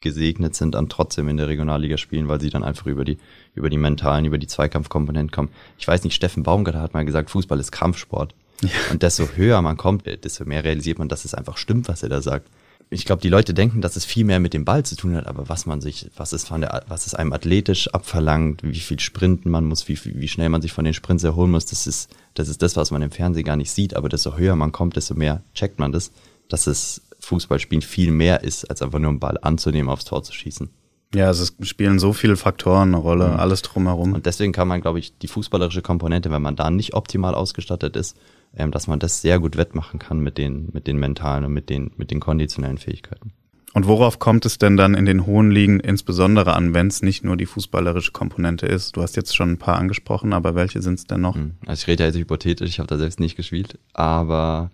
gesegnet 0.00 0.54
sind, 0.54 0.74
dann 0.74 0.88
trotzdem 0.88 1.28
in 1.28 1.36
der 1.36 1.48
Regionalliga 1.48 1.98
spielen, 1.98 2.28
weil 2.28 2.40
sie 2.40 2.48
dann 2.48 2.64
einfach 2.64 2.86
über 2.86 3.04
die, 3.04 3.18
über 3.54 3.68
die 3.68 3.76
mentalen, 3.76 4.24
über 4.24 4.38
die 4.38 4.46
Zweikampfkomponenten 4.46 5.30
kommen. 5.30 5.50
Ich 5.78 5.86
weiß 5.86 6.02
nicht, 6.04 6.14
Steffen 6.14 6.42
Baumgartner 6.42 6.80
hat 6.80 6.94
mal 6.94 7.04
gesagt, 7.04 7.30
Fußball 7.30 7.60
ist 7.60 7.72
Kampfsport. 7.72 8.34
Ja. 8.62 8.70
Und 8.90 9.02
desto 9.02 9.28
höher 9.36 9.60
man 9.60 9.76
kommt, 9.76 10.06
desto 10.06 10.46
mehr 10.46 10.64
realisiert 10.64 10.98
man, 10.98 11.10
dass 11.10 11.26
es 11.26 11.34
einfach 11.34 11.58
stimmt, 11.58 11.88
was 11.88 12.02
er 12.02 12.08
da 12.08 12.22
sagt 12.22 12.48
ich 12.92 13.04
glaube, 13.04 13.22
die 13.22 13.28
Leute 13.28 13.54
denken, 13.54 13.80
dass 13.80 13.94
es 13.94 14.04
viel 14.04 14.24
mehr 14.24 14.40
mit 14.40 14.52
dem 14.52 14.64
Ball 14.64 14.84
zu 14.84 14.96
tun 14.96 15.14
hat, 15.14 15.28
aber 15.28 15.48
was 15.48 15.64
man 15.64 15.80
sich, 15.80 16.10
was 16.16 16.32
es 16.32 16.44
von 16.44 16.60
der, 16.60 16.84
was 16.88 17.06
es 17.06 17.14
einem 17.14 17.32
athletisch 17.32 17.88
abverlangt, 17.88 18.64
wie 18.64 18.80
viel 18.80 18.98
sprinten 18.98 19.48
man 19.48 19.64
muss, 19.64 19.86
wie, 19.86 19.98
wie 20.04 20.28
schnell 20.28 20.48
man 20.48 20.60
sich 20.60 20.72
von 20.72 20.84
den 20.84 20.92
Sprints 20.94 21.22
erholen 21.22 21.52
muss, 21.52 21.66
das 21.66 21.86
ist, 21.86 22.10
das 22.34 22.48
ist 22.48 22.62
das, 22.62 22.74
was 22.76 22.90
man 22.90 23.02
im 23.02 23.12
Fernsehen 23.12 23.44
gar 23.44 23.56
nicht 23.56 23.70
sieht, 23.70 23.94
aber 23.94 24.08
desto 24.08 24.36
höher 24.36 24.56
man 24.56 24.72
kommt, 24.72 24.96
desto 24.96 25.14
mehr 25.14 25.42
checkt 25.54 25.78
man 25.78 25.92
das, 25.92 26.10
dass 26.48 26.66
es 26.66 27.02
Fußballspielen 27.20 27.82
viel 27.82 28.10
mehr 28.10 28.42
ist, 28.42 28.68
als 28.68 28.82
einfach 28.82 28.98
nur 28.98 29.10
einen 29.10 29.20
Ball 29.20 29.38
anzunehmen, 29.40 29.88
aufs 29.88 30.04
Tor 30.04 30.24
zu 30.24 30.32
schießen. 30.32 30.68
Ja, 31.14 31.26
also 31.26 31.44
es 31.44 31.68
spielen 31.68 31.98
so 31.98 32.12
viele 32.12 32.36
Faktoren 32.36 32.88
eine 32.88 32.96
Rolle, 32.96 33.28
mhm. 33.28 33.36
alles 33.40 33.62
drumherum. 33.62 34.14
Und 34.14 34.26
deswegen 34.26 34.52
kann 34.52 34.68
man, 34.68 34.80
glaube 34.80 34.98
ich, 34.98 35.16
die 35.18 35.28
fußballerische 35.28 35.82
Komponente, 35.82 36.30
wenn 36.30 36.42
man 36.42 36.56
da 36.56 36.70
nicht 36.70 36.94
optimal 36.94 37.34
ausgestattet 37.34 37.96
ist, 37.96 38.16
ähm, 38.56 38.70
dass 38.70 38.86
man 38.86 38.98
das 38.98 39.20
sehr 39.20 39.38
gut 39.38 39.56
wettmachen 39.56 39.98
kann 39.98 40.20
mit 40.20 40.38
den, 40.38 40.68
mit 40.72 40.86
den 40.86 40.98
mentalen 40.98 41.44
und 41.44 41.52
mit 41.52 41.68
den, 41.70 41.92
mit 41.96 42.10
den 42.10 42.20
konditionellen 42.20 42.78
Fähigkeiten. 42.78 43.32
Und 43.72 43.86
worauf 43.86 44.18
kommt 44.18 44.44
es 44.46 44.58
denn 44.58 44.76
dann 44.76 44.94
in 44.94 45.06
den 45.06 45.26
hohen 45.26 45.52
Ligen 45.52 45.78
insbesondere 45.78 46.54
an, 46.54 46.74
wenn 46.74 46.88
es 46.88 47.02
nicht 47.02 47.22
nur 47.22 47.36
die 47.36 47.46
fußballerische 47.46 48.10
Komponente 48.10 48.66
ist? 48.66 48.96
Du 48.96 49.02
hast 49.02 49.14
jetzt 49.14 49.36
schon 49.36 49.52
ein 49.52 49.58
paar 49.58 49.76
angesprochen, 49.76 50.32
aber 50.32 50.56
welche 50.56 50.82
sind 50.82 50.98
es 50.98 51.06
denn 51.06 51.20
noch? 51.20 51.36
Hm, 51.36 51.54
also 51.66 51.80
ich 51.80 51.86
rede 51.86 52.02
ja 52.02 52.08
jetzt 52.08 52.18
hypothetisch, 52.18 52.68
ich 52.68 52.78
habe 52.80 52.88
da 52.88 52.98
selbst 52.98 53.20
nicht 53.20 53.36
gespielt, 53.36 53.78
aber 53.92 54.72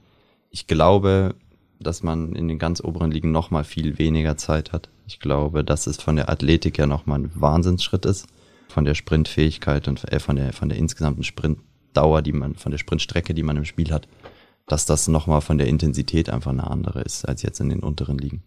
ich 0.51 0.67
glaube, 0.67 1.35
dass 1.79 2.03
man 2.03 2.35
in 2.35 2.49
den 2.49 2.59
ganz 2.59 2.81
oberen 2.81 3.11
Ligen 3.11 3.33
noch 3.33 3.51
mal 3.51 3.65
viel 3.65 3.99
weniger 3.99 4.39
Zeit 4.39 4.73
hat. 4.73 4.89
Ich 5.07 5.21
glaube, 5.21 5.62
dass 5.62 5.87
es 5.87 5.99
von 5.99 6.17
der 6.17 6.31
Athletik 6.31 6.79
ja 6.79 6.87
noch 6.87 7.05
mal 7.05 7.19
ein 7.19 7.31
Wahnsinnsschritt 7.35 8.07
ist, 8.07 8.27
von 8.69 8.87
der 8.87 8.95
Sprintfähigkeit 8.95 9.89
und 9.89 10.11
äh, 10.11 10.21
von 10.21 10.37
der 10.37 10.55
von 10.55 10.71
der 10.71 10.79
insgesamten 10.79 11.23
Sprint 11.23 11.59
Dauer, 11.96 12.22
die 12.22 12.32
man, 12.32 12.54
von 12.54 12.72
der 12.72 12.78
Sprintstrecke, 12.78 13.35
die 13.35 13.42
man 13.42 13.56
im 13.56 13.64
Spiel 13.64 13.90
hat, 13.90 14.09
dass 14.66 14.85
das 14.87 15.09
nochmal 15.09 15.40
von 15.40 15.59
der 15.59 15.68
Intensität 15.68 16.28
einfach 16.28 16.50
eine 16.50 16.68
andere 16.68 17.02
ist 17.02 17.24
als 17.24 17.42
jetzt 17.42 17.61
in 17.61 17.68
den 17.68 17.80
unteren 17.80 18.18
Ligen. 18.18 18.42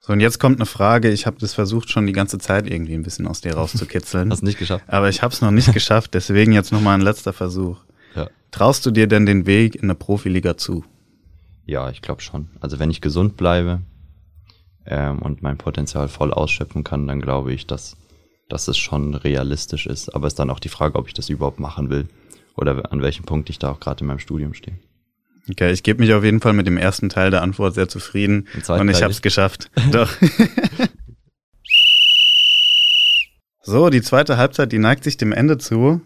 So, 0.00 0.12
und 0.12 0.20
jetzt 0.20 0.38
kommt 0.38 0.56
eine 0.56 0.66
Frage. 0.66 1.10
Ich 1.10 1.26
habe 1.26 1.36
das 1.38 1.54
versucht 1.54 1.90
schon 1.90 2.06
die 2.06 2.12
ganze 2.12 2.38
Zeit 2.38 2.68
irgendwie 2.68 2.94
ein 2.94 3.02
bisschen 3.02 3.26
aus 3.26 3.42
dir 3.42 3.54
rauszukitzeln. 3.54 4.30
Hast 4.32 4.42
nicht 4.42 4.58
geschafft. 4.58 4.84
Aber 4.88 5.08
ich 5.08 5.22
habe 5.22 5.32
es 5.32 5.42
noch 5.42 5.50
nicht 5.50 5.72
geschafft, 5.72 6.14
deswegen 6.14 6.52
jetzt 6.52 6.72
nochmal 6.72 6.94
ein 6.94 7.02
letzter 7.02 7.32
Versuch. 7.32 7.78
Ja. 8.16 8.28
Traust 8.50 8.84
du 8.86 8.90
dir 8.90 9.06
denn 9.06 9.26
den 9.26 9.46
Weg 9.46 9.76
in 9.76 9.84
eine 9.84 9.94
Profiliga 9.94 10.56
zu? 10.56 10.84
Ja, 11.66 11.90
ich 11.90 12.00
glaube 12.00 12.22
schon. 12.22 12.48
Also 12.60 12.78
wenn 12.78 12.90
ich 12.90 13.02
gesund 13.02 13.36
bleibe 13.36 13.82
ähm, 14.86 15.20
und 15.20 15.42
mein 15.42 15.58
Potenzial 15.58 16.08
voll 16.08 16.32
ausschöpfen 16.32 16.82
kann, 16.82 17.06
dann 17.06 17.20
glaube 17.20 17.52
ich, 17.52 17.66
dass, 17.66 17.96
dass 18.48 18.68
es 18.68 18.78
schon 18.78 19.14
realistisch 19.14 19.86
ist. 19.86 20.08
Aber 20.14 20.26
es 20.26 20.32
ist 20.32 20.38
dann 20.38 20.50
auch 20.50 20.60
die 20.60 20.70
Frage, 20.70 20.98
ob 20.98 21.08
ich 21.08 21.14
das 21.14 21.28
überhaupt 21.28 21.60
machen 21.60 21.90
will 21.90 22.08
oder 22.60 22.92
an 22.92 23.02
welchem 23.02 23.24
Punkt 23.24 23.50
ich 23.50 23.58
da 23.58 23.70
auch 23.70 23.80
gerade 23.80 24.00
in 24.00 24.06
meinem 24.06 24.18
Studium 24.18 24.54
stehe. 24.54 24.76
Okay, 25.50 25.72
ich 25.72 25.82
gebe 25.82 26.00
mich 26.00 26.12
auf 26.12 26.22
jeden 26.22 26.40
Fall 26.40 26.52
mit 26.52 26.66
dem 26.66 26.76
ersten 26.76 27.08
Teil 27.08 27.30
der 27.30 27.42
Antwort 27.42 27.74
sehr 27.74 27.88
zufrieden 27.88 28.46
und 28.68 28.88
ich 28.88 29.02
habe 29.02 29.10
es 29.10 29.22
geschafft. 29.22 29.70
Doch. 29.90 30.10
so, 33.62 33.90
die 33.90 34.02
zweite 34.02 34.36
Halbzeit, 34.36 34.70
die 34.70 34.78
neigt 34.78 35.04
sich 35.04 35.16
dem 35.16 35.32
Ende 35.32 35.58
zu. 35.58 36.02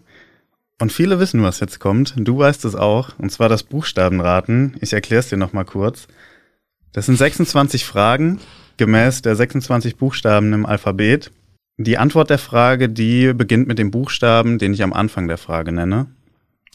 Und 0.79 0.91
viele 0.91 1.19
wissen, 1.19 1.41
was 1.41 1.61
jetzt 1.61 1.79
kommt. 1.79 2.15
Du 2.17 2.37
weißt 2.37 2.65
es 2.65 2.75
auch. 2.75 3.17
Und 3.17 3.31
zwar 3.31 3.47
das 3.47 3.63
Buchstabenraten. 3.63 4.75
Ich 4.81 4.91
erkläre 4.91 5.21
es 5.21 5.29
dir 5.29 5.37
nochmal 5.37 5.63
kurz. 5.63 6.07
Das 6.91 7.05
sind 7.05 7.17
26 7.17 7.85
Fragen 7.85 8.39
gemäß 8.77 9.21
der 9.21 9.35
26 9.35 9.97
Buchstaben 9.97 10.53
im 10.53 10.65
Alphabet. 10.65 11.31
Die 11.77 11.97
Antwort 11.97 12.29
der 12.29 12.37
Frage, 12.37 12.89
die 12.89 13.33
beginnt 13.33 13.67
mit 13.67 13.79
dem 13.79 13.91
Buchstaben, 13.91 14.57
den 14.57 14.73
ich 14.73 14.83
am 14.83 14.93
Anfang 14.93 15.27
der 15.27 15.37
Frage 15.37 15.71
nenne. 15.71 16.07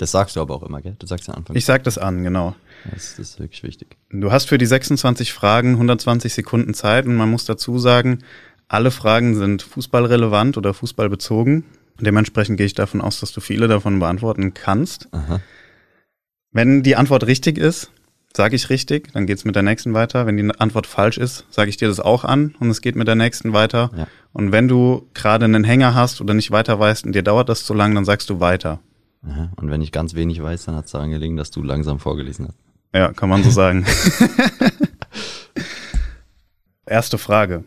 Das 0.00 0.12
sagst 0.12 0.34
du 0.34 0.40
aber 0.40 0.54
auch 0.54 0.62
immer, 0.62 0.80
gell? 0.80 0.96
Du 0.98 1.06
sagst 1.06 1.28
ja 1.28 1.34
Anfang. 1.34 1.54
Ich 1.54 1.66
sag 1.66 1.84
das 1.84 1.98
an, 1.98 2.24
genau. 2.24 2.56
Das, 2.90 3.16
das 3.16 3.18
ist 3.18 3.38
wirklich 3.38 3.62
wichtig. 3.62 3.98
Du 4.08 4.32
hast 4.32 4.48
für 4.48 4.56
die 4.56 4.64
26 4.64 5.34
Fragen 5.34 5.72
120 5.72 6.32
Sekunden 6.32 6.72
Zeit 6.72 7.04
und 7.04 7.16
man 7.16 7.30
muss 7.30 7.44
dazu 7.44 7.78
sagen, 7.78 8.20
alle 8.66 8.92
Fragen 8.92 9.34
sind 9.34 9.60
fußballrelevant 9.60 10.56
oder 10.56 10.72
fußballbezogen. 10.72 11.64
Dementsprechend 12.00 12.56
gehe 12.56 12.64
ich 12.64 12.72
davon 12.72 13.02
aus, 13.02 13.20
dass 13.20 13.32
du 13.32 13.42
viele 13.42 13.68
davon 13.68 13.98
beantworten 13.98 14.54
kannst. 14.54 15.06
Aha. 15.12 15.42
Wenn 16.50 16.82
die 16.82 16.96
Antwort 16.96 17.26
richtig 17.26 17.58
ist, 17.58 17.92
sage 18.34 18.56
ich 18.56 18.70
richtig, 18.70 19.12
dann 19.12 19.26
geht's 19.26 19.44
mit 19.44 19.54
der 19.54 19.62
nächsten 19.62 19.92
weiter. 19.92 20.24
Wenn 20.24 20.38
die 20.38 20.50
Antwort 20.58 20.86
falsch 20.86 21.18
ist, 21.18 21.44
sage 21.50 21.68
ich 21.68 21.76
dir 21.76 21.88
das 21.88 22.00
auch 22.00 22.24
an 22.24 22.54
und 22.58 22.70
es 22.70 22.80
geht 22.80 22.96
mit 22.96 23.06
der 23.06 23.16
nächsten 23.16 23.52
weiter. 23.52 23.90
Ja. 23.94 24.06
Und 24.32 24.50
wenn 24.50 24.66
du 24.66 25.10
gerade 25.12 25.44
einen 25.44 25.64
Hänger 25.64 25.94
hast 25.94 26.22
oder 26.22 26.32
nicht 26.32 26.52
weiter 26.52 26.80
weißt 26.80 27.04
und 27.04 27.12
dir 27.12 27.22
dauert 27.22 27.50
das 27.50 27.64
zu 27.64 27.74
lang, 27.74 27.94
dann 27.94 28.06
sagst 28.06 28.30
du 28.30 28.40
weiter. 28.40 28.80
Und 29.22 29.70
wenn 29.70 29.82
ich 29.82 29.92
ganz 29.92 30.14
wenig 30.14 30.42
weiß, 30.42 30.64
dann 30.64 30.76
hat 30.76 30.86
es 30.86 30.92
daran 30.92 31.10
gelegen, 31.10 31.36
dass 31.36 31.50
du 31.50 31.62
langsam 31.62 31.98
vorgelesen 31.98 32.48
hast. 32.48 32.56
Ja, 32.94 33.12
kann 33.12 33.28
man 33.28 33.42
so 33.42 33.50
sagen. 33.50 33.84
Erste 36.86 37.18
Frage. 37.18 37.64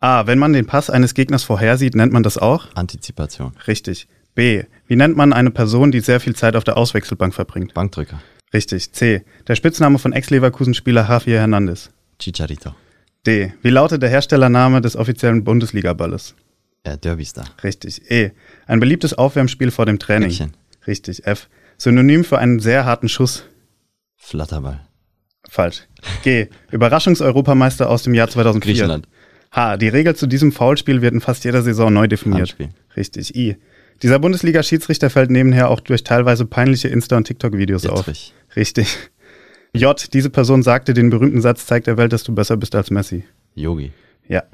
A. 0.00 0.26
Wenn 0.26 0.38
man 0.38 0.52
den 0.52 0.66
Pass 0.66 0.90
eines 0.90 1.14
Gegners 1.14 1.42
vorhersieht, 1.42 1.96
nennt 1.96 2.12
man 2.12 2.22
das 2.22 2.38
auch? 2.38 2.66
Antizipation. 2.74 3.52
Richtig. 3.66 4.06
B. 4.34 4.62
Wie 4.86 4.94
nennt 4.94 5.16
man 5.16 5.32
eine 5.32 5.50
Person, 5.50 5.90
die 5.90 6.00
sehr 6.00 6.20
viel 6.20 6.36
Zeit 6.36 6.54
auf 6.54 6.62
der 6.62 6.76
Auswechselbank 6.76 7.34
verbringt? 7.34 7.74
Bankdrücker. 7.74 8.20
Richtig. 8.54 8.92
C. 8.92 9.24
Der 9.48 9.56
Spitzname 9.56 9.98
von 9.98 10.12
Ex-Leverkusen-Spieler 10.12 11.08
Javier 11.08 11.40
Hernandez. 11.40 11.90
Chicharito. 12.20 12.74
D. 13.26 13.52
Wie 13.62 13.70
lautet 13.70 14.02
der 14.02 14.10
Herstellername 14.10 14.80
des 14.80 14.94
offiziellen 14.94 15.42
Bundesliga-Balles? 15.42 16.36
Äh, 16.84 16.98
Derbystar. 16.98 17.46
Richtig. 17.62 18.10
E. 18.10 18.32
Ein 18.66 18.80
beliebtes 18.80 19.14
Aufwärmspiel 19.14 19.70
vor 19.70 19.86
dem 19.86 19.98
Training. 19.98 20.28
Mädchen. 20.28 20.56
Richtig. 20.86 21.26
F. 21.26 21.48
Synonym 21.76 22.24
für 22.24 22.38
einen 22.38 22.60
sehr 22.60 22.84
harten 22.84 23.08
Schuss. 23.08 23.44
Flatterball. 24.16 24.80
Falsch. 25.48 25.86
G. 26.22 26.48
Überraschungseuropameister 26.70 27.88
aus 27.88 28.02
dem 28.02 28.14
Jahr 28.14 28.28
2004. 28.28 28.72
Griechenland. 28.72 29.08
H. 29.50 29.76
Die 29.78 29.88
Regel 29.88 30.14
zu 30.14 30.26
diesem 30.26 30.52
Foulspiel 30.52 31.00
wird 31.02 31.14
in 31.14 31.20
fast 31.20 31.44
jeder 31.44 31.62
Saison 31.62 31.92
neu 31.92 32.06
definiert. 32.06 32.40
Handspiel. 32.40 32.68
Richtig. 32.96 33.34
I. 33.34 33.56
Dieser 34.02 34.18
Bundesliga-Schiedsrichter 34.18 35.10
fällt 35.10 35.30
nebenher 35.30 35.70
auch 35.70 35.80
durch 35.80 36.04
teilweise 36.04 36.44
peinliche 36.44 36.88
Insta- 36.88 37.16
und 37.16 37.24
TikTok-Videos 37.24 37.86
auf. 37.86 38.06
Richtig. 38.54 38.96
J. 39.74 40.12
Diese 40.12 40.30
Person 40.30 40.62
sagte 40.62 40.94
den 40.94 41.10
berühmten 41.10 41.40
Satz, 41.40 41.66
zeigt 41.66 41.86
der 41.86 41.96
Welt, 41.96 42.12
dass 42.12 42.22
du 42.22 42.34
besser 42.34 42.56
bist 42.56 42.74
als 42.74 42.90
Messi. 42.90 43.24
Yogi. 43.54 43.92
Ja. 44.28 44.44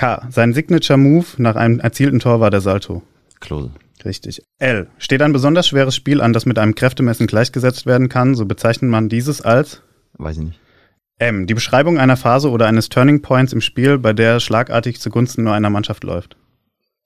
K. 0.00 0.26
Sein 0.30 0.54
Signature 0.54 0.96
Move 0.96 1.26
nach 1.36 1.56
einem 1.56 1.78
erzielten 1.78 2.20
Tor 2.20 2.40
war 2.40 2.50
der 2.50 2.62
Salto. 2.62 3.02
Klose. 3.38 3.70
Richtig. 4.02 4.42
L. 4.58 4.86
Steht 4.96 5.20
ein 5.20 5.34
besonders 5.34 5.68
schweres 5.68 5.94
Spiel 5.94 6.22
an, 6.22 6.32
das 6.32 6.46
mit 6.46 6.58
einem 6.58 6.74
Kräftemessen 6.74 7.26
gleichgesetzt 7.26 7.84
werden 7.84 8.08
kann, 8.08 8.34
so 8.34 8.46
bezeichnet 8.46 8.90
man 8.90 9.10
dieses 9.10 9.42
als? 9.42 9.82
Weiß 10.14 10.38
ich 10.38 10.44
nicht. 10.44 10.60
M. 11.18 11.46
Die 11.46 11.52
Beschreibung 11.52 11.98
einer 11.98 12.16
Phase 12.16 12.48
oder 12.48 12.66
eines 12.66 12.88
Turning 12.88 13.20
Points 13.20 13.52
im 13.52 13.60
Spiel, 13.60 13.98
bei 13.98 14.14
der 14.14 14.40
schlagartig 14.40 14.98
zugunsten 15.00 15.44
nur 15.44 15.52
einer 15.52 15.68
Mannschaft 15.68 16.02
läuft. 16.02 16.38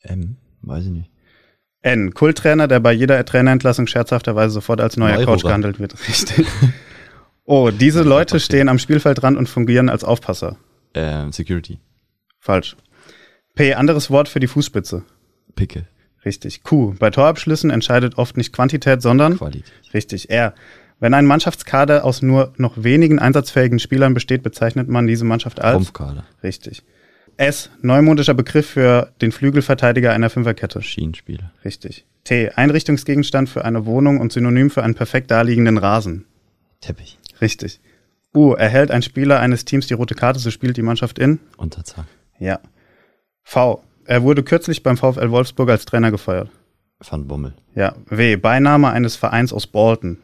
M. 0.02 0.36
Weiß 0.62 0.84
ich 0.84 0.92
nicht. 0.92 1.10
N. 1.82 2.14
Kulttrainer, 2.14 2.68
der 2.68 2.78
bei 2.78 2.92
jeder 2.92 3.24
Trainerentlassung 3.24 3.88
scherzhafterweise 3.88 4.54
sofort 4.54 4.80
als 4.80 4.96
neuer 4.96 5.14
Neurober. 5.14 5.32
Coach 5.32 5.42
gehandelt 5.42 5.80
wird. 5.80 5.96
Richtig. 6.08 6.46
oh, 7.42 7.72
diese 7.72 8.04
Leute 8.04 8.38
stehen 8.38 8.68
am 8.68 8.78
Spielfeldrand 8.78 9.36
und 9.36 9.48
fungieren 9.48 9.88
als 9.88 10.04
Aufpasser. 10.04 10.58
Ähm, 10.94 11.32
Security. 11.32 11.80
Falsch. 12.38 12.76
P. 13.54 13.74
Anderes 13.74 14.10
Wort 14.10 14.28
für 14.28 14.40
die 14.40 14.46
Fußspitze. 14.48 15.04
Picke. 15.54 15.86
Richtig. 16.24 16.62
Q. 16.62 16.94
Bei 16.98 17.10
Torabschlüssen 17.10 17.70
entscheidet 17.70 18.18
oft 18.18 18.36
nicht 18.36 18.52
Quantität, 18.52 19.02
sondern 19.02 19.36
Qualität. 19.36 19.72
Richtig. 19.92 20.30
R. 20.30 20.54
Wenn 20.98 21.14
ein 21.14 21.26
Mannschaftskader 21.26 22.04
aus 22.04 22.22
nur 22.22 22.52
noch 22.56 22.82
wenigen 22.82 23.18
einsatzfähigen 23.18 23.78
Spielern 23.78 24.14
besteht, 24.14 24.42
bezeichnet 24.42 24.88
man 24.88 25.06
diese 25.06 25.24
Mannschaft 25.24 25.60
als 25.60 25.76
Rumpfkader. 25.76 26.24
Richtig. 26.42 26.82
S. 27.36 27.70
Neumodischer 27.82 28.34
Begriff 28.34 28.70
für 28.70 29.12
den 29.20 29.32
Flügelverteidiger 29.32 30.12
einer 30.12 30.30
Fünferkette. 30.30 30.82
Schienenspieler. 30.82 31.52
Richtig. 31.64 32.06
T. 32.24 32.50
Einrichtungsgegenstand 32.50 33.48
für 33.48 33.64
eine 33.64 33.86
Wohnung 33.86 34.18
und 34.18 34.32
Synonym 34.32 34.70
für 34.70 34.82
einen 34.82 34.94
perfekt 34.94 35.30
daliegenden 35.30 35.78
Rasen. 35.78 36.24
Teppich. 36.80 37.18
Richtig. 37.40 37.80
U. 38.34 38.52
Erhält 38.52 38.90
ein 38.90 39.02
Spieler 39.02 39.40
eines 39.40 39.64
Teams 39.64 39.86
die 39.86 39.94
rote 39.94 40.14
Karte, 40.14 40.38
so 40.38 40.50
spielt 40.50 40.76
die 40.76 40.82
Mannschaft 40.82 41.18
in 41.18 41.38
Unterzahl. 41.56 42.06
Ja. 42.38 42.60
V. 43.44 43.82
Er 44.06 44.22
wurde 44.22 44.42
kürzlich 44.42 44.82
beim 44.82 44.96
VfL 44.96 45.30
Wolfsburg 45.30 45.70
als 45.70 45.84
Trainer 45.84 46.10
gefeuert. 46.10 46.50
Van 47.00 47.26
Bommel. 47.26 47.54
Ja. 47.74 47.94
W. 48.06 48.36
Beiname 48.36 48.90
eines 48.90 49.16
Vereins 49.16 49.52
aus 49.52 49.66
Bolton. 49.66 50.18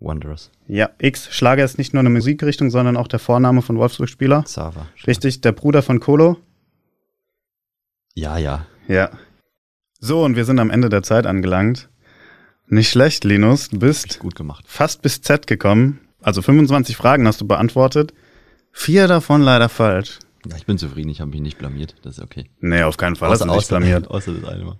Wanderers. 0.00 0.50
Ja, 0.66 0.90
X. 0.98 1.28
Schlager 1.30 1.64
ist 1.64 1.78
nicht 1.78 1.92
nur 1.94 2.00
eine 2.00 2.10
Musikrichtung, 2.10 2.70
sondern 2.70 2.96
auch 2.96 3.06
der 3.08 3.18
Vorname 3.20 3.62
von 3.62 3.78
Wolfsburg-Spieler. 3.78 4.44
Sava. 4.46 4.86
Richtig, 5.06 5.40
der 5.42 5.52
Bruder 5.52 5.82
von 5.82 6.00
Kolo. 6.00 6.38
Ja, 8.14 8.36
ja. 8.38 8.66
Ja. 8.88 9.10
So, 10.00 10.24
und 10.24 10.34
wir 10.36 10.44
sind 10.44 10.58
am 10.58 10.70
Ende 10.70 10.88
der 10.88 11.02
Zeit 11.02 11.26
angelangt. 11.26 11.88
Nicht 12.66 12.90
schlecht, 12.90 13.24
Linus. 13.24 13.68
Du 13.68 13.78
bist 13.78 14.18
Gut 14.18 14.34
gemacht. 14.34 14.64
fast 14.66 15.02
bis 15.02 15.22
Z 15.22 15.46
gekommen. 15.46 16.00
Also 16.20 16.42
25 16.42 16.96
Fragen 16.96 17.26
hast 17.26 17.40
du 17.40 17.46
beantwortet. 17.46 18.12
Vier 18.72 19.06
davon 19.06 19.42
leider 19.42 19.68
falsch. 19.68 20.18
Ja, 20.48 20.56
ich 20.56 20.66
bin 20.66 20.78
zufrieden, 20.78 21.08
ich 21.10 21.20
habe 21.20 21.30
mich 21.30 21.40
nicht 21.40 21.58
blamiert. 21.58 21.94
Das 22.02 22.18
ist 22.18 22.24
okay. 22.24 22.50
Nee, 22.60 22.82
auf 22.82 22.96
keinen 22.96 23.16
Fall 23.16 23.30
hast 23.30 23.40
du 23.40 23.44
dich 23.44 23.52
außer, 23.54 23.78
blamiert. 23.78 24.08
außer 24.08 24.32
das 24.34 24.44
eine 24.50 24.64
Mal. 24.64 24.78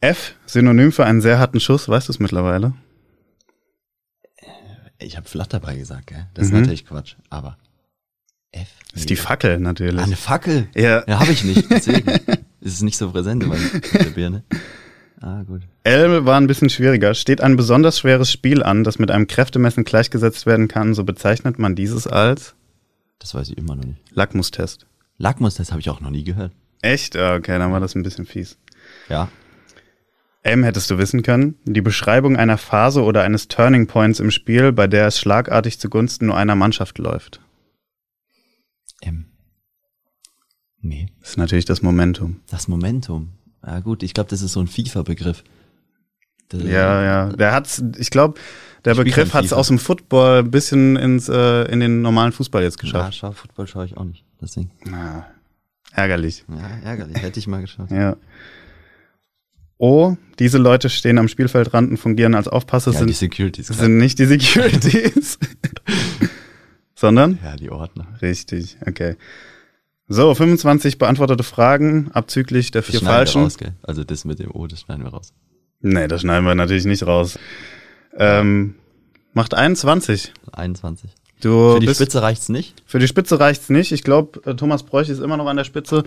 F, 0.00 0.34
Synonym 0.46 0.92
für 0.92 1.04
einen 1.04 1.20
sehr 1.20 1.38
harten 1.38 1.60
Schuss, 1.60 1.88
weißt 1.88 2.08
du 2.08 2.12
es 2.12 2.20
mittlerweile? 2.20 2.72
Ich 5.00 5.16
habe 5.16 5.28
Flatt 5.28 5.52
dabei 5.52 5.76
gesagt, 5.76 6.08
gell? 6.08 6.26
Das 6.34 6.46
ist 6.46 6.52
Mhm. 6.52 6.60
natürlich 6.60 6.86
Quatsch. 6.86 7.14
Aber 7.30 7.56
F? 8.50 8.68
Das 8.92 9.00
ist 9.02 9.10
die 9.10 9.16
Fackel 9.16 9.58
natürlich. 9.60 10.00
Ah, 10.00 10.04
eine 10.04 10.16
Fackel? 10.16 10.68
Ja. 10.74 11.04
Ja, 11.06 11.20
habe 11.20 11.32
ich 11.32 11.44
nicht. 11.44 11.70
Deswegen 11.70 12.08
ist 12.60 12.74
es 12.74 12.82
nicht 12.82 12.96
so 12.96 13.10
präsent 13.10 13.42
in 13.42 13.48
meinem- 13.50 13.70
in 13.92 13.98
der 13.98 14.10
Birne. 14.10 14.44
Ah, 15.20 15.42
gut. 15.42 15.62
L 15.84 16.24
war 16.26 16.40
ein 16.40 16.46
bisschen 16.46 16.70
schwieriger. 16.70 17.14
Steht 17.14 17.40
ein 17.40 17.56
besonders 17.56 17.98
schweres 17.98 18.30
Spiel 18.30 18.62
an, 18.62 18.84
das 18.84 18.98
mit 18.98 19.10
einem 19.10 19.26
Kräftemessen 19.26 19.84
gleichgesetzt 19.84 20.46
werden 20.46 20.68
kann, 20.68 20.94
so 20.94 21.04
bezeichnet 21.04 21.58
man 21.58 21.74
dieses 21.74 22.06
als 22.06 22.54
Das 23.18 23.34
weiß 23.34 23.50
ich 23.50 23.58
immer 23.58 23.74
noch 23.74 23.84
nicht. 23.84 24.00
Lackmustest. 24.12 24.86
Lackmustest 25.16 25.70
habe 25.70 25.80
ich 25.80 25.90
auch 25.90 26.00
noch 26.00 26.10
nie 26.10 26.24
gehört. 26.24 26.52
Echt? 26.82 27.16
Okay, 27.16 27.58
dann 27.58 27.72
war 27.72 27.80
das 27.80 27.94
ein 27.94 28.02
bisschen 28.02 28.26
fies. 28.26 28.58
Ja. 29.08 29.28
M 30.42 30.62
hättest 30.62 30.90
du 30.90 30.98
wissen 30.98 31.22
können. 31.22 31.56
Die 31.64 31.80
Beschreibung 31.80 32.36
einer 32.36 32.58
Phase 32.58 33.02
oder 33.02 33.22
eines 33.22 33.48
Turning 33.48 33.86
Points 33.86 34.20
im 34.20 34.30
Spiel, 34.30 34.72
bei 34.72 34.86
der 34.86 35.08
es 35.08 35.18
schlagartig 35.18 35.78
zugunsten 35.80 36.26
nur 36.26 36.36
einer 36.36 36.54
Mannschaft 36.54 36.98
läuft. 36.98 37.40
M. 39.00 39.26
Nee. 40.80 41.08
Das 41.20 41.30
ist 41.30 41.36
natürlich 41.36 41.64
das 41.64 41.82
Momentum. 41.82 42.40
Das 42.48 42.68
Momentum. 42.68 43.32
Ja, 43.66 43.80
gut, 43.80 44.04
ich 44.04 44.14
glaube, 44.14 44.30
das 44.30 44.40
ist 44.40 44.52
so 44.52 44.60
ein 44.60 44.68
FIFA-Begriff. 44.68 45.42
Ja, 46.52 47.02
ja. 47.02 47.32
Der 47.32 47.52
hat's, 47.52 47.82
ich 47.98 48.10
glaube, 48.10 48.40
der 48.84 48.92
Ich 48.92 48.98
Begriff 48.98 49.34
hat 49.34 49.44
es 49.44 49.52
aus 49.52 49.68
dem 49.68 49.78
Football 49.78 50.40
ein 50.40 50.50
bisschen 50.50 50.96
ins, 50.96 51.28
äh, 51.28 51.64
in 51.72 51.80
den 51.80 52.02
normalen 52.02 52.32
Fußball 52.32 52.62
jetzt 52.62 52.76
Ja, 52.78 52.82
geschafft. 52.82 53.14
schau, 53.16 53.32
Football 53.32 53.66
schaue 53.66 53.84
ich 53.86 53.96
auch 53.96 54.04
nicht. 54.04 54.24
Deswegen. 54.40 54.70
Ah, 54.92 55.24
ärgerlich. 55.92 56.44
Ja, 56.48 56.88
ärgerlich. 56.90 57.20
Hätte 57.22 57.38
ich 57.40 57.46
mal 57.46 57.60
geschaut. 57.60 57.90
Ja. 57.90 58.16
O, 59.78 60.16
diese 60.40 60.58
Leute 60.58 60.90
stehen 60.90 61.18
am 61.18 61.28
Spielfeldrand 61.28 61.90
und 61.90 61.96
fungieren 61.98 62.34
als 62.34 62.48
Aufpasser, 62.48 62.90
Ja, 62.92 62.98
die 63.04 63.12
sind, 63.12 63.30
Securities. 63.32 63.66
klar. 63.68 63.78
sind 63.78 63.98
nicht 63.98 64.18
die 64.18 64.24
Securities, 64.26 65.38
sondern? 66.94 67.38
Ja, 67.44 67.56
die 67.56 67.70
Ordner. 67.70 68.06
Richtig, 68.20 68.76
okay. 68.86 69.16
So, 70.08 70.34
25 70.34 70.98
beantwortete 70.98 71.42
Fragen, 71.44 72.10
abzüglich 72.12 72.70
der 72.70 72.82
Das 72.82 72.90
vier 72.90 73.00
schneiden 73.00 73.12
wir 73.12 73.16
falschen. 73.18 73.42
raus, 73.42 73.58
gell? 73.58 73.72
Also 73.82 74.04
das 74.04 74.24
mit 74.24 74.38
dem 74.38 74.50
O, 74.50 74.66
das 74.66 74.80
schneiden 74.80 75.04
wir 75.04 75.10
raus. 75.10 75.32
Nee, 75.80 76.08
das 76.08 76.22
schneiden 76.22 76.44
wir 76.46 76.54
natürlich 76.54 76.86
nicht 76.86 77.06
raus. 77.06 77.38
Ähm, 78.16 78.74
macht 79.32 79.54
21. 79.54 80.32
21. 80.52 81.10
Du 81.40 81.74
Für 81.74 81.80
die 81.80 81.86
bist, 81.86 82.00
Spitze 82.00 82.22
reicht's 82.22 82.48
nicht. 82.48 82.82
Für 82.86 82.98
die 82.98 83.06
Spitze 83.06 83.38
reicht's 83.38 83.68
nicht. 83.68 83.92
Ich 83.92 84.02
glaube, 84.02 84.56
Thomas 84.56 84.82
Bräuch 84.82 85.08
ist 85.08 85.20
immer 85.20 85.36
noch 85.36 85.46
an 85.46 85.56
der 85.56 85.64
Spitze. 85.64 86.02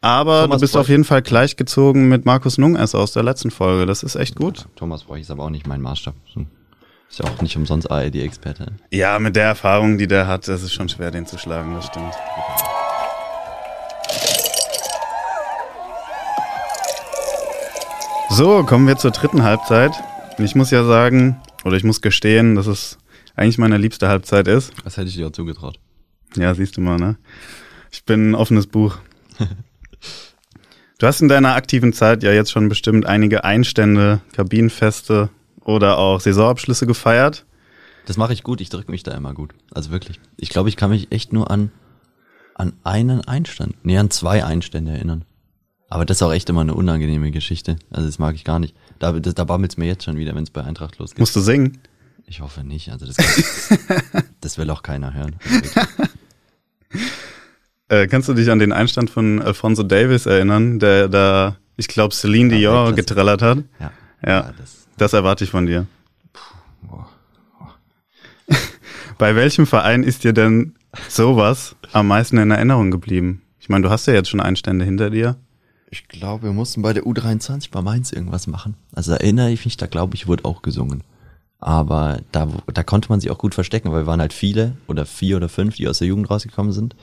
Aber 0.00 0.42
Thomas 0.42 0.58
du 0.58 0.60
bist 0.60 0.72
Bräuch. 0.74 0.80
auf 0.82 0.88
jeden 0.88 1.04
Fall 1.04 1.22
gleichgezogen 1.22 2.08
mit 2.08 2.24
Markus 2.26 2.58
Nunges 2.58 2.94
aus 2.94 3.12
der 3.12 3.22
letzten 3.22 3.50
Folge. 3.50 3.86
Das 3.86 4.02
ist 4.02 4.14
echt 4.16 4.36
gut. 4.36 4.66
Thomas 4.76 5.04
brauche 5.04 5.18
ich 5.18 5.30
aber 5.30 5.44
auch 5.44 5.50
nicht 5.50 5.66
mein 5.66 5.80
Maßstab. 5.80 6.14
Ist 7.10 7.18
ja 7.20 7.24
auch 7.24 7.40
nicht 7.40 7.56
umsonst 7.56 7.90
ARD-Experte. 7.90 8.72
Ja, 8.90 9.18
mit 9.18 9.34
der 9.34 9.44
Erfahrung, 9.44 9.96
die 9.96 10.06
der 10.06 10.26
hat, 10.26 10.46
ist 10.46 10.62
es 10.62 10.72
schon 10.72 10.90
schwer, 10.90 11.10
den 11.10 11.24
zu 11.26 11.38
schlagen, 11.38 11.74
das 11.74 11.86
stimmt. 11.86 12.14
So, 18.30 18.62
kommen 18.64 18.86
wir 18.86 18.96
zur 18.98 19.10
dritten 19.10 19.42
Halbzeit. 19.42 19.92
Ich 20.38 20.54
muss 20.54 20.70
ja 20.70 20.84
sagen, 20.84 21.40
oder 21.64 21.76
ich 21.76 21.84
muss 21.84 22.00
gestehen, 22.00 22.54
dass 22.54 22.66
es 22.66 22.98
eigentlich 23.34 23.58
meine 23.58 23.76
liebste 23.76 24.08
Halbzeit 24.08 24.46
ist. 24.46 24.72
Das 24.84 24.96
hätte 24.96 25.08
ich 25.08 25.16
dir 25.16 25.26
auch 25.26 25.32
zugetraut. 25.32 25.78
Ja, 26.36 26.54
siehst 26.54 26.76
du 26.76 26.80
mal, 26.80 26.96
ne? 26.96 27.16
Ich 27.90 28.04
bin 28.04 28.30
ein 28.30 28.34
offenes 28.34 28.66
Buch. 28.66 28.98
Du 30.98 31.06
hast 31.06 31.20
in 31.20 31.28
deiner 31.28 31.54
aktiven 31.54 31.92
Zeit 31.92 32.22
ja 32.22 32.32
jetzt 32.32 32.50
schon 32.50 32.68
bestimmt 32.68 33.06
einige 33.06 33.44
Einstände, 33.44 34.20
Kabinenfeste 34.32 35.30
oder 35.60 35.98
auch 35.98 36.20
Saisonabschlüsse 36.20 36.86
gefeiert. 36.86 37.46
Das 38.06 38.16
mache 38.16 38.32
ich 38.32 38.42
gut, 38.42 38.60
ich 38.60 38.68
drücke 38.68 38.90
mich 38.90 39.02
da 39.02 39.12
immer 39.12 39.34
gut. 39.34 39.54
Also 39.72 39.90
wirklich. 39.90 40.18
Ich 40.36 40.48
glaube, 40.48 40.68
ich 40.68 40.76
kann 40.76 40.90
mich 40.90 41.12
echt 41.12 41.32
nur 41.32 41.50
an, 41.50 41.70
an 42.54 42.72
einen 42.82 43.20
Einstand, 43.22 43.76
nee, 43.84 43.98
an 43.98 44.10
zwei 44.10 44.44
Einstände 44.44 44.92
erinnern. 44.92 45.24
Aber 45.88 46.04
das 46.04 46.18
ist 46.18 46.22
auch 46.22 46.32
echt 46.32 46.50
immer 46.50 46.62
eine 46.62 46.74
unangenehme 46.74 47.30
Geschichte. 47.30 47.76
Also 47.90 48.06
das 48.06 48.18
mag 48.18 48.34
ich 48.34 48.44
gar 48.44 48.58
nicht. 48.58 48.74
Da, 48.98 49.12
das, 49.12 49.34
da 49.34 49.44
bammelt's 49.44 49.76
mir 49.76 49.86
jetzt 49.86 50.04
schon 50.04 50.16
wieder, 50.16 50.34
wenn 50.34 50.42
es 50.44 50.50
bei 50.50 50.62
Eintracht 50.64 50.98
losgeht. 50.98 51.18
Musst 51.20 51.34
du 51.36 51.40
singen? 51.40 51.78
Ich 52.26 52.40
hoffe 52.40 52.62
nicht. 52.64 52.90
Also 52.90 53.06
das, 53.06 53.16
das 54.40 54.58
will 54.58 54.68
auch 54.70 54.82
keiner 54.82 55.14
hören. 55.14 55.36
Also. 55.50 55.80
Äh, 57.90 58.06
kannst 58.06 58.28
du 58.28 58.34
dich 58.34 58.50
an 58.50 58.58
den 58.58 58.70
Einstand 58.72 59.08
von 59.08 59.40
Alfonso 59.40 59.82
Davis 59.82 60.26
erinnern, 60.26 60.78
der 60.78 61.08
da, 61.08 61.56
ich 61.78 61.88
glaube, 61.88 62.14
Celine 62.14 62.54
Ja, 62.58 62.70
Weltklasse. 62.84 62.94
getrellert 62.96 63.40
hat? 63.42 63.58
Ja. 63.80 63.92
Ja. 64.26 64.52
das, 64.58 64.86
Das 64.98 65.12
erwarte 65.14 65.44
ich 65.44 65.50
von 65.50 65.64
dir. 65.64 65.86
boah. 66.82 67.08
Bei 69.18 69.34
welchem 69.34 69.66
Verein 69.66 70.02
ist 70.02 70.24
dir 70.24 70.34
denn 70.34 70.74
sowas 71.08 71.76
am 71.92 72.08
meisten 72.08 72.36
in 72.36 72.50
Erinnerung 72.50 72.90
geblieben? 72.90 73.40
Ich 73.58 73.70
meine, 73.70 73.84
du 73.84 73.90
hast 73.90 74.06
ja 74.06 74.12
jetzt 74.12 74.28
schon 74.28 74.40
Einstände 74.40 74.84
hinter 74.84 75.08
dir. 75.08 75.36
Ich 75.90 76.06
glaube, 76.08 76.44
wir 76.44 76.52
mussten 76.52 76.82
bei 76.82 76.92
der 76.92 77.04
U23 77.04 77.70
bei 77.70 77.80
Mainz 77.82 78.12
irgendwas 78.12 78.46
machen. 78.46 78.74
Also 78.92 79.12
erinnere 79.12 79.50
ich 79.50 79.64
mich, 79.64 79.76
da 79.76 79.86
glaube 79.86 80.14
ich, 80.14 80.26
wurde 80.26 80.44
auch 80.44 80.62
gesungen. 80.62 81.02
Aber 81.60 82.20
da, 82.30 82.46
da 82.72 82.82
konnte 82.82 83.08
man 83.08 83.20
sich 83.20 83.30
auch 83.30 83.38
gut 83.38 83.54
verstecken, 83.54 83.90
weil 83.90 84.02
wir 84.02 84.06
waren 84.06 84.20
halt 84.20 84.32
viele 84.32 84.76
oder 84.86 85.06
vier 85.06 85.36
oder 85.36 85.48
fünf, 85.48 85.76
die 85.76 85.88
aus 85.88 85.98
der 85.98 86.08
Jugend 86.08 86.30
rausgekommen 86.30 86.72
sind. 86.72 86.94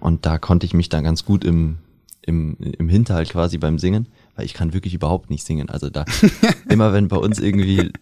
Und 0.00 0.24
da 0.24 0.38
konnte 0.38 0.66
ich 0.66 0.72
mich 0.72 0.88
dann 0.88 1.04
ganz 1.04 1.24
gut 1.24 1.44
im, 1.44 1.78
im, 2.22 2.56
im 2.58 2.88
Hinterhalt 2.88 3.30
quasi 3.30 3.58
beim 3.58 3.78
Singen, 3.78 4.06
weil 4.36 4.46
ich 4.46 4.54
kann 4.54 4.72
wirklich 4.72 4.94
überhaupt 4.94 5.28
nicht 5.28 5.44
singen. 5.44 5.68
Also 5.68 5.90
da, 5.90 6.04
immer 6.68 6.92
wenn 6.92 7.08
bei 7.08 7.16
uns 7.18 7.38
irgendwie 7.38 7.92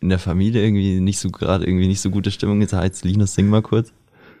in 0.00 0.08
der 0.08 0.18
Familie 0.20 0.62
irgendwie 0.64 1.00
nicht 1.00 1.18
so 1.18 1.30
gerade 1.30 1.66
irgendwie 1.66 1.88
nicht 1.88 2.00
so 2.00 2.10
gute 2.10 2.30
Stimmung 2.30 2.62
ist, 2.62 2.72
heißt 2.72 3.04
Linus, 3.04 3.34
sing 3.34 3.48
mal 3.48 3.62
kurz. 3.62 3.92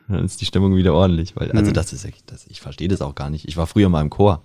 Dann 0.08 0.24
ist 0.24 0.40
die 0.40 0.46
Stimmung 0.46 0.74
wieder 0.74 0.94
ordentlich, 0.94 1.36
weil, 1.36 1.52
also 1.52 1.70
Mhm. 1.70 1.74
das 1.74 1.92
ist 1.92 2.04
echt, 2.06 2.30
das, 2.32 2.46
ich 2.46 2.60
verstehe 2.62 2.88
das 2.88 3.02
auch 3.02 3.14
gar 3.14 3.28
nicht. 3.28 3.46
Ich 3.46 3.56
war 3.58 3.66
früher 3.66 3.90
mal 3.90 4.00
im 4.00 4.08
Chor. 4.10 4.42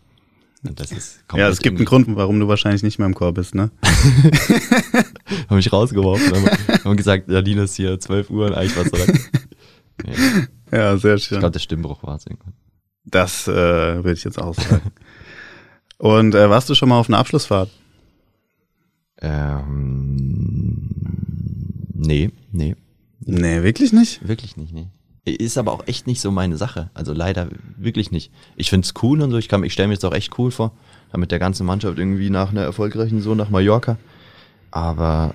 Das 0.63 0.91
ist 0.93 1.19
Ja, 1.35 1.49
es 1.49 1.59
gibt 1.59 1.77
einen 1.77 1.85
Grund, 1.85 2.07
warum 2.15 2.39
du 2.39 2.47
wahrscheinlich 2.47 2.83
nicht 2.83 2.97
mehr 2.97 3.05
im 3.05 3.13
Chor 3.15 3.33
bist, 3.33 3.53
ne? 3.53 3.69
Haben 5.49 5.57
mich 5.57 5.71
rausgeworfen. 5.73 6.33
Haben, 6.33 6.83
haben 6.85 6.95
gesagt, 6.97 7.29
ja, 7.29 7.39
Linus 7.39 7.75
hier, 7.75 7.99
12 7.99 8.29
Uhr 8.29 8.45
und 8.47 8.53
eigentlich 8.53 8.73
dran. 8.89 9.19
Nee, 10.05 10.13
ich 10.13 10.71
Ja, 10.71 10.95
sehr 10.97 11.17
schön. 11.17 11.39
glaube, 11.39 11.51
der 11.51 11.59
Stimmbruch 11.59 12.01
war 12.03 12.15
es 12.15 12.25
irgendwann. 12.25 12.53
Das 13.05 13.47
äh, 13.47 13.51
würde 13.51 14.13
ich 14.13 14.23
jetzt 14.23 14.39
auch 14.41 14.55
sagen. 14.55 14.91
Und 15.97 16.33
äh, 16.33 16.49
warst 16.49 16.69
du 16.69 16.75
schon 16.75 16.87
mal 16.89 16.97
auf 16.99 17.09
einer 17.09 17.17
Abschlussfahrt? 17.19 17.69
Ähm, 19.21 20.89
nee, 21.93 22.31
nee, 22.51 22.75
Nee, 23.25 23.63
wirklich 23.63 23.93
nicht? 23.93 24.27
wirklich 24.27 24.57
nicht, 24.57 24.73
nee. 24.73 24.87
Ist 25.25 25.57
aber 25.57 25.71
auch 25.71 25.87
echt 25.87 26.05
nicht 26.05 26.19
so 26.19 26.31
meine 26.31 26.57
Sache. 26.57 26.89
Also 26.93 27.13
leider 27.13 27.47
wirklich 27.77 28.11
nicht. 28.11 28.31
Ich 28.57 28.69
find's 28.69 28.93
cool 29.01 29.21
und 29.21 29.31
so. 29.31 29.37
Ich, 29.37 29.47
kann- 29.47 29.63
ich 29.63 29.71
stelle 29.71 29.87
mir 29.87 29.93
jetzt 29.93 30.03
auch 30.03 30.13
echt 30.13 30.37
cool 30.37 30.51
vor, 30.51 30.73
da 31.11 31.17
mit 31.17 31.31
der 31.31 31.39
ganzen 31.39 31.65
Mannschaft 31.65 31.97
irgendwie 31.97 32.29
nach 32.29 32.49
einer 32.51 32.61
erfolgreichen 32.63 33.21
so 33.21 33.33
nach 33.33 33.49
Mallorca. 33.49 33.97
Aber 34.71 35.33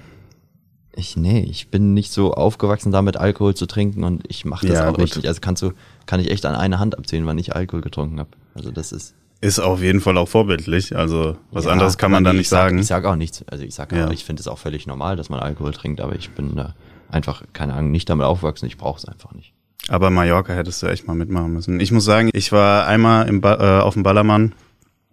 ich, 0.95 1.17
nee, 1.17 1.41
ich 1.49 1.69
bin 1.69 1.95
nicht 1.95 2.13
so 2.13 2.35
aufgewachsen 2.35 2.93
damit, 2.93 3.17
Alkohol 3.17 3.55
zu 3.55 3.65
trinken 3.67 4.05
und 4.05 4.25
ich 4.29 4.45
mache 4.45 4.67
das 4.67 4.77
Ja, 4.77 4.85
auch 4.91 4.95
gut. 4.95 5.01
nicht. 5.17 5.27
Also 5.27 5.41
kannst 5.41 5.63
du, 5.63 5.73
kann 6.07 6.21
ich 6.21 6.31
echt 6.31 6.45
an 6.45 6.55
einer 6.55 6.79
Hand 6.81 6.99
abzählen, 6.99 7.25
wann 7.25 7.39
ich 7.39 7.55
Alkohol 7.57 7.81
getrunken 7.81 8.19
habe. 8.19 8.31
Also 8.55 8.71
das 8.71 8.93
ist. 8.93 9.15
Ist 9.41 9.61
auf 9.61 9.81
jeden 9.81 10.01
Fall 10.01 10.19
auch 10.19 10.29
vorbildlich. 10.29 10.97
Also 10.97 11.37
was 11.53 11.65
Ja, 11.65 11.71
anderes 11.71 11.97
kann 11.97 12.11
man 12.11 12.25
da 12.25 12.33
nicht 12.33 12.43
ich 12.43 12.49
sag, 12.49 12.59
sagen. 12.69 12.79
Ich 12.79 12.87
sage 12.89 13.09
auch 13.09 13.17
nichts. 13.17 13.43
Also 13.47 13.65
ich 13.65 13.75
sage 13.75 13.97
Ja. 13.97 14.09
auch, 14.09 14.13
ich 14.13 14.25
finde 14.25 14.41
es 14.41 14.49
auch 14.49 14.59
völlig 14.59 14.87
normal, 14.87 15.17
dass 15.17 15.29
man 15.31 15.39
Alkohol 15.41 15.73
trinkt, 15.73 16.01
aber 16.01 16.15
ich 16.17 16.29
bin 16.31 16.57
da 16.57 16.75
einfach, 17.09 17.45
keine 17.53 17.73
Ahnung, 17.75 17.93
nicht 17.93 18.11
damit 18.11 18.27
aufgewachsen. 18.27 18.67
Ich 18.67 18.77
brauche 18.77 18.99
es 18.99 19.05
einfach 19.07 19.33
nicht. 19.33 19.55
Aber 19.89 20.11
Mallorca 20.11 20.53
hättest 20.53 20.83
du 20.83 20.87
echt 20.87 21.07
mal 21.07 21.15
mitmachen 21.15 21.53
müssen. 21.53 21.81
Ich 21.81 21.91
muss 21.93 22.05
sagen, 22.05 22.31
ich 22.33 22.53
war 22.53 22.87
einmal 22.87 23.27
im 23.29 23.41
ba 23.41 23.79
äh, 23.79 23.83
auf 23.83 23.95
dem 23.95 24.03
Ballermann 24.03 24.55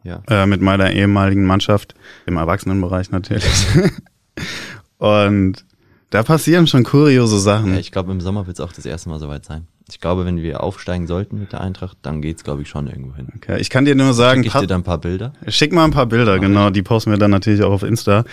Ja. 0.04 0.22
äh, 0.30 0.46
mit 0.46 0.62
meiner 0.62 0.92
ehemaligen 0.92 1.46
Mannschaft, 1.46 1.96
im 2.26 2.38
Erwachsenenbereich 2.38 3.10
natürlich. 3.12 3.46
Und 4.98 5.66
da 6.10 6.24
passieren 6.24 6.68
schon 6.68 6.84
kuriose 6.84 7.40
Sachen. 7.40 7.74
ja 7.74 7.80
ich 7.80 7.92
glaube, 7.92 8.12
im 8.12 8.22
Sommer 8.22 8.48
wird 8.48 8.58
es 8.60 8.62
auch 8.66 8.72
das 8.74 8.86
erste 8.86 9.10
Mal 9.10 9.20
soweit 9.20 9.46
sein. 9.46 9.68
Ich 9.90 10.00
glaube, 10.00 10.26
wenn 10.26 10.38
wir 10.38 10.64
aufsteigen 10.64 11.06
sollten 11.06 11.38
mit 11.40 11.52
der 11.52 11.62
Eintracht, 11.62 11.98
dann 12.02 12.22
geht's, 12.22 12.44
glaube 12.44 12.64
ich, 12.64 12.70
schon 12.70 12.88
irgendwo 12.88 13.16
hin. 13.16 13.28
Okay, 13.36 13.60
ich 13.60 13.70
kann 13.70 13.86
dir 13.86 13.94
nur 13.96 14.14
sagen, 14.14 14.44
Schick 14.44 14.56
ich 14.56 14.62
dir 14.62 14.68
dann 14.68 14.82
ein 14.82 14.84
paar 14.84 14.98
Bilder? 14.98 15.34
schick 15.48 15.74
mal 15.74 15.84
ein 15.86 15.92
paar 15.92 16.08
Bilder, 16.08 16.40
genau, 16.40 16.70
die 16.72 16.82
posten 16.82 17.12
wir 17.12 17.18
dann 17.20 17.32
natürlich 17.32 17.62
auch 17.64 17.72
auf 17.72 17.84
Insta. 17.84 18.24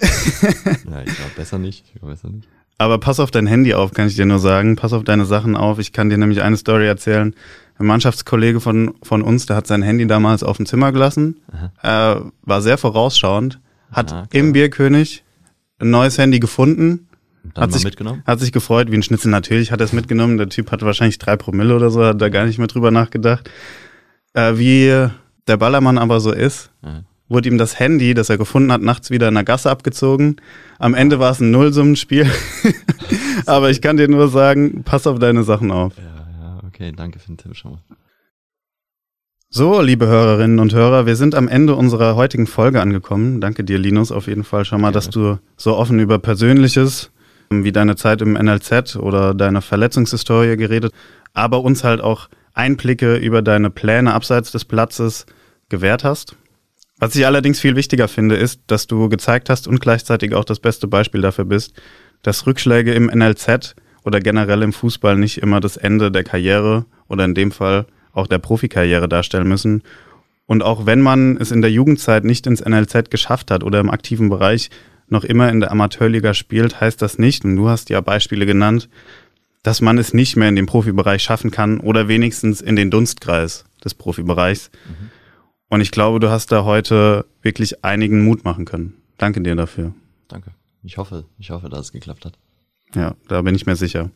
Ja, 0.00 1.02
ich 1.04 1.14
glaube, 1.14 1.30
besser 1.36 1.58
nicht. 1.58 1.84
Ich 1.92 2.00
glaub, 2.00 2.10
besser 2.10 2.28
nicht. 2.30 2.48
Aber 2.78 2.98
pass 2.98 3.20
auf 3.20 3.30
dein 3.30 3.46
Handy 3.46 3.74
auf, 3.74 3.92
kann 3.92 4.08
ich 4.08 4.16
dir 4.16 4.26
nur 4.26 4.38
sagen. 4.40 4.76
Pass 4.76 4.92
auf 4.92 5.04
deine 5.04 5.24
Sachen 5.26 5.56
auf. 5.56 5.78
Ich 5.78 5.92
kann 5.92 6.10
dir 6.10 6.18
nämlich 6.18 6.42
eine 6.42 6.56
Story 6.56 6.86
erzählen. 6.86 7.34
Ein 7.78 7.86
Mannschaftskollege 7.86 8.60
von, 8.60 8.94
von 9.02 9.22
uns, 9.22 9.46
der 9.46 9.56
hat 9.56 9.66
sein 9.66 9.82
Handy 9.82 10.06
damals 10.06 10.42
auf 10.42 10.58
dem 10.58 10.66
Zimmer 10.66 10.92
gelassen, 10.92 11.40
äh, 11.82 12.16
war 12.42 12.62
sehr 12.62 12.78
vorausschauend, 12.78 13.58
hat 13.90 14.08
klar. 14.08 14.28
im 14.32 14.52
Bierkönig 14.52 15.24
ein 15.80 15.90
neues 15.90 16.16
Handy 16.16 16.38
gefunden, 16.38 17.08
hat 17.56 17.72
sich, 17.72 17.82
mitgenommen? 17.82 18.22
hat 18.26 18.38
sich 18.38 18.52
gefreut, 18.52 18.92
wie 18.92 18.96
ein 18.96 19.02
Schnitzel. 19.02 19.28
Natürlich 19.30 19.72
hat 19.72 19.80
er 19.80 19.86
es 19.86 19.92
mitgenommen. 19.92 20.38
Der 20.38 20.48
Typ 20.48 20.70
hatte 20.70 20.86
wahrscheinlich 20.86 21.18
drei 21.18 21.36
Promille 21.36 21.74
oder 21.74 21.90
so, 21.90 22.04
hat 22.04 22.20
da 22.20 22.28
gar 22.28 22.46
nicht 22.46 22.58
mehr 22.58 22.68
drüber 22.68 22.92
nachgedacht. 22.92 23.50
Äh, 24.34 24.56
wie 24.56 25.08
der 25.48 25.56
Ballermann 25.56 25.98
aber 25.98 26.20
so 26.20 26.32
ist, 26.32 26.70
Ja. 26.84 27.02
Wurde 27.28 27.48
ihm 27.48 27.58
das 27.58 27.78
Handy, 27.78 28.14
das 28.14 28.28
er 28.28 28.38
gefunden 28.38 28.72
hat, 28.72 28.82
nachts 28.82 29.10
wieder 29.10 29.28
in 29.28 29.34
der 29.34 29.44
Gasse 29.44 29.70
abgezogen. 29.70 30.36
Am 30.78 30.94
Ende 30.94 31.18
war 31.18 31.30
es 31.30 31.40
ein 31.40 31.50
Nullsummenspiel. 31.50 32.30
aber 33.46 33.70
ich 33.70 33.80
kann 33.80 33.96
dir 33.96 34.08
nur 34.08 34.28
sagen, 34.28 34.82
pass 34.84 35.06
auf 35.06 35.18
deine 35.18 35.42
Sachen 35.42 35.70
auf. 35.70 35.96
Ja, 35.96 36.04
ja, 36.04 36.60
okay, 36.66 36.92
danke 36.94 37.18
für 37.18 37.28
den 37.28 37.38
Tipp 37.38 37.56
schon 37.56 37.72
mal. 37.72 37.80
So, 39.56 39.80
liebe 39.80 40.08
Hörerinnen 40.08 40.58
und 40.58 40.74
Hörer, 40.74 41.06
wir 41.06 41.14
sind 41.14 41.36
am 41.36 41.46
Ende 41.46 41.76
unserer 41.76 42.16
heutigen 42.16 42.48
Folge 42.48 42.80
angekommen. 42.80 43.40
Danke 43.40 43.62
dir, 43.62 43.78
Linus, 43.78 44.10
auf 44.10 44.26
jeden 44.26 44.42
Fall 44.42 44.64
schon 44.64 44.80
mal, 44.80 44.90
dass 44.90 45.10
du 45.10 45.38
so 45.56 45.76
offen 45.76 46.00
über 46.00 46.18
Persönliches, 46.18 47.12
wie 47.50 47.70
deine 47.70 47.94
Zeit 47.94 48.20
im 48.20 48.32
NLZ 48.32 48.96
oder 48.96 49.32
deine 49.32 49.62
Verletzungshistorie 49.62 50.56
geredet, 50.56 50.92
aber 51.34 51.62
uns 51.62 51.84
halt 51.84 52.00
auch 52.00 52.28
Einblicke 52.52 53.14
über 53.14 53.42
deine 53.42 53.70
Pläne 53.70 54.12
abseits 54.12 54.50
des 54.50 54.64
Platzes 54.64 55.24
gewährt 55.68 56.02
hast. 56.02 56.36
Was 57.04 57.14
ich 57.14 57.26
allerdings 57.26 57.60
viel 57.60 57.76
wichtiger 57.76 58.08
finde, 58.08 58.34
ist, 58.34 58.62
dass 58.66 58.86
du 58.86 59.10
gezeigt 59.10 59.50
hast 59.50 59.68
und 59.68 59.78
gleichzeitig 59.78 60.32
auch 60.32 60.46
das 60.46 60.58
beste 60.58 60.88
Beispiel 60.88 61.20
dafür 61.20 61.44
bist, 61.44 61.74
dass 62.22 62.46
Rückschläge 62.46 62.94
im 62.94 63.10
NLZ 63.14 63.76
oder 64.04 64.20
generell 64.20 64.62
im 64.62 64.72
Fußball 64.72 65.14
nicht 65.14 65.36
immer 65.36 65.60
das 65.60 65.76
Ende 65.76 66.10
der 66.10 66.24
Karriere 66.24 66.86
oder 67.06 67.26
in 67.26 67.34
dem 67.34 67.52
Fall 67.52 67.84
auch 68.14 68.26
der 68.26 68.38
Profikarriere 68.38 69.06
darstellen 69.06 69.46
müssen. 69.46 69.82
Und 70.46 70.62
auch 70.62 70.86
wenn 70.86 71.02
man 71.02 71.36
es 71.36 71.50
in 71.50 71.60
der 71.60 71.70
Jugendzeit 71.70 72.24
nicht 72.24 72.46
ins 72.46 72.64
NLZ 72.64 73.10
geschafft 73.10 73.50
hat 73.50 73.64
oder 73.64 73.80
im 73.80 73.90
aktiven 73.90 74.30
Bereich 74.30 74.70
noch 75.06 75.24
immer 75.24 75.50
in 75.50 75.60
der 75.60 75.72
Amateurliga 75.72 76.32
spielt, 76.32 76.80
heißt 76.80 77.02
das 77.02 77.18
nicht, 77.18 77.44
und 77.44 77.56
du 77.56 77.68
hast 77.68 77.90
ja 77.90 78.00
Beispiele 78.00 78.46
genannt, 78.46 78.88
dass 79.62 79.82
man 79.82 79.98
es 79.98 80.14
nicht 80.14 80.36
mehr 80.36 80.48
in 80.48 80.56
den 80.56 80.64
Profibereich 80.64 81.22
schaffen 81.22 81.50
kann 81.50 81.80
oder 81.80 82.08
wenigstens 82.08 82.62
in 82.62 82.76
den 82.76 82.90
Dunstkreis 82.90 83.66
des 83.84 83.92
Profibereichs. 83.92 84.70
Und 85.74 85.80
ich 85.80 85.90
glaube, 85.90 86.20
du 86.20 86.30
hast 86.30 86.52
da 86.52 86.64
heute 86.64 87.26
wirklich 87.42 87.84
einigen 87.84 88.24
Mut 88.24 88.44
machen 88.44 88.64
können. 88.64 88.94
Danke 89.18 89.40
dir 89.40 89.56
dafür. 89.56 89.92
Danke. 90.28 90.52
Ich 90.84 90.98
hoffe, 90.98 91.24
ich 91.36 91.50
hoffe, 91.50 91.68
dass 91.68 91.86
es 91.86 91.92
geklappt 91.92 92.24
hat. 92.26 92.38
Ja, 92.94 93.16
da 93.26 93.42
bin 93.42 93.56
ich 93.56 93.66
mir 93.66 93.74
sicher. 93.74 94.10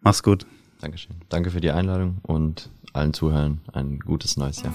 Mach's 0.00 0.22
gut. 0.22 0.46
Dankeschön. 0.80 1.16
Danke 1.28 1.50
für 1.50 1.60
die 1.60 1.70
Einladung 1.70 2.16
und 2.22 2.70
allen 2.94 3.12
Zuhörern 3.12 3.60
ein 3.74 3.98
gutes 3.98 4.38
neues 4.38 4.62
Jahr. 4.62 4.72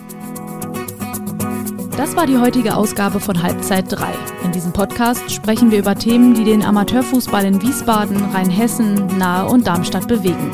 Das 1.97 2.15
war 2.15 2.27
die 2.27 2.37
heutige 2.37 2.75
Ausgabe 2.75 3.19
von 3.19 3.41
Halbzeit 3.41 3.85
3. 3.91 4.13
In 4.43 4.51
diesem 4.51 4.73
Podcast 4.73 5.31
sprechen 5.31 5.71
wir 5.71 5.79
über 5.79 5.95
Themen, 5.95 6.35
die 6.35 6.43
den 6.43 6.61
Amateurfußball 6.61 7.45
in 7.45 7.59
Wiesbaden, 7.63 8.17
Rheinhessen, 8.25 9.17
Nahe 9.17 9.49
und 9.49 9.65
Darmstadt 9.65 10.07
bewegen. 10.07 10.51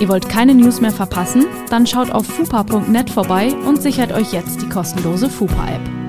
Ihr 0.00 0.08
wollt 0.08 0.30
keine 0.30 0.54
News 0.54 0.80
mehr 0.80 0.92
verpassen? 0.92 1.44
Dann 1.68 1.86
schaut 1.86 2.10
auf 2.10 2.26
fupa.net 2.26 3.10
vorbei 3.10 3.54
und 3.66 3.82
sichert 3.82 4.12
euch 4.12 4.32
jetzt 4.32 4.62
die 4.62 4.68
kostenlose 4.68 5.28
Fupa-App. 5.28 5.99